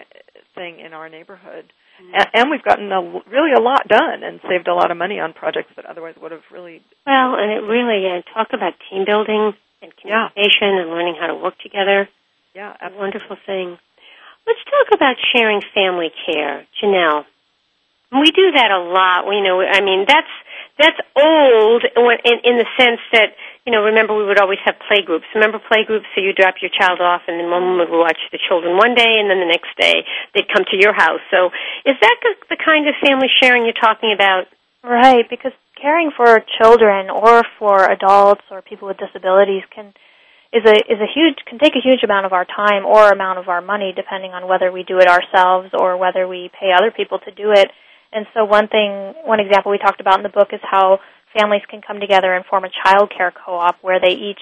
thing 0.54 0.80
in 0.80 0.92
our 0.92 1.08
neighborhood. 1.08 1.70
Mm-hmm. 2.02 2.14
And, 2.14 2.26
and 2.34 2.44
we've 2.50 2.64
gotten 2.64 2.90
a, 2.90 3.00
really 3.30 3.52
a 3.56 3.62
lot 3.62 3.86
done 3.88 4.22
and 4.22 4.40
saved 4.48 4.68
a 4.68 4.74
lot 4.74 4.90
of 4.90 4.96
money 4.96 5.20
on 5.20 5.32
projects 5.32 5.70
that 5.76 5.86
otherwise 5.86 6.14
would 6.20 6.32
have 6.32 6.44
really 6.50 6.82
well. 7.06 7.38
And 7.38 7.52
it 7.52 7.62
really 7.62 8.02
uh, 8.04 8.22
talk 8.34 8.48
about 8.52 8.74
team 8.90 9.04
building 9.06 9.54
and 9.80 9.92
communication 9.96 10.74
yeah. 10.74 10.82
and 10.82 10.90
learning 10.90 11.16
how 11.20 11.28
to 11.28 11.36
work 11.36 11.54
together. 11.62 12.08
Yeah, 12.54 12.74
a 12.80 12.90
wonderful 12.98 13.36
thing. 13.46 13.78
Let's 14.46 14.64
talk 14.64 14.96
about 14.96 15.16
sharing 15.34 15.60
family 15.74 16.10
care, 16.26 16.66
Janelle. 16.82 17.24
We 18.12 18.30
do 18.30 18.54
that 18.54 18.70
a 18.70 18.78
lot. 18.78 19.26
We 19.28 19.42
know. 19.42 19.60
I 19.60 19.82
mean, 19.82 20.06
that's 20.06 20.30
that's 20.78 21.00
old 21.16 21.84
in, 21.84 22.36
in 22.44 22.54
the 22.60 22.68
sense 22.76 23.00
that 23.12 23.32
you 23.64 23.72
know. 23.72 23.82
Remember, 23.88 24.12
we 24.12 24.24
would 24.24 24.38
always 24.38 24.60
have 24.64 24.76
play 24.88 25.00
groups. 25.00 25.24
Remember 25.34 25.58
play 25.58 25.84
groups? 25.88 26.04
So 26.14 26.20
you 26.20 26.36
drop 26.36 26.60
your 26.60 26.70
child 26.70 27.00
off, 27.00 27.22
and 27.28 27.40
then 27.40 27.48
one 27.48 27.80
would 27.80 27.88
watch 27.88 28.20
the 28.32 28.38
children 28.38 28.76
one 28.76 28.94
day, 28.94 29.16
and 29.16 29.30
then 29.30 29.40
the 29.40 29.48
next 29.48 29.72
day 29.80 30.04
they'd 30.34 30.48
come 30.52 30.68
to 30.68 30.76
your 30.76 30.92
house. 30.92 31.24
So, 31.32 31.48
is 31.88 31.96
that 32.00 32.16
the 32.52 32.60
kind 32.60 32.88
of 32.88 32.94
family 33.00 33.28
sharing 33.40 33.64
you're 33.64 33.80
talking 33.80 34.12
about? 34.12 34.52
Right, 34.84 35.24
because 35.28 35.52
caring 35.80 36.10
for 36.16 36.44
children 36.60 37.10
or 37.10 37.42
for 37.58 37.90
adults 37.90 38.44
or 38.50 38.62
people 38.62 38.88
with 38.88 38.98
disabilities 38.98 39.62
can 39.74 39.92
is 40.52 40.62
a 40.64 40.76
is 40.92 41.00
a 41.00 41.10
huge 41.12 41.36
can 41.46 41.58
take 41.58 41.74
a 41.74 41.82
huge 41.82 42.02
amount 42.04 42.24
of 42.24 42.32
our 42.32 42.44
time 42.44 42.86
or 42.86 43.10
amount 43.10 43.38
of 43.38 43.48
our 43.48 43.60
money 43.60 43.92
depending 43.94 44.32
on 44.32 44.46
whether 44.48 44.70
we 44.70 44.84
do 44.84 44.98
it 44.98 45.08
ourselves 45.08 45.70
or 45.74 45.96
whether 45.96 46.28
we 46.28 46.50
pay 46.58 46.70
other 46.76 46.90
people 46.90 47.18
to 47.18 47.30
do 47.32 47.52
it. 47.52 47.68
And 48.16 48.24
so 48.32 48.48
one 48.48 48.68
thing 48.68 49.12
one 49.28 49.40
example 49.40 49.70
we 49.70 49.76
talked 49.76 50.00
about 50.00 50.16
in 50.16 50.22
the 50.24 50.32
book 50.32 50.48
is 50.56 50.60
how 50.64 51.00
families 51.36 51.60
can 51.68 51.82
come 51.84 52.00
together 52.00 52.32
and 52.32 52.46
form 52.46 52.64
a 52.64 52.72
child 52.72 53.12
care 53.12 53.28
co-op 53.28 53.76
where 53.82 54.00
they 54.00 54.16
each 54.16 54.40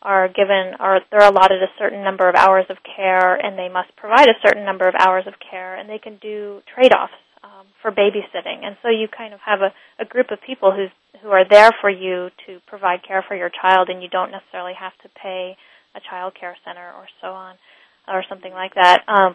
are 0.00 0.28
given 0.28 0.78
or 0.78 1.00
they're 1.10 1.26
allotted 1.26 1.58
a 1.58 1.74
certain 1.76 2.04
number 2.04 2.28
of 2.28 2.36
hours 2.36 2.66
of 2.70 2.76
care 2.86 3.34
and 3.34 3.58
they 3.58 3.68
must 3.68 3.90
provide 3.96 4.28
a 4.28 4.38
certain 4.46 4.64
number 4.64 4.86
of 4.86 4.94
hours 4.94 5.26
of 5.26 5.34
care 5.42 5.74
and 5.74 5.90
they 5.90 5.98
can 5.98 6.16
do 6.22 6.62
trade-offs 6.72 7.18
um, 7.42 7.66
for 7.82 7.90
babysitting. 7.90 8.62
And 8.62 8.76
so 8.82 8.90
you 8.90 9.08
kind 9.10 9.34
of 9.34 9.40
have 9.40 9.58
a, 9.58 9.74
a 9.98 10.04
group 10.06 10.30
of 10.30 10.38
people 10.46 10.70
who's 10.70 10.94
who 11.22 11.30
are 11.30 11.48
there 11.48 11.70
for 11.80 11.90
you 11.90 12.28
to 12.46 12.60
provide 12.68 13.02
care 13.02 13.24
for 13.26 13.34
your 13.34 13.50
child, 13.50 13.88
and 13.88 14.02
you 14.02 14.08
don't 14.08 14.30
necessarily 14.30 14.74
have 14.78 14.92
to 15.02 15.08
pay 15.20 15.56
a 15.96 16.00
child 16.10 16.34
care 16.38 16.54
center 16.62 16.92
or 16.92 17.08
so 17.22 17.28
on, 17.28 17.56
or 18.06 18.22
something 18.28 18.52
like 18.52 18.74
that. 18.74 19.02
Um, 19.08 19.34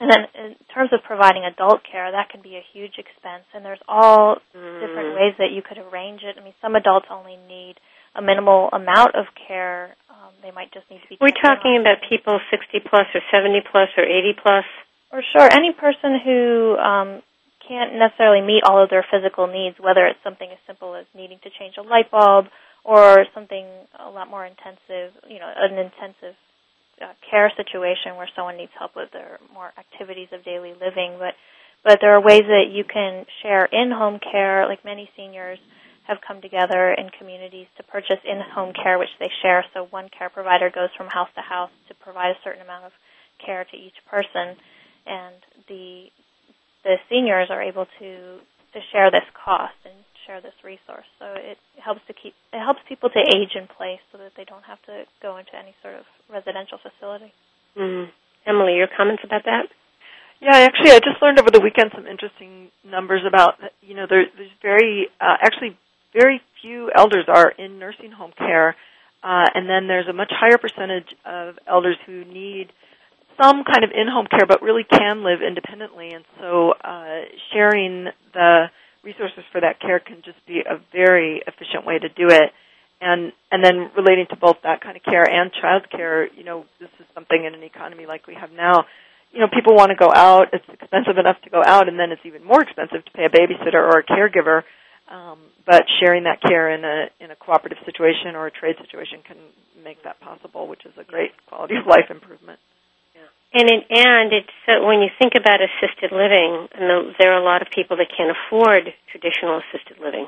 and 0.00 0.12
then 0.12 0.28
in 0.36 0.56
terms 0.72 0.92
of 0.92 1.00
providing 1.08 1.48
adult 1.48 1.80
care, 1.80 2.12
that 2.12 2.28
can 2.28 2.42
be 2.42 2.60
a 2.60 2.64
huge 2.72 3.00
expense, 3.00 3.48
and 3.54 3.64
there's 3.64 3.80
all 3.88 4.36
mm. 4.52 4.80
different 4.80 5.16
ways 5.16 5.32
that 5.40 5.56
you 5.56 5.64
could 5.64 5.80
arrange 5.80 6.20
it. 6.20 6.36
I 6.36 6.44
mean, 6.44 6.52
some 6.60 6.76
adults 6.76 7.06
only 7.08 7.40
need 7.48 7.80
a 8.14 8.20
minimal 8.20 8.68
amount 8.72 9.16
of 9.16 9.24
care. 9.48 9.96
Um, 10.12 10.36
they 10.42 10.52
might 10.52 10.72
just 10.72 10.84
need 10.90 11.00
to 11.00 11.08
be. 11.08 11.16
We're 11.20 11.36
talking 11.36 11.80
about 11.80 12.04
people 12.04 12.36
60 12.50 12.80
plus 12.88 13.08
or 13.16 13.24
70 13.32 13.64
plus 13.72 13.88
or 13.96 14.04
80 14.04 14.36
plus. 14.40 14.68
Or 15.12 15.22
sure, 15.32 15.48
any 15.48 15.72
person 15.72 16.20
who 16.20 16.76
um, 16.76 17.22
can't 17.64 17.96
necessarily 17.96 18.44
meet 18.44 18.64
all 18.64 18.82
of 18.82 18.90
their 18.90 19.06
physical 19.08 19.46
needs, 19.46 19.76
whether 19.80 20.04
it's 20.04 20.20
something 20.24 20.48
as 20.50 20.58
simple 20.66 20.94
as 20.94 21.06
needing 21.14 21.38
to 21.44 21.50
change 21.56 21.76
a 21.78 21.82
light 21.82 22.10
bulb 22.10 22.46
or 22.84 23.24
something 23.34 23.66
a 23.98 24.10
lot 24.10 24.28
more 24.28 24.46
intensive, 24.46 25.16
you 25.28 25.38
know, 25.38 25.50
an 25.50 25.78
intensive 25.78 26.36
uh, 27.02 27.12
care 27.30 27.52
situation 27.56 28.16
where 28.16 28.28
someone 28.34 28.56
needs 28.56 28.72
help 28.78 28.96
with 28.96 29.10
their 29.12 29.38
more 29.52 29.72
activities 29.78 30.28
of 30.32 30.44
daily 30.44 30.72
living. 30.72 31.16
But 31.18 31.34
but 31.84 31.98
there 32.00 32.16
are 32.16 32.20
ways 32.20 32.42
that 32.48 32.66
you 32.72 32.82
can 32.82 33.26
share 33.42 33.66
in-home 33.70 34.18
care. 34.18 34.66
Like 34.66 34.84
many 34.84 35.08
seniors 35.16 35.58
have 36.08 36.18
come 36.26 36.40
together 36.40 36.94
in 36.94 37.10
communities 37.18 37.66
to 37.76 37.82
purchase 37.82 38.18
in-home 38.24 38.72
care, 38.74 38.98
which 38.98 39.12
they 39.20 39.30
share. 39.42 39.64
So 39.74 39.86
one 39.90 40.08
care 40.08 40.30
provider 40.30 40.70
goes 40.70 40.90
from 40.96 41.08
house 41.08 41.28
to 41.34 41.42
house 41.42 41.70
to 41.88 41.94
provide 41.94 42.30
a 42.30 42.40
certain 42.42 42.62
amount 42.62 42.86
of 42.86 42.92
care 43.44 43.64
to 43.64 43.76
each 43.76 43.98
person, 44.10 44.56
and 45.06 45.36
the 45.68 46.06
the 46.84 46.96
seniors 47.10 47.48
are 47.50 47.62
able 47.62 47.86
to 47.98 48.10
to 48.72 48.80
share 48.92 49.10
this 49.10 49.26
cost 49.32 49.76
and 49.84 49.94
share 50.26 50.40
this 50.40 50.54
resource. 50.64 51.06
So 51.18 51.26
it 51.34 51.58
helps 51.78 52.00
to 52.08 52.14
keep 52.14 52.34
it 52.52 52.60
helps 52.60 52.80
people 52.88 53.10
to 53.10 53.20
age 53.20 53.54
in 53.54 53.66
place 53.66 54.02
so 54.10 54.18
that 54.18 54.32
they 54.36 54.44
don't 54.44 54.64
have 54.64 54.82
to 54.86 55.04
go 55.22 55.36
into 55.36 55.54
any 55.54 55.74
sort 55.82 55.94
of 55.94 56.06
residential 56.30 56.78
facility. 56.78 57.32
Mm-hmm. 57.76 58.10
Emily, 58.46 58.76
your 58.76 58.88
comments 58.96 59.22
about 59.24 59.44
that? 59.44 59.66
Yeah, 60.40 60.56
actually, 60.56 60.92
I 60.92 61.00
just 61.00 61.20
learned 61.22 61.40
over 61.40 61.50
the 61.50 61.60
weekend 61.60 61.90
some 61.94 62.06
interesting 62.06 62.68
numbers 62.84 63.22
about 63.26 63.54
you 63.80 63.94
know 63.94 64.06
there, 64.08 64.26
there's 64.36 64.52
very 64.62 65.08
uh, 65.20 65.36
actually 65.40 65.78
very 66.12 66.40
few 66.62 66.90
elders 66.94 67.24
are 67.28 67.50
in 67.50 67.78
nursing 67.78 68.12
home 68.12 68.32
care, 68.36 68.76
uh, 69.22 69.46
and 69.54 69.68
then 69.68 69.88
there's 69.88 70.08
a 70.08 70.12
much 70.12 70.30
higher 70.30 70.58
percentage 70.58 71.08
of 71.24 71.56
elders 71.66 71.96
who 72.06 72.24
need 72.24 72.68
some 73.40 73.64
kind 73.64 73.84
of 73.84 73.90
in-home 73.90 74.26
care, 74.30 74.46
but 74.48 74.62
really 74.62 74.84
can 74.84 75.24
live 75.24 75.40
independently. 75.46 76.10
And 76.12 76.24
so, 76.40 76.72
uh, 76.72 77.28
sharing 77.52 78.06
the 78.32 78.66
resources 79.04 79.44
for 79.52 79.60
that 79.60 79.80
care 79.80 80.00
can 80.00 80.22
just 80.24 80.38
be 80.46 80.60
a 80.60 80.80
very 80.92 81.42
efficient 81.46 81.86
way 81.86 81.98
to 81.98 82.08
do 82.08 82.28
it. 82.28 82.50
And 83.00 83.32
and 83.50 83.62
then 83.62 83.90
relating 83.96 84.26
to 84.30 84.36
both 84.36 84.56
that 84.62 84.80
kind 84.80 84.96
of 84.96 85.02
care 85.02 85.24
and 85.28 85.52
child 85.52 85.90
care, 85.90 86.32
you 86.32 86.44
know, 86.44 86.64
this 86.80 86.88
is 86.98 87.06
something 87.14 87.44
in 87.44 87.54
an 87.54 87.62
economy 87.62 88.06
like 88.06 88.26
we 88.26 88.34
have 88.34 88.52
now. 88.52 88.86
You 89.32 89.40
know, 89.40 89.48
people 89.52 89.74
want 89.74 89.90
to 89.90 89.96
go 89.96 90.10
out. 90.14 90.48
It's 90.52 90.64
expensive 90.72 91.18
enough 91.18 91.36
to 91.44 91.50
go 91.50 91.60
out, 91.64 91.88
and 91.88 91.98
then 91.98 92.10
it's 92.10 92.24
even 92.24 92.42
more 92.44 92.62
expensive 92.62 93.04
to 93.04 93.10
pay 93.12 93.26
a 93.26 93.28
babysitter 93.28 93.76
or 93.76 93.98
a 94.00 94.04
caregiver. 94.04 94.62
Um, 95.12 95.38
but 95.66 95.84
sharing 96.00 96.24
that 96.24 96.40
care 96.40 96.72
in 96.72 96.84
a 96.84 97.10
in 97.20 97.30
a 97.30 97.36
cooperative 97.36 97.78
situation 97.84 98.34
or 98.34 98.46
a 98.46 98.50
trade 98.50 98.76
situation 98.80 99.20
can 99.26 99.36
make 99.84 100.02
that 100.04 100.18
possible, 100.20 100.66
which 100.66 100.86
is 100.86 100.92
a 100.98 101.04
great 101.04 101.32
quality 101.46 101.76
of 101.76 101.86
life 101.86 102.10
improvement. 102.10 102.58
And 103.56 103.70
it, 103.70 103.86
and 103.88 104.32
it's 104.32 104.58
uh, 104.68 104.84
when 104.84 105.00
you 105.00 105.08
think 105.18 105.32
about 105.38 105.60
assisted 105.62 106.12
living, 106.12 106.68
and 106.74 107.14
there 107.18 107.32
are 107.32 107.40
a 107.40 107.44
lot 107.44 107.62
of 107.62 107.68
people 107.70 107.96
that 107.96 108.08
can't 108.14 108.34
afford 108.34 108.92
traditional 109.10 109.62
assisted 109.62 109.96
living. 110.02 110.26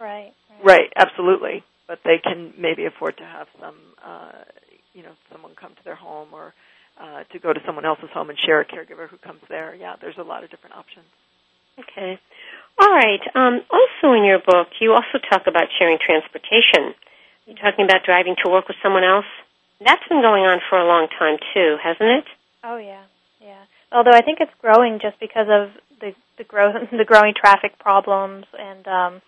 Right. 0.00 0.32
Right. 0.50 0.64
right 0.64 0.90
absolutely. 0.96 1.64
But 1.88 2.00
they 2.04 2.18
can 2.22 2.52
maybe 2.58 2.84
afford 2.86 3.16
to 3.18 3.24
have 3.24 3.46
some, 3.60 3.76
uh, 4.04 4.42
you 4.92 5.02
know, 5.02 5.12
someone 5.30 5.52
come 5.54 5.70
to 5.74 5.84
their 5.84 5.94
home 5.94 6.28
or 6.32 6.52
uh, 7.00 7.22
to 7.32 7.38
go 7.38 7.52
to 7.52 7.60
someone 7.64 7.84
else's 7.84 8.10
home 8.12 8.30
and 8.30 8.38
share 8.44 8.60
a 8.60 8.64
caregiver 8.66 9.08
who 9.08 9.18
comes 9.18 9.40
there. 9.48 9.74
Yeah, 9.74 9.94
there's 10.00 10.18
a 10.18 10.26
lot 10.26 10.42
of 10.42 10.50
different 10.50 10.76
options. 10.76 11.06
Okay. 11.78 12.18
All 12.80 12.88
right. 12.88 13.20
Um, 13.34 13.60
also 13.70 14.16
in 14.16 14.24
your 14.24 14.40
book, 14.40 14.68
you 14.80 14.92
also 14.92 15.20
talk 15.30 15.46
about 15.46 15.68
sharing 15.78 15.98
transportation. 16.00 16.96
You're 17.46 17.56
talking 17.56 17.84
about 17.84 18.02
driving 18.04 18.34
to 18.44 18.50
work 18.50 18.66
with 18.66 18.76
someone 18.82 19.04
else. 19.04 19.28
That's 19.78 20.02
been 20.08 20.22
going 20.22 20.44
on 20.44 20.58
for 20.68 20.78
a 20.78 20.86
long 20.86 21.06
time 21.18 21.36
too, 21.54 21.76
hasn't 21.82 22.24
it? 22.24 22.26
Oh 22.64 22.78
yeah, 22.78 23.04
yeah. 23.40 23.62
Although 23.92 24.16
I 24.16 24.22
think 24.22 24.38
it's 24.40 24.52
growing 24.60 24.98
just 25.00 25.20
because 25.20 25.46
of 25.48 25.70
the 26.00 26.12
the 26.38 26.44
growth, 26.44 26.74
the 26.90 27.04
growing 27.04 27.34
traffic 27.36 27.78
problems, 27.78 28.46
and 28.58 28.86
um, 28.88 29.22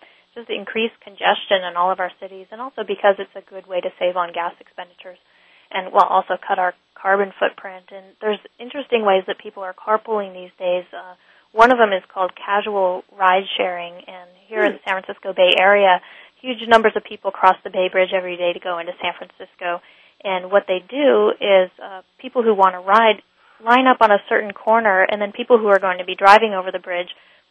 the 0.47 0.55
increased 0.55 0.99
congestion 1.03 1.63
in 1.67 1.75
all 1.75 1.91
of 1.91 1.99
our 1.99 2.11
cities, 2.19 2.47
and 2.51 2.61
also 2.61 2.83
because 2.87 3.15
it's 3.19 3.35
a 3.35 3.43
good 3.49 3.67
way 3.67 3.81
to 3.81 3.89
save 3.99 4.15
on 4.15 4.33
gas 4.33 4.53
expenditures, 4.59 5.17
and 5.71 5.91
well, 5.93 6.05
also 6.05 6.37
cut 6.37 6.59
our 6.59 6.73
carbon 6.95 7.31
footprint. 7.39 7.85
And 7.91 8.15
there's 8.21 8.39
interesting 8.59 9.05
ways 9.05 9.23
that 9.27 9.37
people 9.39 9.63
are 9.63 9.73
carpooling 9.73 10.33
these 10.33 10.53
days. 10.59 10.85
Uh, 10.91 11.15
one 11.51 11.71
of 11.71 11.77
them 11.77 11.93
is 11.93 12.03
called 12.13 12.31
casual 12.35 13.03
ride 13.17 13.47
sharing, 13.57 13.93
and 13.93 14.29
here 14.47 14.63
in 14.63 14.73
the 14.73 14.83
San 14.85 15.01
Francisco 15.01 15.33
Bay 15.33 15.51
Area, 15.59 16.01
huge 16.41 16.67
numbers 16.67 16.93
of 16.95 17.03
people 17.03 17.31
cross 17.31 17.55
the 17.63 17.69
Bay 17.69 17.89
Bridge 17.91 18.13
every 18.15 18.37
day 18.37 18.53
to 18.53 18.59
go 18.59 18.79
into 18.79 18.93
San 19.01 19.13
Francisco. 19.17 19.81
And 20.23 20.51
what 20.51 20.65
they 20.67 20.79
do 20.79 21.31
is 21.39 21.71
uh, 21.81 22.01
people 22.19 22.43
who 22.43 22.53
want 22.53 22.73
to 22.75 22.79
ride 22.79 23.23
line 23.63 23.87
up 23.87 23.97
on 24.01 24.11
a 24.11 24.19
certain 24.29 24.51
corner, 24.51 25.03
and 25.03 25.21
then 25.21 25.31
people 25.31 25.57
who 25.57 25.67
are 25.67 25.79
going 25.79 25.97
to 25.97 26.05
be 26.05 26.15
driving 26.15 26.53
over 26.53 26.71
the 26.71 26.79
bridge 26.79 27.09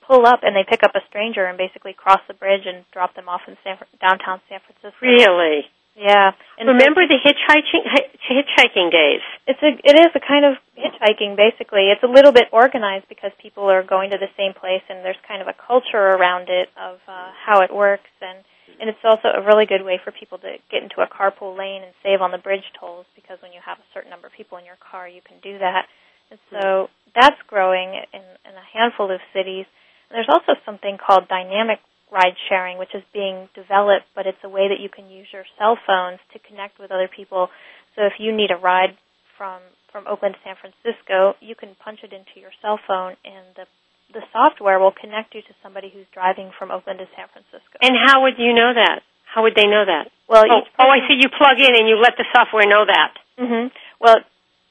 pull 0.09 0.25
up 0.25 0.41
and 0.43 0.57
they 0.57 0.65
pick 0.65 0.83
up 0.83 0.97
a 0.97 1.05
stranger 1.13 1.45
and 1.45 1.61
basically 1.61 1.93
cross 1.93 2.25
the 2.27 2.35
bridge 2.35 2.65
and 2.65 2.89
drop 2.91 3.15
them 3.15 3.29
off 3.29 3.45
in 3.47 3.61
San, 3.63 3.77
downtown 4.01 4.41
San 4.49 4.65
Francisco. 4.65 4.97
Really? 5.05 5.69
Yeah. 5.95 6.33
And 6.57 6.73
Remember 6.73 7.05
the 7.05 7.21
hitchhiking 7.21 7.85
hitchhiking 8.31 8.89
days? 8.91 9.21
It's 9.47 9.61
a 9.61 9.75
it 9.83 9.99
is 9.99 10.15
a 10.15 10.23
kind 10.23 10.47
of 10.47 10.57
hitchhiking 10.79 11.37
basically. 11.37 11.91
It's 11.93 12.03
a 12.03 12.11
little 12.11 12.33
bit 12.33 12.49
organized 12.53 13.07
because 13.09 13.33
people 13.43 13.69
are 13.69 13.83
going 13.83 14.11
to 14.11 14.19
the 14.19 14.31
same 14.39 14.55
place 14.55 14.83
and 14.89 15.05
there's 15.05 15.21
kind 15.27 15.43
of 15.43 15.49
a 15.49 15.55
culture 15.59 16.17
around 16.17 16.49
it 16.49 16.71
of 16.81 17.03
uh, 17.07 17.31
how 17.35 17.61
it 17.61 17.75
works 17.75 18.11
and 18.23 18.41
and 18.81 18.89
it's 18.89 19.03
also 19.03 19.29
a 19.35 19.43
really 19.43 19.67
good 19.67 19.83
way 19.83 19.99
for 20.03 20.13
people 20.13 20.39
to 20.39 20.55
get 20.71 20.83
into 20.83 21.03
a 21.03 21.09
carpool 21.11 21.59
lane 21.59 21.83
and 21.83 21.93
save 22.03 22.23
on 22.23 22.31
the 22.31 22.39
bridge 22.39 22.65
tolls 22.79 23.07
because 23.17 23.39
when 23.43 23.53
you 23.53 23.59
have 23.65 23.79
a 23.79 23.89
certain 23.93 24.11
number 24.11 24.29
of 24.29 24.33
people 24.33 24.57
in 24.59 24.65
your 24.65 24.79
car, 24.79 25.09
you 25.09 25.21
can 25.27 25.43
do 25.43 25.59
that. 25.59 25.91
And 26.31 26.39
so 26.53 26.89
that's 27.15 27.41
growing 27.49 27.99
in, 28.15 28.23
in 28.47 28.55
a 28.55 28.67
handful 28.71 29.11
of 29.11 29.19
cities. 29.35 29.67
There's 30.11 30.29
also 30.29 30.59
something 30.65 30.97
called 30.97 31.29
dynamic 31.29 31.79
ride 32.11 32.37
sharing, 32.49 32.79
which 32.79 32.95
is 32.95 33.03
being 33.13 33.49
developed, 33.55 34.09
but 34.15 34.27
it's 34.27 34.41
a 34.43 34.49
way 34.49 34.69
that 34.69 34.81
you 34.81 34.89
can 34.89 35.11
use 35.11 35.29
your 35.33 35.45
cell 35.59 35.77
phones 35.87 36.19
to 36.33 36.39
connect 36.41 36.79
with 36.81 36.91
other 36.91 37.09
people. 37.09 37.49
So 37.97 38.05
if 38.05 38.15
you 38.19 38.35
need 38.35 38.51
a 38.51 38.57
ride 38.57 38.97
from 39.37 39.61
from 39.93 40.05
Oakland 40.05 40.37
to 40.37 40.41
San 40.45 40.57
Francisco, 40.61 41.33
you 41.41 41.57
can 41.57 41.73
punch 41.81 42.05
it 42.05 42.13
into 42.13 42.37
your 42.37 42.53
cell 42.61 42.79
phone, 42.87 43.17
and 43.25 43.45
the 43.57 43.65
the 44.13 44.25
software 44.33 44.81
will 44.81 44.93
connect 44.93 45.35
you 45.35 45.43
to 45.43 45.53
somebody 45.63 45.93
who's 45.93 46.09
driving 46.13 46.51
from 46.57 46.71
Oakland 46.71 46.99
to 46.99 47.09
San 47.13 47.29
Francisco. 47.29 47.77
And 47.85 47.93
how 47.93 48.25
would 48.25 48.41
you 48.41 48.57
know 48.57 48.73
that? 48.73 49.05
How 49.29 49.45
would 49.45 49.53
they 49.53 49.69
know 49.69 49.85
that? 49.85 50.09
Well, 50.25 50.45
oh, 50.49 50.65
oh 50.81 50.89
I 50.89 51.05
see. 51.05 51.21
You 51.21 51.29
plug 51.29 51.61
in 51.61 51.77
and 51.77 51.85
you 51.85 52.01
let 52.01 52.17
the 52.17 52.25
software 52.33 52.65
know 52.65 52.89
that. 52.89 53.13
Mm-hmm. 53.37 53.69
Well, 54.01 54.25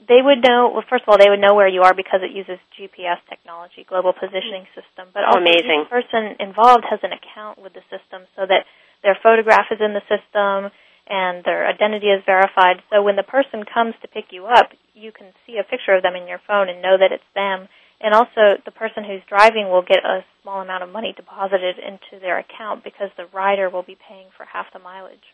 they 0.08 0.24
would 0.24 0.42
know. 0.42 0.72
Well, 0.74 0.84
first 0.90 1.04
of 1.04 1.10
all, 1.10 1.20
they 1.20 1.30
would 1.30 1.44
know 1.44 1.54
where 1.54 1.68
you 1.68 1.84
are 1.84 1.94
because 1.94 2.24
it 2.24 2.32
uses 2.32 2.58
GPS 2.76 3.20
technology, 3.30 3.86
global 3.88 4.14
positioning 4.14 4.66
mm. 4.66 4.76
system. 4.76 5.12
But 5.14 5.28
also, 5.28 5.40
amazing. 5.44 5.86
each 5.86 5.92
person 5.92 6.36
involved 6.40 6.88
has 6.90 7.00
an 7.04 7.12
account 7.12 7.60
with 7.60 7.74
the 7.74 7.84
system, 7.92 8.26
so 8.36 8.48
that 8.48 8.66
their 9.04 9.18
photograph 9.22 9.68
is 9.72 9.80
in 9.80 9.94
the 9.94 10.04
system 10.10 10.72
and 11.08 11.40
their 11.48 11.64
identity 11.68 12.12
is 12.12 12.20
verified. 12.26 12.84
So 12.92 13.00
when 13.00 13.16
the 13.16 13.24
person 13.24 13.64
comes 13.64 13.96
to 14.02 14.12
pick 14.12 14.36
you 14.36 14.46
up, 14.46 14.76
you 14.94 15.16
can 15.16 15.32
see 15.46 15.56
a 15.56 15.64
picture 15.64 15.96
of 15.96 16.04
them 16.04 16.16
in 16.20 16.28
your 16.28 16.42
phone 16.44 16.68
and 16.68 16.82
know 16.82 17.00
that 17.00 17.16
it's 17.16 17.32
them 17.32 17.72
and 18.00 18.14
also, 18.14 18.62
the 18.62 18.72
person 18.72 19.04
who's 19.04 19.26
driving 19.26 19.70
will 19.74 19.82
get 19.82 20.06
a 20.06 20.22
small 20.44 20.62
amount 20.62 20.84
of 20.84 20.90
money 20.90 21.14
deposited 21.18 21.82
into 21.82 22.22
their 22.22 22.38
account 22.38 22.84
because 22.84 23.10
the 23.18 23.26
rider 23.34 23.70
will 23.70 23.82
be 23.82 23.98
paying 23.98 24.28
for 24.38 24.46
half 24.46 24.68
the 24.72 24.80
mileage. 24.80 25.26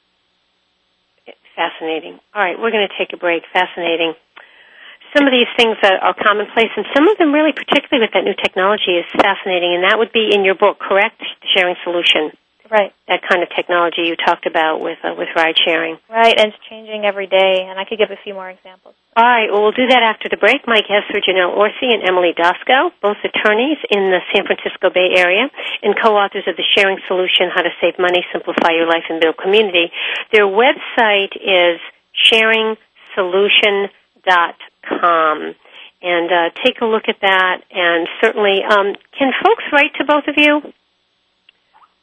Fascinating. 1.55 2.19
All 2.33 2.41
right, 2.41 2.55
we're 2.57 2.71
going 2.71 2.87
to 2.87 2.95
take 2.97 3.11
a 3.13 3.19
break. 3.19 3.43
Fascinating. 3.51 4.13
Some 5.15 5.29
of 5.29 5.31
these 5.31 5.49
things 5.55 5.77
are 5.83 6.15
commonplace, 6.17 6.73
and 6.75 6.85
some 6.93 7.07
of 7.07 7.17
them 7.17 7.31
really, 7.31 7.53
particularly 7.53 8.01
with 8.01 8.13
that 8.17 8.25
new 8.25 8.33
technology, 8.33 8.97
is 8.97 9.05
fascinating. 9.13 9.77
And 9.77 9.85
that 9.85 9.97
would 9.97 10.11
be 10.11 10.33
in 10.33 10.43
your 10.43 10.55
book, 10.55 10.79
correct? 10.79 11.21
The 11.21 11.47
sharing 11.53 11.77
solution. 11.83 12.33
Right. 12.71 12.91
That 13.07 13.21
kind 13.21 13.43
of 13.43 13.53
technology 13.53 14.09
you 14.09 14.15
talked 14.15 14.47
about 14.47 14.81
with 14.81 14.97
uh, 15.03 15.13
with 15.13 15.29
ride 15.35 15.53
sharing. 15.61 16.01
Right, 16.09 16.33
and 16.33 16.49
it's 16.49 16.57
changing 16.65 17.05
every 17.05 17.27
day. 17.27 17.69
And 17.69 17.77
I 17.77 17.85
could 17.85 17.99
give 17.99 18.09
a 18.09 18.17
few 18.23 18.33
more 18.33 18.49
examples. 18.49 18.95
All 19.15 19.23
right, 19.23 19.51
well, 19.51 19.61
we'll 19.61 19.77
do 19.77 19.85
that 19.85 20.01
after 20.01 20.25
the 20.25 20.37
break. 20.37 20.65
My 20.65 20.81
guests 20.81 21.13
are 21.13 21.21
Janelle 21.21 21.53
Orsi 21.53 21.93
and 21.93 22.01
Emily 22.01 22.33
Doskow, 22.33 22.89
both 22.97 23.21
attorneys 23.21 23.77
in 23.93 24.09
the 24.09 24.25
San 24.33 24.49
Francisco 24.49 24.89
Bay 24.89 25.13
Area 25.13 25.53
and 25.83 25.93
co-authors 25.93 26.49
of 26.49 26.57
The 26.57 26.65
Sharing 26.73 26.97
Solution, 27.05 27.53
How 27.53 27.61
to 27.61 27.69
Save 27.77 27.99
Money, 27.99 28.25
Simplify 28.33 28.73
Your 28.73 28.87
Life, 28.87 29.05
and 29.09 29.21
Build 29.21 29.37
Community. 29.37 29.91
Their 30.31 30.49
website 30.49 31.37
is 31.37 31.77
sharingsolution.com. 34.91 35.55
And 36.05 36.29
uh, 36.29 36.49
take 36.65 36.81
a 36.81 36.85
look 36.85 37.03
at 37.07 37.15
that. 37.21 37.61
And 37.71 38.07
certainly, 38.21 38.59
um, 38.69 38.93
can 39.17 39.31
folks 39.43 39.63
write 39.71 39.95
to 39.99 40.05
both 40.05 40.27
of 40.27 40.35
you? 40.37 40.61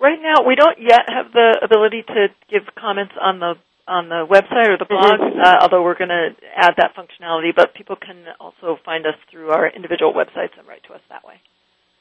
Right 0.01 0.19
now, 0.23 0.47
we 0.47 0.55
don't 0.55 0.81
yet 0.81 1.03
have 1.09 1.33
the 1.33 1.61
ability 1.63 2.05
to 2.09 2.29
give 2.49 2.63
comments 2.75 3.13
on 3.21 3.39
the 3.39 3.55
on 3.87 4.09
the 4.09 4.25
website 4.25 4.69
or 4.69 4.79
the 4.79 4.87
blog, 4.87 5.19
mm-hmm. 5.19 5.41
uh, 5.41 5.59
although 5.63 5.83
we're 5.83 5.99
going 5.99 6.15
to 6.15 6.31
add 6.57 6.75
that 6.79 6.95
functionality. 6.95 7.51
But 7.55 7.75
people 7.75 7.97
can 7.97 8.25
also 8.39 8.79
find 8.85 9.05
us 9.05 9.17
through 9.31 9.51
our 9.51 9.69
individual 9.69 10.15
websites 10.15 10.57
and 10.57 10.67
write 10.67 10.85
to 10.85 10.95
us 10.95 11.01
that 11.11 11.25
way. 11.27 11.35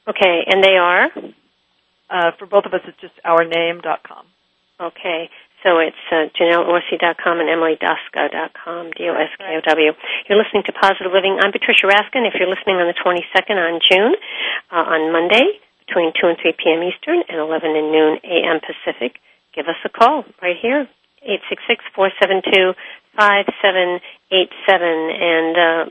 Okay, 0.08 0.44
and 0.46 0.62
they 0.62 0.76
are? 0.78 1.10
Uh, 2.08 2.30
for 2.38 2.46
both 2.46 2.64
of 2.64 2.72
us, 2.72 2.80
it's 2.86 3.00
just 3.00 3.14
ourname.com. 3.26 4.24
Okay, 4.80 5.28
so 5.62 5.76
it's 5.76 6.00
uh, 6.08 6.32
JanelleOrsi.com 6.40 7.40
and 7.40 7.48
EmilyDoskow.com, 7.52 8.92
D-O-S-K-O-W. 8.96 9.92
You're 10.28 10.40
listening 10.40 10.64
to 10.64 10.72
Positive 10.72 11.12
Living. 11.12 11.36
I'm 11.36 11.52
Patricia 11.52 11.84
Raskin. 11.84 12.24
If 12.24 12.40
you're 12.40 12.48
listening 12.48 12.80
on 12.80 12.88
the 12.88 12.96
22nd 12.96 13.60
on 13.60 13.76
June, 13.84 14.16
uh, 14.72 14.96
on 14.96 15.12
Monday, 15.12 15.60
between 15.84 16.16
2 16.16 16.32
and 16.32 16.40
3 16.40 16.56
p.m. 16.56 16.80
Eastern 16.80 17.20
and 17.28 17.36
11 17.36 17.76
and 17.76 17.92
noon 17.92 18.16
a.m. 18.24 18.64
Pacific, 18.64 19.20
give 19.52 19.68
us 19.68 19.76
a 19.84 19.90
call 19.90 20.24
right 20.40 20.56
here, 20.56 20.88
866-472-5787. 21.92 22.72
And 23.20 25.56
uh, 25.60 25.84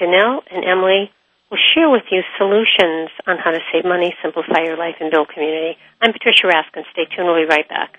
Janelle 0.00 0.40
and 0.48 0.64
Emily 0.64 1.12
will 1.50 1.60
share 1.74 1.90
with 1.90 2.04
you 2.10 2.22
solutions 2.38 3.10
on 3.26 3.36
how 3.36 3.50
to 3.50 3.60
save 3.72 3.84
money, 3.84 4.14
simplify 4.22 4.62
your 4.64 4.78
life, 4.78 4.96
and 5.00 5.10
build 5.10 5.28
community. 5.28 5.76
I'm 6.00 6.12
Patricia 6.12 6.46
Raskin. 6.46 6.84
Stay 6.92 7.04
tuned. 7.12 7.28
We'll 7.28 7.36
be 7.36 7.44
right 7.44 7.68
back. 7.68 7.98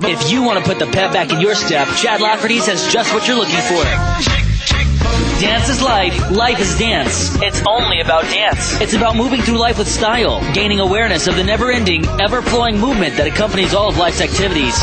If 0.00 0.30
you 0.30 0.44
want 0.44 0.60
to 0.60 0.64
put 0.64 0.78
the 0.78 0.86
pep 0.86 1.12
back 1.12 1.32
in 1.32 1.40
your 1.40 1.56
step, 1.56 1.88
Chad 1.96 2.20
Lafferty 2.20 2.58
has 2.58 2.92
just 2.92 3.12
what 3.12 3.26
you're 3.26 3.36
looking 3.36 3.60
for. 3.62 3.82
Dance 5.40 5.68
is 5.68 5.82
life. 5.82 6.30
Life 6.30 6.60
is 6.60 6.78
dance. 6.78 7.34
It's 7.42 7.60
only 7.66 8.00
about 8.00 8.22
dance. 8.24 8.80
It's 8.80 8.94
about 8.94 9.16
moving 9.16 9.42
through 9.42 9.58
life 9.58 9.76
with 9.76 9.88
style, 9.88 10.40
gaining 10.54 10.78
awareness 10.78 11.26
of 11.26 11.34
the 11.34 11.42
never 11.42 11.72
ending, 11.72 12.06
ever 12.20 12.42
flowing 12.42 12.78
movement 12.78 13.16
that 13.16 13.26
accompanies 13.26 13.74
all 13.74 13.88
of 13.88 13.98
life's 13.98 14.20
activities. 14.20 14.78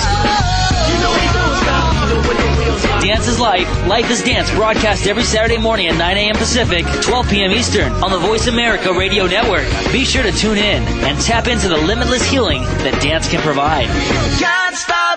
Dance 3.01 3.27
is 3.27 3.39
Life, 3.39 3.87
Life 3.87 4.09
is 4.09 4.23
Dance, 4.23 4.51
broadcast 4.51 5.07
every 5.07 5.23
Saturday 5.23 5.57
morning 5.57 5.87
at 5.87 5.97
9 5.97 6.17
a.m. 6.17 6.35
Pacific, 6.35 6.85
12 7.01 7.29
p.m. 7.29 7.51
Eastern 7.51 7.91
on 8.03 8.11
the 8.11 8.17
Voice 8.17 8.47
America 8.47 8.91
Radio 8.91 9.27
Network. 9.27 9.67
Be 9.91 10.03
sure 10.03 10.23
to 10.23 10.31
tune 10.31 10.57
in 10.57 10.83
and 11.05 11.19
tap 11.21 11.47
into 11.47 11.69
the 11.69 11.77
limitless 11.77 12.27
healing 12.29 12.63
that 12.83 12.99
dance 13.01 13.29
can 13.29 13.41
provide. 13.41 13.85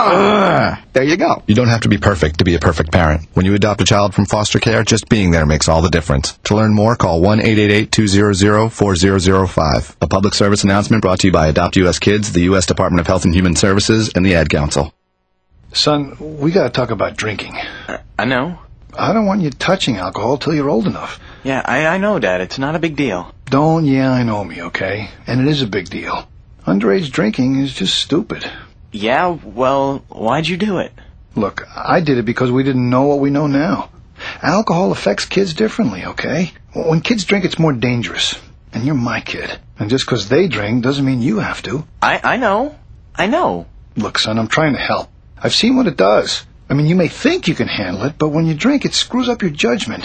Uh. 0.00 0.76
There 0.92 1.04
you 1.04 1.16
go. 1.16 1.42
You 1.46 1.54
don't 1.54 1.68
have 1.68 1.82
to 1.82 1.88
be 1.88 1.98
perfect 1.98 2.38
to 2.38 2.44
be 2.44 2.54
a 2.54 2.58
perfect 2.58 2.90
parent. 2.92 3.26
When 3.34 3.46
you 3.46 3.54
adopt 3.54 3.80
a 3.80 3.84
child 3.84 4.14
from 4.14 4.26
foster 4.26 4.58
care, 4.58 4.82
just 4.82 5.08
being 5.08 5.30
there 5.30 5.46
makes 5.46 5.68
all 5.68 5.82
the 5.82 5.90
difference. 5.90 6.36
To 6.44 6.56
learn 6.56 6.74
more, 6.74 6.96
call 6.96 7.20
1-888-200-4005. 7.20 9.96
A 10.00 10.06
public 10.06 10.34
service 10.34 10.64
announcement 10.64 11.02
brought 11.02 11.20
to 11.20 11.28
you 11.28 11.32
by 11.32 11.48
Adopt 11.48 11.76
U.S. 11.76 11.98
Kids, 11.98 12.32
the 12.32 12.42
U.S. 12.42 12.66
Department 12.66 13.00
of 13.00 13.06
Health 13.06 13.24
and 13.24 13.34
Human 13.34 13.56
Services, 13.56 14.10
and 14.14 14.24
the 14.26 14.34
Ad 14.34 14.50
Council. 14.50 14.92
Son, 15.72 16.16
we 16.40 16.50
gotta 16.50 16.70
talk 16.70 16.90
about 16.90 17.16
drinking. 17.16 17.56
I 18.18 18.24
know. 18.24 18.58
I 18.98 19.12
don't 19.12 19.26
want 19.26 19.42
you 19.42 19.50
touching 19.50 19.98
alcohol 19.98 20.36
till 20.36 20.54
you're 20.54 20.68
old 20.68 20.86
enough. 20.86 21.20
Yeah, 21.44 21.62
I, 21.64 21.86
I 21.86 21.98
know, 21.98 22.18
Dad. 22.18 22.40
It's 22.40 22.58
not 22.58 22.74
a 22.74 22.80
big 22.80 22.96
deal. 22.96 23.32
Don't 23.46 23.84
yeah, 23.84 24.10
I 24.10 24.24
know 24.24 24.42
me, 24.44 24.62
okay? 24.62 25.10
And 25.26 25.40
it 25.40 25.46
is 25.46 25.62
a 25.62 25.66
big 25.66 25.88
deal. 25.88 26.28
Underage 26.66 27.10
drinking 27.10 27.60
is 27.60 27.72
just 27.72 27.96
stupid. 27.96 28.50
Yeah, 28.92 29.38
well, 29.44 30.04
why'd 30.08 30.48
you 30.48 30.56
do 30.56 30.78
it? 30.78 30.92
Look, 31.36 31.66
I 31.74 32.00
did 32.00 32.18
it 32.18 32.24
because 32.24 32.50
we 32.50 32.64
didn't 32.64 32.90
know 32.90 33.02
what 33.02 33.20
we 33.20 33.30
know 33.30 33.46
now. 33.46 33.90
Alcohol 34.42 34.92
affects 34.92 35.24
kids 35.24 35.54
differently, 35.54 36.04
okay? 36.04 36.52
When 36.74 37.00
kids 37.00 37.24
drink, 37.24 37.44
it's 37.44 37.58
more 37.58 37.72
dangerous. 37.72 38.34
And 38.72 38.84
you're 38.84 38.94
my 38.94 39.20
kid. 39.20 39.58
And 39.78 39.90
just 39.90 40.06
because 40.06 40.28
they 40.28 40.48
drink 40.48 40.82
doesn't 40.82 41.04
mean 41.04 41.22
you 41.22 41.38
have 41.38 41.62
to. 41.62 41.86
I, 42.02 42.20
I 42.22 42.36
know. 42.36 42.76
I 43.14 43.26
know. 43.26 43.66
Look, 43.96 44.18
son, 44.18 44.38
I'm 44.38 44.48
trying 44.48 44.74
to 44.74 44.78
help. 44.78 45.08
I've 45.38 45.54
seen 45.54 45.76
what 45.76 45.86
it 45.86 45.96
does. 45.96 46.44
I 46.68 46.74
mean, 46.74 46.86
you 46.86 46.94
may 46.94 47.08
think 47.08 47.48
you 47.48 47.54
can 47.54 47.68
handle 47.68 48.04
it, 48.04 48.18
but 48.18 48.28
when 48.28 48.46
you 48.46 48.54
drink, 48.54 48.84
it 48.84 48.94
screws 48.94 49.28
up 49.28 49.42
your 49.42 49.50
judgment. 49.50 50.04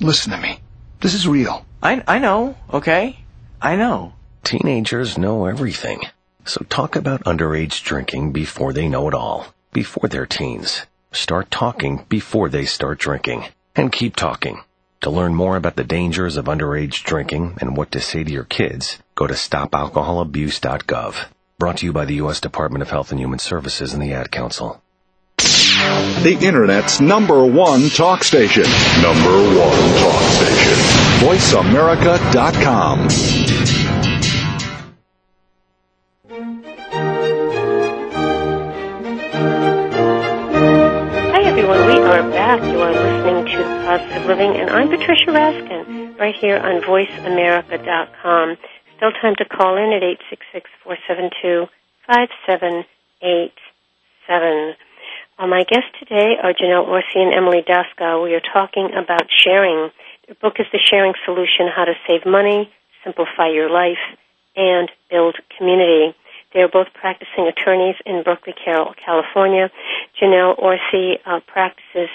Listen 0.00 0.32
to 0.32 0.38
me. 0.38 0.60
This 1.00 1.14
is 1.14 1.26
real. 1.28 1.64
I, 1.82 2.02
I 2.06 2.18
know, 2.18 2.56
okay? 2.72 3.18
I 3.60 3.76
know. 3.76 4.14
Teenagers 4.42 5.18
know 5.18 5.46
everything. 5.46 6.00
So 6.44 6.64
talk 6.68 6.96
about 6.96 7.24
underage 7.24 7.84
drinking 7.84 8.32
before 8.32 8.72
they 8.72 8.88
know 8.88 9.06
it 9.08 9.14
all. 9.14 9.46
Before 9.72 10.08
they're 10.08 10.26
teens. 10.26 10.84
Start 11.12 11.48
talking 11.50 12.04
before 12.08 12.48
they 12.48 12.64
start 12.64 12.98
drinking. 12.98 13.44
And 13.76 13.92
keep 13.92 14.16
talking. 14.16 14.60
To 15.02 15.10
learn 15.10 15.34
more 15.34 15.56
about 15.56 15.76
the 15.76 15.84
dangers 15.84 16.36
of 16.36 16.46
underage 16.46 17.04
drinking 17.04 17.58
and 17.60 17.76
what 17.76 17.92
to 17.92 18.00
say 18.00 18.24
to 18.24 18.32
your 18.32 18.44
kids, 18.44 18.98
go 19.14 19.26
to 19.26 19.34
stopalcoholabuse.gov. 19.34 21.14
Brought 21.58 21.78
to 21.78 21.86
you 21.86 21.92
by 21.92 22.04
the 22.04 22.16
U.S. 22.16 22.40
Department 22.40 22.82
of 22.82 22.90
Health 22.90 23.10
and 23.10 23.20
Human 23.20 23.38
Services 23.38 23.94
and 23.94 24.02
the 24.02 24.12
Ad 24.12 24.30
Council. 24.30 24.82
The 25.38 26.38
Internet's 26.42 27.00
number 27.00 27.44
one 27.44 27.88
talk 27.90 28.24
station. 28.24 28.64
Number 29.00 29.58
one 29.58 29.94
talk 30.00 30.22
station. 30.32 30.74
VoiceAmerica.com. 31.20 33.89
Raskin, 45.30 46.18
right 46.18 46.34
here 46.34 46.58
on 46.58 46.82
VoiceAmerica.com. 46.82 48.56
Still 48.96 49.12
time 49.22 49.36
to 49.36 49.44
call 49.44 49.76
in 49.76 49.92
at 49.92 50.02
866-472-5787. 52.08 54.74
Uh, 55.38 55.46
my 55.46 55.62
guests 55.64 55.90
today 56.00 56.36
are 56.42 56.52
Janelle 56.52 56.86
Orsi 56.86 57.22
and 57.22 57.32
Emily 57.32 57.62
Doskow. 57.62 58.24
We 58.24 58.34
are 58.34 58.40
talking 58.40 58.92
about 58.92 59.30
sharing. 59.30 59.90
Their 60.26 60.34
book 60.42 60.58
is 60.58 60.66
The 60.72 60.80
Sharing 60.84 61.14
Solution, 61.24 61.68
How 61.74 61.84
to 61.84 61.94
Save 62.08 62.26
Money, 62.26 62.68
Simplify 63.04 63.48
Your 63.48 63.70
Life, 63.70 64.02
and 64.56 64.90
Build 65.10 65.36
Community. 65.56 66.14
They 66.52 66.60
are 66.60 66.68
both 66.68 66.88
practicing 66.92 67.46
attorneys 67.46 67.94
in 68.04 68.24
Berkeley, 68.24 68.54
California. 68.64 69.70
Janelle 70.20 70.58
Orsi 70.58 71.18
uh, 71.24 71.38
practices 71.46 72.10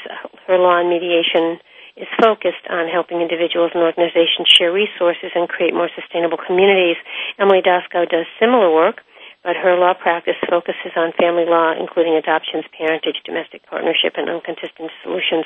her 0.47 0.57
law 0.57 0.79
and 0.79 0.89
mediation 0.89 1.59
is 1.95 2.07
focused 2.19 2.67
on 2.69 2.87
helping 2.91 3.21
individuals 3.21 3.71
and 3.73 3.83
organizations 3.83 4.51
share 4.51 4.71
resources 4.71 5.31
and 5.33 5.47
create 5.47 5.73
more 5.73 5.89
sustainable 5.95 6.37
communities. 6.37 6.97
Emily 7.39 7.61
Doskow 7.63 8.07
does 8.07 8.27
similar 8.39 8.73
work, 8.73 8.99
but 9.43 9.55
her 9.55 9.77
law 9.77 9.93
practice 9.93 10.35
focuses 10.49 10.91
on 10.97 11.13
family 11.21 11.45
law, 11.45 11.71
including 11.77 12.15
adoptions, 12.15 12.65
parentage, 12.75 13.21
domestic 13.23 13.61
partnership, 13.69 14.17
and 14.17 14.27
uncontested 14.27 14.89
solutions. 15.03 15.45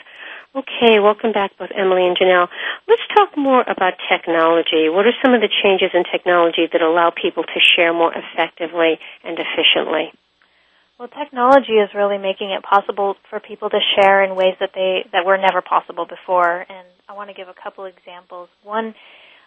Okay, 0.56 1.00
welcome 1.00 1.32
back, 1.32 1.52
both 1.60 1.70
Emily 1.76 2.08
and 2.08 2.18
Janelle. 2.18 2.48
Let's 2.88 3.06
talk 3.14 3.38
more 3.38 3.62
about 3.62 4.00
technology. 4.10 4.90
What 4.90 5.06
are 5.06 5.14
some 5.22 5.36
of 5.36 5.42
the 5.42 5.52
changes 5.52 5.92
in 5.94 6.04
technology 6.10 6.66
that 6.72 6.82
allow 6.82 7.12
people 7.12 7.44
to 7.44 7.60
share 7.60 7.94
more 7.94 8.14
effectively 8.16 8.98
and 9.24 9.38
efficiently? 9.38 10.14
Well, 11.00 11.08
technology 11.08 11.80
is 11.80 11.90
really 11.96 12.18
making 12.18 12.52
it 12.52 12.62
possible 12.62 13.16
for 13.30 13.40
people 13.40 13.70
to 13.70 13.80
share 13.96 14.22
in 14.22 14.36
ways 14.36 14.60
that 14.60 14.72
they 14.76 15.08
that 15.14 15.26
were 15.26 15.38
never 15.38 15.62
possible 15.62 16.06
before. 16.06 16.66
And 16.68 16.86
I 17.08 17.14
want 17.14 17.30
to 17.30 17.34
give 17.34 17.48
a 17.48 17.56
couple 17.56 17.86
examples. 17.86 18.50
One 18.64 18.94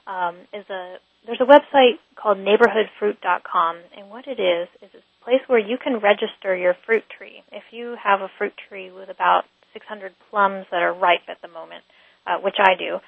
um, 0.06 0.36
is 0.54 0.64
a 0.70 0.96
there's 1.26 1.44
a 1.44 1.44
website 1.44 2.00
called 2.16 2.38
neighborhoodfruit.com, 2.38 3.76
and 3.96 4.08
what 4.08 4.26
it 4.26 4.40
is 4.40 4.66
is 4.80 4.90
a 4.96 5.24
place 5.24 5.44
where 5.46 5.60
you 5.60 5.76
can 5.76 6.00
register 6.00 6.56
your 6.56 6.74
fruit 6.86 7.04
tree. 7.16 7.44
If 7.52 7.64
you 7.70 7.96
have 8.02 8.22
a 8.22 8.30
fruit 8.38 8.54
tree 8.68 8.90
with 8.90 9.10
about 9.10 9.44
600 9.74 10.12
plums 10.30 10.64
that 10.70 10.82
are 10.82 10.94
ripe 10.94 11.28
at 11.28 11.42
the 11.42 11.48
moment, 11.48 11.84
uh, 12.26 12.38
which 12.40 12.56
I 12.58 12.74
do, 12.78 12.98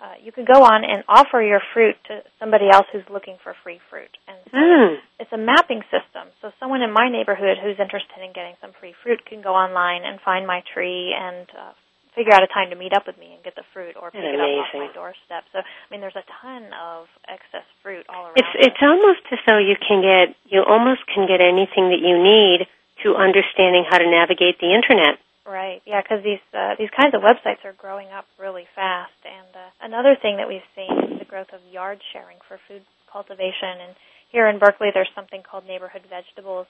uh, 0.00 0.16
you 0.16 0.32
can 0.32 0.48
go 0.48 0.64
on 0.64 0.80
and 0.80 1.04
offer 1.04 1.44
your 1.44 1.60
fruit 1.76 1.92
to 2.08 2.24
somebody 2.40 2.72
else 2.72 2.88
who's 2.88 3.04
looking 3.12 3.36
for 3.44 3.52
free 3.60 3.76
fruit. 3.92 4.08
And 4.24 4.40
so 4.48 4.56
mm. 4.56 4.96
it's 5.20 5.32
a 5.32 5.36
mapping 5.36 5.84
system. 5.92 6.32
So 6.40 6.56
someone 6.56 6.80
in 6.80 6.88
my 6.88 7.12
neighborhood 7.12 7.60
who's 7.60 7.76
interested 7.76 8.24
in 8.24 8.32
getting 8.32 8.56
some 8.64 8.72
free 8.80 8.96
fruit 9.04 9.20
can 9.28 9.44
go 9.44 9.52
online 9.52 10.08
and 10.08 10.16
find 10.24 10.48
my 10.48 10.64
tree 10.72 11.12
and 11.12 11.44
uh, 11.52 11.76
figure 12.16 12.32
out 12.32 12.40
a 12.40 12.48
time 12.48 12.72
to 12.72 12.80
meet 12.80 12.96
up 12.96 13.04
with 13.04 13.20
me 13.20 13.36
and 13.36 13.44
get 13.44 13.60
the 13.60 13.66
fruit 13.76 13.92
or 13.92 14.08
pick 14.08 14.24
it 14.24 14.40
up 14.40 14.48
off 14.48 14.72
my 14.72 14.88
doorstep. 14.96 15.44
So 15.52 15.60
I 15.60 15.86
mean 15.92 16.00
there's 16.00 16.16
a 16.16 16.24
ton 16.40 16.72
of 16.72 17.04
excess 17.28 17.68
fruit 17.84 18.08
all 18.08 18.32
around. 18.32 18.40
It's 18.40 18.72
it's 18.72 18.82
almost 18.82 19.28
as 19.28 19.40
though 19.44 19.60
you 19.60 19.76
can 19.76 20.00
get 20.00 20.32
you 20.48 20.64
almost 20.64 21.04
can 21.12 21.28
get 21.28 21.44
anything 21.44 21.92
that 21.92 22.00
you 22.00 22.16
need 22.16 22.64
to 23.04 23.16
understanding 23.16 23.84
how 23.84 24.00
to 24.00 24.08
navigate 24.08 24.60
the 24.60 24.72
internet. 24.72 25.20
Right. 25.46 25.80
Yeah, 25.86 26.02
because 26.02 26.22
these 26.22 26.42
uh, 26.52 26.76
these 26.78 26.90
kinds 26.92 27.14
of 27.14 27.22
websites 27.22 27.64
are 27.64 27.72
growing 27.72 28.08
up 28.08 28.26
really 28.38 28.68
fast. 28.74 29.16
And 29.24 29.48
uh, 29.56 29.70
another 29.80 30.14
thing 30.20 30.36
that 30.36 30.46
we've 30.46 30.66
seen 30.76 31.12
is 31.12 31.18
the 31.18 31.24
growth 31.24 31.48
of 31.52 31.60
yard 31.72 31.98
sharing 32.12 32.36
for 32.46 32.60
food 32.68 32.82
cultivation. 33.10 33.80
And 33.80 33.96
here 34.30 34.48
in 34.48 34.58
Berkeley, 34.58 34.90
there's 34.92 35.10
something 35.14 35.42
called 35.42 35.66
Neighborhood 35.66 36.02
Vegetables, 36.10 36.66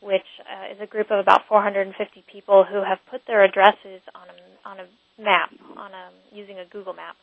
which 0.00 0.26
uh, 0.48 0.72
is 0.72 0.80
a 0.80 0.86
group 0.86 1.10
of 1.10 1.20
about 1.20 1.42
450 1.48 1.92
people 2.32 2.64
who 2.64 2.82
have 2.82 2.98
put 3.10 3.20
their 3.26 3.44
addresses 3.44 4.00
on 4.16 4.26
a 4.32 4.36
on 4.68 4.76
a 4.80 4.88
map 5.20 5.52
on 5.76 5.92
a 5.92 6.08
using 6.32 6.58
a 6.58 6.64
Google 6.64 6.94
map. 6.94 7.16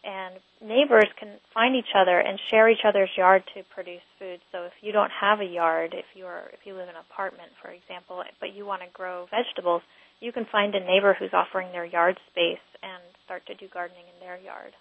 And 0.00 0.40
neighbors 0.64 1.10
can 1.20 1.36
find 1.52 1.76
each 1.76 1.92
other 1.94 2.18
and 2.20 2.38
share 2.48 2.70
each 2.70 2.86
other's 2.88 3.10
yard 3.18 3.42
to 3.54 3.62
produce 3.74 4.06
food. 4.18 4.40
So 4.52 4.62
if 4.64 4.72
you 4.80 4.92
don't 4.92 5.10
have 5.10 5.40
a 5.40 5.44
yard, 5.44 5.92
if 5.92 6.06
you're 6.14 6.48
if 6.54 6.64
you 6.64 6.72
live 6.72 6.88
in 6.88 6.96
an 6.96 7.04
apartment, 7.04 7.52
for 7.60 7.68
example, 7.68 8.24
but 8.40 8.54
you 8.56 8.64
want 8.64 8.80
to 8.80 8.88
grow 8.94 9.26
vegetables 9.30 9.82
you 10.20 10.32
can 10.32 10.46
find 10.50 10.74
a 10.74 10.80
neighbor 10.80 11.16
who's 11.18 11.32
offering 11.32 11.72
their 11.72 11.84
yard 11.84 12.18
space 12.30 12.64
and 12.82 13.02
start 13.24 13.46
to 13.46 13.54
do 13.54 13.66
gardening 13.72 14.04
in 14.12 14.20
their 14.20 14.38
yard. 14.38 14.72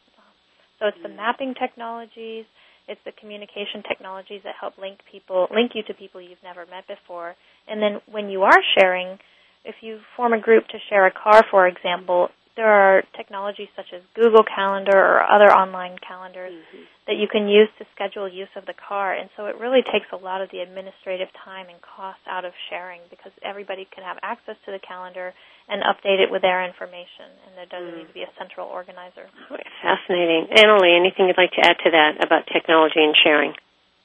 So 0.79 0.87
it's 0.87 1.01
the 1.01 1.09
mm. 1.09 1.17
mapping 1.17 1.55
technologies, 1.59 2.45
it's 2.87 3.01
the 3.03 3.11
communication 3.19 3.83
technologies 3.87 4.41
that 4.43 4.55
help 4.59 4.77
link 4.77 4.99
people, 5.11 5.47
link 5.53 5.71
you 5.73 5.83
to 5.83 5.93
people 5.93 6.21
you've 6.21 6.43
never 6.43 6.65
met 6.65 6.87
before. 6.87 7.35
And 7.67 7.81
then 7.81 7.99
when 8.09 8.29
you 8.29 8.43
are 8.43 8.61
sharing, 8.77 9.17
if 9.65 9.75
you 9.81 9.99
form 10.15 10.33
a 10.33 10.39
group 10.39 10.67
to 10.67 10.77
share 10.89 11.05
a 11.05 11.11
car, 11.11 11.43
for 11.49 11.67
example, 11.67 12.29
there 12.57 12.67
are 12.67 13.05
technologies 13.15 13.69
such 13.77 13.93
as 13.93 14.01
Google 14.17 14.41
Calendar 14.43 14.97
or 14.97 15.21
other 15.21 15.53
online 15.53 15.95
calendars 16.01 16.51
mm-hmm. 16.51 16.83
that 17.05 17.15
you 17.15 17.29
can 17.29 17.47
use 17.47 17.69
to 17.77 17.85
schedule 17.93 18.25
use 18.27 18.49
of 18.57 18.65
the 18.65 18.73
car. 18.73 19.13
And 19.13 19.29
so 19.37 19.45
it 19.45 19.61
really 19.61 19.85
takes 19.85 20.09
a 20.11 20.17
lot 20.17 20.41
of 20.41 20.49
the 20.49 20.65
administrative 20.65 21.29
time 21.45 21.69
and 21.69 21.77
cost 21.79 22.19
out 22.25 22.43
of 22.43 22.51
sharing 22.73 23.05
because 23.13 23.31
everybody 23.45 23.85
can 23.93 24.03
have 24.03 24.17
access 24.25 24.57
to 24.65 24.73
the 24.73 24.81
calendar 24.81 25.37
and 25.69 25.85
update 25.85 26.17
it 26.17 26.33
with 26.33 26.41
their 26.41 26.65
information. 26.65 27.29
And 27.45 27.53
there 27.53 27.69
doesn't 27.69 27.93
mm. 27.93 27.97
need 28.01 28.09
to 28.09 28.17
be 28.17 28.25
a 28.25 28.33
central 28.41 28.65
organizer. 28.65 29.29
Fascinating. 29.85 30.49
Annalie, 30.57 30.97
anything 30.97 31.29
you'd 31.29 31.37
like 31.37 31.53
to 31.55 31.63
add 31.63 31.77
to 31.85 31.93
that 31.93 32.25
about 32.25 32.49
technology 32.49 33.05
and 33.05 33.13
sharing? 33.13 33.53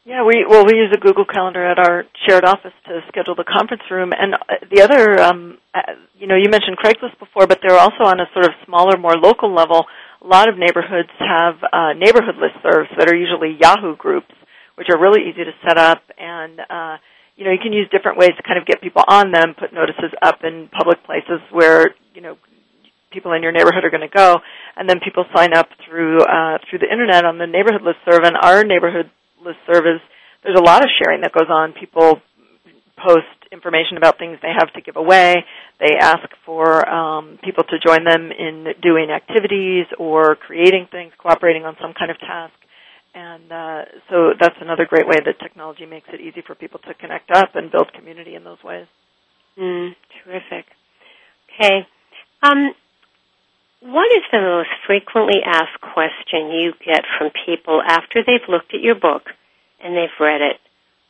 Yeah, 0.04 0.26
we 0.26 0.44
well 0.48 0.66
we 0.66 0.74
use 0.74 0.90
a 0.92 0.98
Google 0.98 1.24
Calendar 1.24 1.62
at 1.64 1.78
our 1.78 2.02
shared 2.26 2.44
office 2.44 2.74
to 2.90 3.02
schedule 3.06 3.36
the 3.36 3.46
conference 3.46 3.86
room, 3.88 4.10
and 4.10 4.34
uh, 4.34 4.58
the 4.66 4.82
other, 4.82 5.22
um, 5.22 5.58
uh, 5.72 5.94
you 6.18 6.26
know, 6.26 6.34
you 6.34 6.50
mentioned 6.50 6.74
Craigslist 6.74 7.16
before, 7.20 7.46
but 7.46 7.60
they're 7.62 7.78
also 7.78 8.02
on 8.10 8.18
a 8.18 8.26
sort 8.34 8.46
of 8.46 8.50
smaller, 8.66 8.98
more 8.98 9.14
local 9.14 9.54
level. 9.54 9.86
A 10.20 10.26
lot 10.26 10.48
of 10.48 10.58
neighborhoods 10.58 11.10
have 11.22 11.54
uh, 11.72 11.92
neighborhood 11.94 12.34
listservs 12.34 12.90
that 12.98 13.06
are 13.08 13.14
usually 13.14 13.54
Yahoo 13.62 13.94
groups, 13.94 14.34
which 14.74 14.88
are 14.90 14.98
really 14.98 15.22
easy 15.30 15.44
to 15.44 15.54
set 15.62 15.78
up, 15.78 16.02
and 16.18 16.58
uh, 16.58 16.98
you 17.36 17.44
know 17.44 17.52
you 17.52 17.62
can 17.62 17.72
use 17.72 17.86
different 17.94 18.18
ways 18.18 18.34
to 18.34 18.42
kind 18.42 18.58
of 18.58 18.66
get 18.66 18.82
people 18.82 19.04
on 19.06 19.30
them, 19.30 19.54
put 19.54 19.72
notices 19.72 20.10
up 20.20 20.42
in 20.42 20.66
public 20.74 20.98
places 21.06 21.38
where 21.52 21.94
you 22.12 22.22
know 22.22 22.34
people 23.12 23.30
in 23.34 23.42
your 23.44 23.52
neighborhood 23.52 23.86
are 23.86 23.94
going 23.94 24.02
to 24.02 24.10
go, 24.10 24.42
and 24.74 24.90
then 24.90 24.98
people 24.98 25.22
sign 25.30 25.54
up 25.54 25.68
through 25.86 26.18
uh, 26.26 26.58
through 26.66 26.82
the 26.82 26.90
internet 26.90 27.24
on 27.24 27.38
the 27.38 27.46
neighborhood 27.46 27.86
listserv, 27.86 28.26
and 28.26 28.34
our 28.42 28.64
neighborhood 28.64 29.06
listserv, 29.44 29.98
there's 30.42 30.58
a 30.58 30.62
lot 30.62 30.82
of 30.82 30.90
sharing 30.98 31.22
that 31.22 31.32
goes 31.32 31.48
on. 31.48 31.72
People 31.78 32.20
post 32.96 33.26
information 33.50 33.96
about 33.96 34.18
things 34.18 34.38
they 34.42 34.52
have 34.56 34.72
to 34.72 34.80
give 34.80 34.96
away. 34.96 35.44
They 35.80 35.96
ask 36.00 36.24
for 36.46 36.88
um, 36.88 37.38
people 37.44 37.64
to 37.64 37.76
join 37.84 38.04
them 38.04 38.30
in 38.32 38.66
doing 38.82 39.10
activities 39.10 39.86
or 39.98 40.36
creating 40.36 40.88
things, 40.90 41.12
cooperating 41.18 41.64
on 41.64 41.76
some 41.80 41.92
kind 41.98 42.10
of 42.10 42.18
task. 42.18 42.54
And 43.14 43.52
uh, 43.52 43.82
so 44.08 44.32
that's 44.40 44.56
another 44.60 44.86
great 44.88 45.06
way 45.06 45.16
that 45.24 45.38
technology 45.40 45.84
makes 45.84 46.08
it 46.12 46.20
easy 46.20 46.42
for 46.46 46.54
people 46.54 46.80
to 46.88 46.94
connect 46.94 47.30
up 47.30 47.50
and 47.54 47.70
build 47.70 47.92
community 47.92 48.34
in 48.34 48.44
those 48.44 48.62
ways. 48.64 48.86
Mm, 49.58 49.90
terrific. 50.24 50.64
Okay. 51.54 51.86
Um, 52.42 52.72
what 53.82 54.06
is 54.14 54.22
the 54.30 54.40
most 54.40 54.70
frequently 54.86 55.42
asked 55.44 55.80
question 55.80 56.50
you 56.54 56.72
get 56.84 57.02
from 57.18 57.30
people 57.46 57.82
after 57.82 58.22
they've 58.24 58.46
looked 58.48 58.74
at 58.74 58.80
your 58.80 58.94
book 58.94 59.26
and 59.82 59.96
they've 59.96 60.14
read 60.20 60.40
it? 60.40 60.58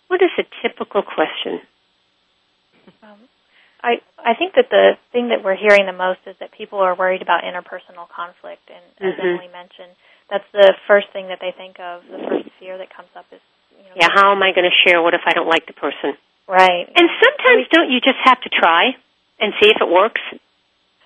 What 0.08 0.20
is 0.22 0.30
a 0.38 0.44
typical 0.66 1.02
question? 1.02 1.60
Um, 3.02 3.18
I 3.82 4.00
I 4.18 4.34
think 4.34 4.54
that 4.54 4.70
the 4.70 4.96
thing 5.12 5.28
that 5.28 5.42
we're 5.44 5.56
hearing 5.56 5.86
the 5.86 5.92
most 5.96 6.20
is 6.26 6.36
that 6.40 6.52
people 6.52 6.78
are 6.78 6.94
worried 6.94 7.22
about 7.22 7.44
interpersonal 7.44 8.08
conflict, 8.08 8.68
and 8.70 8.82
as 9.00 9.18
Mhm. 9.18 9.24
Emily 9.24 9.48
mentioned, 9.48 9.92
that's 10.28 10.48
the 10.52 10.74
first 10.86 11.08
thing 11.10 11.28
that 11.28 11.40
they 11.40 11.52
think 11.52 11.78
of. 11.80 12.06
The 12.08 12.18
first 12.28 12.48
fear 12.58 12.78
that 12.78 12.90
comes 12.90 13.08
up 13.16 13.26
is 13.32 13.40
you 13.76 13.84
Yeah, 13.96 14.08
how 14.14 14.30
am 14.32 14.42
I 14.42 14.52
going 14.52 14.68
to 14.68 14.76
share? 14.88 15.02
What 15.02 15.14
if 15.14 15.22
I 15.26 15.32
don't 15.32 15.48
like 15.48 15.66
the 15.66 15.72
person? 15.74 16.16
right. 16.46 16.88
And 16.94 17.08
sometimes 17.22 17.68
don't 17.68 17.90
you 17.90 18.00
just 18.00 18.18
have 18.24 18.40
to 18.42 18.48
try 18.50 18.94
and 19.40 19.54
see 19.60 19.70
if 19.70 19.80
it 19.80 19.88
works? 19.88 20.20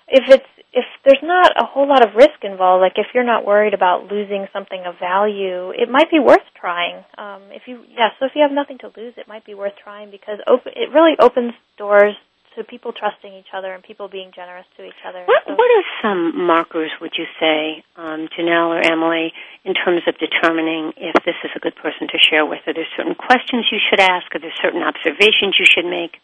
If 0.07 0.23
it's 0.29 0.45
if 0.73 0.85
there's 1.05 1.23
not 1.23 1.53
a 1.57 1.65
whole 1.65 1.87
lot 1.87 2.05
of 2.05 2.13
risk 2.15 2.43
involved, 2.43 2.81
like 2.81 2.97
if 2.97 3.07
you're 3.13 3.23
not 3.23 3.45
worried 3.45 3.73
about 3.73 4.11
losing 4.11 4.47
something 4.53 4.83
of 4.85 4.99
value, 4.99 5.71
it 5.71 5.89
might 5.89 6.11
be 6.11 6.19
worth 6.19 6.43
trying. 6.59 7.03
Um, 7.17 7.41
if 7.51 7.63
you 7.67 7.83
yeah, 7.89 8.09
so 8.19 8.25
if 8.25 8.33
you 8.35 8.41
have 8.41 8.51
nothing 8.51 8.77
to 8.79 8.91
lose, 8.95 9.13
it 9.17 9.27
might 9.27 9.45
be 9.45 9.53
worth 9.53 9.73
trying 9.81 10.11
because 10.11 10.39
open, 10.47 10.73
it 10.75 10.91
really 10.93 11.15
opens 11.19 11.53
doors 11.77 12.15
to 12.55 12.63
people 12.63 12.91
trusting 12.91 13.33
each 13.33 13.53
other 13.53 13.71
and 13.71 13.83
people 13.83 14.07
being 14.09 14.31
generous 14.35 14.65
to 14.75 14.83
each 14.83 15.01
other. 15.07 15.23
What 15.25 15.43
So- 15.45 15.53
What 15.53 15.69
are 15.77 15.83
some 16.01 16.45
markers, 16.45 16.91
would 16.99 17.13
you 17.17 17.27
say, 17.39 17.83
um, 17.95 18.27
Janelle 18.33 18.73
or 18.73 18.81
Emily, 18.81 19.31
in 19.63 19.73
terms 19.75 20.01
of 20.07 20.17
determining 20.17 20.91
if 20.97 21.13
this 21.23 21.35
is 21.43 21.51
a 21.55 21.59
good 21.59 21.75
person 21.75 22.07
to 22.07 22.17
share 22.17 22.45
with? 22.45 22.67
Are 22.67 22.73
there 22.73 22.87
certain 22.97 23.13
questions 23.13 23.65
you 23.71 23.77
should 23.89 23.99
ask? 23.99 24.33
Are 24.33 24.39
there 24.39 24.53
certain 24.61 24.81
observations 24.81 25.53
you 25.59 25.65
should 25.69 25.85
make? 25.85 26.17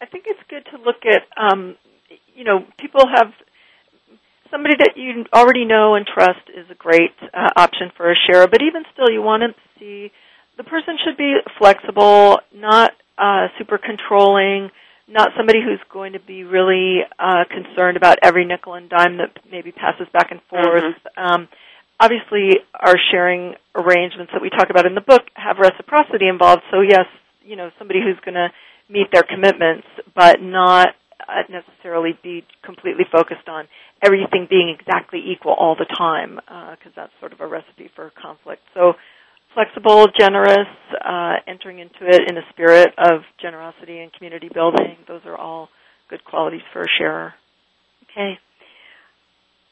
I 0.00 0.06
think 0.06 0.24
it's 0.26 0.42
good 0.48 0.66
to 0.66 0.78
look 0.78 1.06
at, 1.06 1.26
um, 1.36 1.76
you 2.38 2.44
know, 2.44 2.64
people 2.78 3.02
have 3.12 3.32
somebody 4.48 4.76
that 4.78 4.92
you 4.94 5.24
already 5.34 5.64
know 5.64 5.96
and 5.96 6.06
trust 6.06 6.48
is 6.56 6.70
a 6.70 6.74
great 6.74 7.10
uh, 7.34 7.48
option 7.56 7.90
for 7.96 8.12
a 8.12 8.14
sharer. 8.14 8.46
But 8.46 8.62
even 8.62 8.84
still, 8.92 9.10
you 9.10 9.20
want 9.20 9.42
to 9.42 9.54
see 9.78 10.12
the 10.56 10.62
person 10.62 10.96
should 11.04 11.16
be 11.16 11.34
flexible, 11.58 12.38
not 12.54 12.92
uh, 13.18 13.48
super 13.58 13.76
controlling, 13.76 14.70
not 15.08 15.30
somebody 15.36 15.58
who's 15.60 15.80
going 15.92 16.12
to 16.12 16.20
be 16.20 16.44
really 16.44 17.00
uh, 17.18 17.42
concerned 17.50 17.96
about 17.96 18.18
every 18.22 18.44
nickel 18.44 18.74
and 18.74 18.88
dime 18.88 19.16
that 19.18 19.36
maybe 19.50 19.72
passes 19.72 20.06
back 20.12 20.30
and 20.30 20.40
forth. 20.48 20.94
Um, 21.16 21.48
obviously, 21.98 22.60
our 22.72 22.94
sharing 23.10 23.54
arrangements 23.74 24.30
that 24.32 24.40
we 24.40 24.50
talk 24.50 24.70
about 24.70 24.86
in 24.86 24.94
the 24.94 25.00
book 25.00 25.22
have 25.34 25.58
reciprocity 25.58 26.28
involved. 26.28 26.62
So 26.70 26.82
yes, 26.82 27.06
you 27.42 27.56
know, 27.56 27.70
somebody 27.78 27.98
who's 28.00 28.20
going 28.24 28.36
to 28.36 28.48
meet 28.88 29.08
their 29.12 29.24
commitments, 29.24 29.86
but 30.14 30.40
not 30.40 30.94
necessarily 31.50 32.18
be 32.22 32.44
completely 32.64 33.04
focused 33.10 33.48
on 33.48 33.68
everything 34.02 34.46
being 34.48 34.74
exactly 34.78 35.20
equal 35.32 35.52
all 35.52 35.76
the 35.78 35.86
time, 35.86 36.40
because 36.76 36.92
that's 36.96 37.12
sort 37.20 37.32
of 37.32 37.40
a 37.40 37.46
recipe 37.46 37.90
for 37.94 38.10
conflict. 38.20 38.62
So 38.74 38.94
flexible, 39.54 40.06
generous, 40.18 40.68
uh, 41.04 41.36
entering 41.46 41.78
into 41.78 42.06
it 42.06 42.30
in 42.30 42.36
a 42.36 42.42
spirit 42.50 42.90
of 42.98 43.22
generosity 43.40 43.98
and 43.98 44.12
community 44.12 44.48
building. 44.52 44.96
Those 45.06 45.22
are 45.26 45.36
all 45.36 45.68
good 46.10 46.24
qualities 46.24 46.62
for 46.72 46.82
a 46.82 46.88
sharer. 46.98 47.34
Okay. 48.10 48.38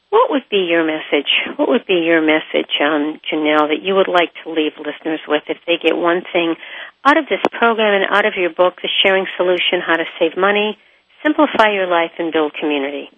What 0.09 0.31
would 0.31 0.47
be 0.49 0.67
your 0.71 0.85
message? 0.85 1.27
What 1.57 1.67
would 1.67 1.85
be 1.85 1.99
your 2.07 2.21
message, 2.21 2.71
um, 2.79 3.19
Janelle, 3.27 3.67
that 3.67 3.83
you 3.83 3.93
would 3.95 4.07
like 4.07 4.31
to 4.43 4.51
leave 4.51 4.71
listeners 4.79 5.19
with 5.27 5.43
if 5.49 5.57
they 5.67 5.75
get 5.83 5.97
one 5.97 6.23
thing 6.31 6.55
out 7.03 7.17
of 7.17 7.25
this 7.27 7.43
program 7.51 7.93
and 8.01 8.05
out 8.15 8.25
of 8.25 8.33
your 8.37 8.49
book, 8.49 8.75
The 8.81 8.87
Sharing 9.03 9.27
Solution, 9.35 9.83
How 9.85 9.97
to 9.97 10.05
Save 10.17 10.37
Money, 10.37 10.77
Simplify 11.23 11.73
Your 11.73 11.87
Life, 11.87 12.11
and 12.19 12.31
Build 12.31 12.53
Community? 12.59 13.09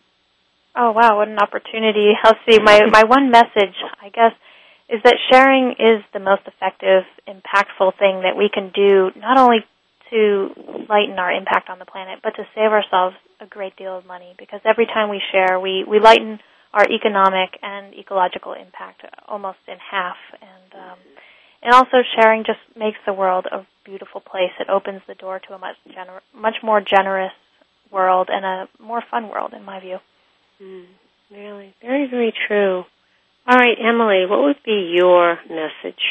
Oh 0.75 0.91
wow, 0.91 1.17
what 1.17 1.27
an 1.27 1.39
opportunity. 1.39 2.13
I'll 2.23 2.37
see. 2.47 2.59
My 2.59 2.85
my 2.91 3.03
one 3.03 3.31
message, 3.31 3.75
I 4.01 4.09
guess, 4.09 4.33
is 4.87 5.01
that 5.03 5.15
sharing 5.31 5.71
is 5.79 6.03
the 6.13 6.19
most 6.19 6.43
effective, 6.45 7.03
impactful 7.27 7.97
thing 7.97 8.21
that 8.21 8.37
we 8.37 8.49
can 8.53 8.71
do 8.73 9.11
not 9.19 9.37
only 9.37 9.65
to 10.09 10.49
lighten 10.89 11.19
our 11.19 11.31
impact 11.31 11.69
on 11.69 11.79
the 11.79 11.85
planet, 11.85 12.19
but 12.23 12.35
to 12.35 12.43
save 12.55 12.71
ourselves 12.71 13.15
a 13.39 13.45
great 13.45 13.75
deal 13.77 13.97
of 13.97 14.05
money 14.05 14.33
because 14.37 14.59
every 14.65 14.85
time 14.85 15.09
we 15.09 15.21
share, 15.31 15.59
we, 15.59 15.85
we 15.87 15.99
lighten 15.99 16.39
our 16.73 16.85
economic 16.89 17.57
and 17.61 17.93
ecological 17.93 18.53
impact 18.53 19.01
almost 19.27 19.59
in 19.67 19.77
half 19.77 20.17
and 20.41 20.73
um, 20.73 20.97
and 21.61 21.73
also 21.73 21.97
sharing 22.15 22.43
just 22.45 22.59
makes 22.77 22.97
the 23.05 23.13
world 23.13 23.45
a 23.51 23.65
beautiful 23.83 24.21
place. 24.21 24.51
It 24.59 24.69
opens 24.69 25.01
the 25.07 25.15
door 25.15 25.39
to 25.47 25.53
a 25.53 25.57
much 25.57 25.75
gener- 25.89 26.21
much 26.33 26.55
more 26.63 26.79
generous 26.79 27.33
world 27.91 28.29
and 28.31 28.45
a 28.45 28.67
more 28.81 29.03
fun 29.09 29.29
world 29.29 29.53
in 29.55 29.63
my 29.63 29.79
view. 29.79 29.97
Mm, 30.61 30.85
really, 31.31 31.73
very, 31.81 32.07
very 32.09 32.33
true. 32.47 32.83
All 33.47 33.57
right, 33.57 33.77
Emily, 33.79 34.25
what 34.29 34.41
would 34.41 34.59
be 34.63 34.93
your 34.95 35.39
message? 35.49 36.01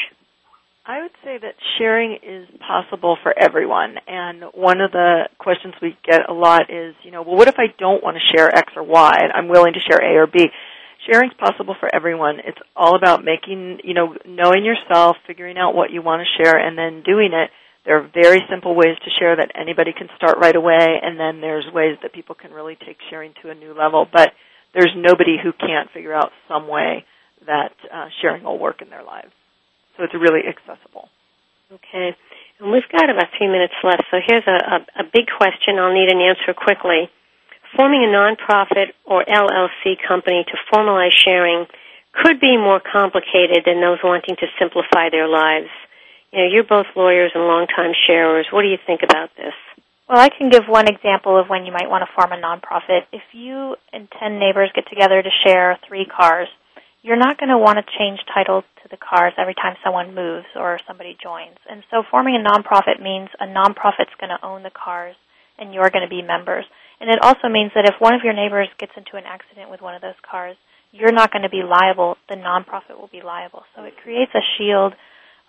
I 0.85 1.03
would 1.03 1.11
say 1.23 1.37
that 1.37 1.53
sharing 1.77 2.17
is 2.23 2.47
possible 2.67 3.15
for 3.21 3.31
everyone. 3.37 3.95
And 4.07 4.43
one 4.53 4.81
of 4.81 4.91
the 4.91 5.29
questions 5.37 5.75
we 5.81 5.95
get 6.03 6.27
a 6.27 6.33
lot 6.33 6.71
is, 6.71 6.95
you 7.03 7.11
know, 7.11 7.21
well, 7.21 7.35
what 7.35 7.47
if 7.47 7.55
I 7.59 7.67
don't 7.77 8.03
want 8.03 8.17
to 8.17 8.35
share 8.35 8.49
X 8.53 8.73
or 8.75 8.83
Y 8.83 9.17
and 9.21 9.31
I'm 9.31 9.49
willing 9.49 9.73
to 9.73 9.79
share 9.79 10.01
A 10.01 10.17
or 10.17 10.25
B? 10.25 10.47
Sharing's 11.07 11.33
possible 11.35 11.75
for 11.79 11.93
everyone. 11.93 12.39
It's 12.43 12.57
all 12.75 12.95
about 12.95 13.23
making, 13.23 13.81
you 13.83 13.93
know, 13.93 14.15
knowing 14.25 14.65
yourself, 14.65 15.17
figuring 15.27 15.57
out 15.57 15.75
what 15.75 15.91
you 15.91 16.01
want 16.01 16.23
to 16.25 16.43
share, 16.43 16.57
and 16.57 16.77
then 16.77 17.03
doing 17.03 17.33
it. 17.33 17.51
There 17.85 17.97
are 17.97 18.09
very 18.13 18.41
simple 18.49 18.75
ways 18.75 18.97
to 19.03 19.09
share 19.19 19.35
that 19.35 19.51
anybody 19.55 19.93
can 19.97 20.09
start 20.15 20.37
right 20.37 20.55
away, 20.55 20.99
and 21.01 21.19
then 21.19 21.41
there's 21.41 21.65
ways 21.73 21.97
that 22.03 22.13
people 22.13 22.35
can 22.35 22.51
really 22.51 22.75
take 22.75 22.97
sharing 23.09 23.33
to 23.41 23.49
a 23.49 23.55
new 23.55 23.73
level. 23.73 24.05
But 24.11 24.31
there's 24.73 24.91
nobody 24.95 25.37
who 25.41 25.51
can't 25.53 25.89
figure 25.91 26.13
out 26.13 26.31
some 26.47 26.67
way 26.67 27.05
that 27.47 27.73
uh, 27.91 28.07
sharing 28.21 28.43
will 28.43 28.59
work 28.59 28.81
in 28.81 28.89
their 28.89 29.03
lives. 29.03 29.31
So 29.97 30.03
it's 30.03 30.13
really 30.13 30.41
accessible. 30.47 31.09
Okay. 31.71 32.15
And 32.59 32.71
we've 32.71 32.87
got 32.91 33.09
about 33.09 33.31
three 33.37 33.47
minutes 33.47 33.73
left, 33.83 34.03
so 34.11 34.17
here's 34.19 34.43
a, 34.47 34.59
a, 34.59 35.03
a 35.03 35.05
big 35.07 35.27
question 35.31 35.79
I'll 35.79 35.93
need 35.93 36.11
an 36.11 36.19
answer 36.19 36.53
quickly. 36.53 37.09
Forming 37.77 38.03
a 38.03 38.11
nonprofit 38.11 38.91
or 39.05 39.23
LLC 39.23 39.95
company 40.05 40.43
to 40.43 40.55
formalize 40.73 41.13
sharing 41.13 41.67
could 42.11 42.39
be 42.39 42.57
more 42.57 42.81
complicated 42.81 43.63
than 43.65 43.79
those 43.79 43.99
wanting 44.03 44.35
to 44.37 44.47
simplify 44.57 45.09
their 45.09 45.27
lives. 45.27 45.69
You 46.31 46.39
know, 46.39 46.49
you're 46.51 46.63
both 46.63 46.85
lawyers 46.95 47.31
and 47.33 47.43
longtime 47.43 47.93
sharers. 48.07 48.47
What 48.51 48.61
do 48.61 48.67
you 48.67 48.77
think 48.85 49.01
about 49.03 49.29
this? 49.35 49.53
Well, 50.07 50.19
I 50.19 50.29
can 50.29 50.49
give 50.49 50.65
one 50.67 50.87
example 50.87 51.39
of 51.39 51.49
when 51.49 51.65
you 51.65 51.71
might 51.71 51.89
want 51.89 52.01
to 52.01 52.13
form 52.15 52.31
a 52.31 52.41
nonprofit. 52.41 53.05
If 53.13 53.21
you 53.31 53.75
and 53.93 54.07
10 54.19 54.39
neighbors 54.39 54.71
get 54.73 54.89
together 54.89 55.21
to 55.21 55.29
share 55.45 55.77
three 55.87 56.05
cars, 56.05 56.47
you're 57.01 57.17
not 57.17 57.37
going 57.37 57.49
to 57.49 57.57
want 57.57 57.77
to 57.77 57.85
change 57.97 58.19
title 58.33 58.61
to 58.61 58.89
the 58.89 58.97
cars 58.97 59.33
every 59.37 59.53
time 59.53 59.75
someone 59.83 60.13
moves 60.15 60.47
or 60.55 60.79
somebody 60.87 61.15
joins. 61.21 61.57
And 61.69 61.83
so 61.89 62.03
forming 62.09 62.35
a 62.35 62.43
nonprofit 62.43 63.01
means 63.01 63.29
a 63.39 63.45
nonprofit's 63.45 64.17
going 64.19 64.33
to 64.33 64.43
own 64.43 64.63
the 64.63 64.73
cars 64.73 65.15
and 65.57 65.73
you're 65.73 65.89
going 65.89 66.03
to 66.03 66.09
be 66.09 66.21
members. 66.21 66.65
And 66.99 67.09
it 67.09 67.21
also 67.21 67.47
means 67.47 67.71
that 67.75 67.85
if 67.85 67.95
one 67.99 68.13
of 68.13 68.21
your 68.23 68.33
neighbors 68.33 68.67
gets 68.77 68.91
into 68.97 69.15
an 69.15 69.23
accident 69.25 69.69
with 69.69 69.81
one 69.81 69.95
of 69.95 70.01
those 70.01 70.19
cars, 70.29 70.57
you're 70.91 71.13
not 71.13 71.31
going 71.31 71.43
to 71.43 71.49
be 71.49 71.63
liable. 71.63 72.17
The 72.27 72.35
nonprofit 72.35 72.99
will 72.99 73.11
be 73.11 73.21
liable. 73.21 73.63
So 73.75 73.83
it 73.83 73.93
creates 74.01 74.31
a 74.33 74.43
shield 74.57 74.93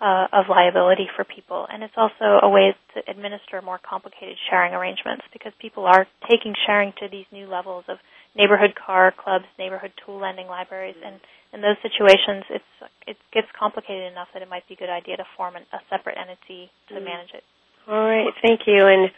uh, 0.01 0.25
of 0.33 0.49
liability 0.49 1.05
for 1.15 1.23
people. 1.23 1.67
And 1.71 1.83
it's 1.83 1.93
also 1.95 2.41
a 2.41 2.49
way 2.49 2.73
to 2.95 2.99
administer 3.07 3.61
more 3.61 3.79
complicated 3.79 4.35
sharing 4.49 4.73
arrangements 4.73 5.23
because 5.31 5.53
people 5.61 5.85
are 5.85 6.07
taking 6.29 6.55
sharing 6.65 6.91
to 6.99 7.07
these 7.07 7.25
new 7.31 7.45
levels 7.45 7.85
of 7.87 7.97
neighborhood 8.35 8.73
car 8.73 9.13
clubs, 9.13 9.45
neighborhood 9.59 9.93
tool 10.03 10.19
lending 10.19 10.47
libraries, 10.47 10.95
and 11.05 11.21
in 11.53 11.59
those 11.61 11.75
situations, 11.83 12.47
it's 12.49 12.73
it 13.05 13.17
gets 13.33 13.47
complicated 13.59 14.11
enough 14.11 14.29
that 14.33 14.41
it 14.41 14.49
might 14.49 14.65
be 14.67 14.73
a 14.73 14.77
good 14.77 14.89
idea 14.89 15.17
to 15.17 15.25
form 15.35 15.55
an, 15.55 15.63
a 15.73 15.79
separate 15.89 16.17
entity 16.17 16.71
to 16.89 16.95
Mm. 16.95 17.03
manage 17.03 17.33
it. 17.35 17.43
All 17.87 18.01
right, 18.07 18.33
thank 18.41 18.61
you. 18.67 18.87
And 18.87 19.11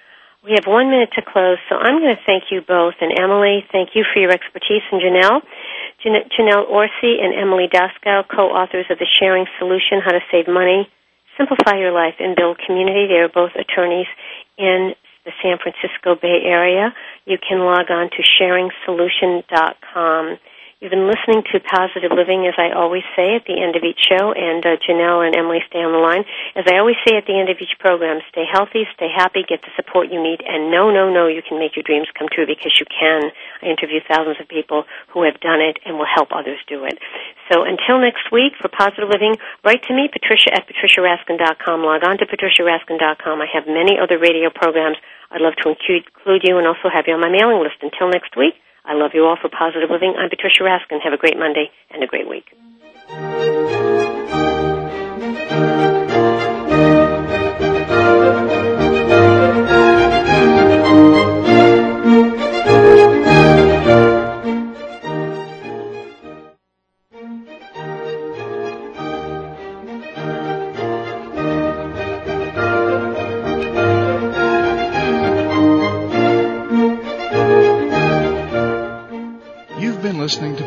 we 0.44 0.52
have 0.58 0.66
one 0.66 0.90
minute 0.90 1.12
to 1.14 1.22
close, 1.22 1.58
so 1.70 1.78
I'm 1.78 2.00
going 2.00 2.16
to 2.16 2.22
thank 2.26 2.52
you 2.52 2.62
both. 2.62 2.96
And 3.02 3.14
Emily, 3.18 3.64
thank 3.72 3.96
you 3.96 4.04
for 4.04 4.20
your 4.20 4.32
expertise. 4.32 4.82
And 4.92 5.00
Janelle, 5.00 5.42
Jan- 6.02 6.30
Janelle 6.38 6.68
Orsi 6.70 7.20
and 7.22 7.34
Emily 7.34 7.68
Doskow, 7.68 8.24
co-authors 8.28 8.86
of 8.90 8.98
The 9.00 9.08
Sharing 9.20 9.46
Solution, 9.60 10.02
How 10.04 10.12
to 10.12 10.22
Save 10.32 10.48
Money, 10.48 10.90
Simplify 11.38 11.78
Your 11.78 11.92
Life, 11.92 12.16
and 12.20 12.36
Build 12.36 12.58
Community. 12.66 13.08
They 13.08 13.20
are 13.20 13.30
both 13.30 13.52
attorneys 13.56 14.08
in 14.58 14.96
the 15.26 15.32
San 15.42 15.58
Francisco 15.58 16.16
Bay 16.16 16.42
Area. 16.46 16.94
You 17.26 17.38
can 17.38 17.60
log 17.60 17.90
on 17.92 18.10
to 18.12 18.24
sharingsolution.com. 18.42 20.38
You've 20.84 20.92
been 20.92 21.08
listening 21.08 21.48
to 21.56 21.64
Positive 21.64 22.12
Living, 22.12 22.44
as 22.44 22.60
I 22.60 22.76
always 22.76 23.08
say 23.16 23.40
at 23.40 23.48
the 23.48 23.56
end 23.56 23.80
of 23.80 23.88
each 23.88 24.04
show, 24.04 24.36
and 24.36 24.60
uh, 24.68 24.76
Janelle 24.84 25.24
and 25.24 25.32
Emily 25.32 25.64
stay 25.72 25.80
on 25.80 25.96
the 25.96 26.04
line. 26.04 26.28
As 26.60 26.68
I 26.68 26.76
always 26.76 27.00
say 27.08 27.16
at 27.16 27.24
the 27.24 27.40
end 27.40 27.48
of 27.48 27.56
each 27.64 27.80
program, 27.80 28.20
stay 28.28 28.44
healthy, 28.44 28.84
stay 28.92 29.08
happy, 29.08 29.48
get 29.48 29.64
the 29.64 29.72
support 29.80 30.12
you 30.12 30.20
need, 30.20 30.44
and 30.44 30.76
no, 30.76 30.92
no, 30.92 31.08
no, 31.08 31.32
you 31.32 31.40
can 31.40 31.56
make 31.56 31.80
your 31.80 31.88
dreams 31.88 32.12
come 32.12 32.28
true 32.28 32.44
because 32.44 32.76
you 32.76 32.84
can. 32.84 33.32
I 33.64 33.72
interview 33.72 34.04
thousands 34.04 34.44
of 34.44 34.52
people 34.52 34.84
who 35.16 35.24
have 35.24 35.40
done 35.40 35.64
it 35.64 35.80
and 35.88 35.96
will 35.96 36.12
help 36.12 36.36
others 36.36 36.60
do 36.68 36.84
it. 36.84 37.00
So 37.48 37.64
until 37.64 38.04
next 38.04 38.28
week, 38.28 38.60
for 38.60 38.68
Positive 38.68 39.08
Living, 39.08 39.40
write 39.64 39.88
to 39.88 39.96
me, 39.96 40.12
Patricia 40.12 40.52
at 40.52 40.68
patriciaraskin.com. 40.68 41.80
Log 41.80 42.04
on 42.04 42.20
to 42.20 42.28
patriciaraskin.com. 42.28 43.40
I 43.40 43.48
have 43.56 43.72
many 43.72 43.96
other 43.96 44.20
radio 44.20 44.52
programs. 44.52 45.00
I'd 45.32 45.40
love 45.40 45.56
to 45.64 45.72
include 45.72 46.44
you 46.44 46.60
and 46.60 46.68
also 46.68 46.92
have 46.92 47.08
you 47.08 47.16
on 47.16 47.24
my 47.24 47.32
mailing 47.32 47.64
list. 47.64 47.80
Until 47.80 48.12
next 48.12 48.36
week, 48.36 48.60
I 48.86 48.94
love 48.94 49.12
you 49.14 49.26
all 49.26 49.38
for 49.42 49.50
positive 49.50 49.90
living. 49.90 50.16
I'm 50.18 50.30
Patricia 50.30 50.64
Raskin. 50.64 51.00
Have 51.04 51.14
a 51.14 51.18
great 51.18 51.38
Monday 51.38 51.72
and 51.92 52.04
a 52.04 52.08
great 52.08 52.28
week. 52.28 52.46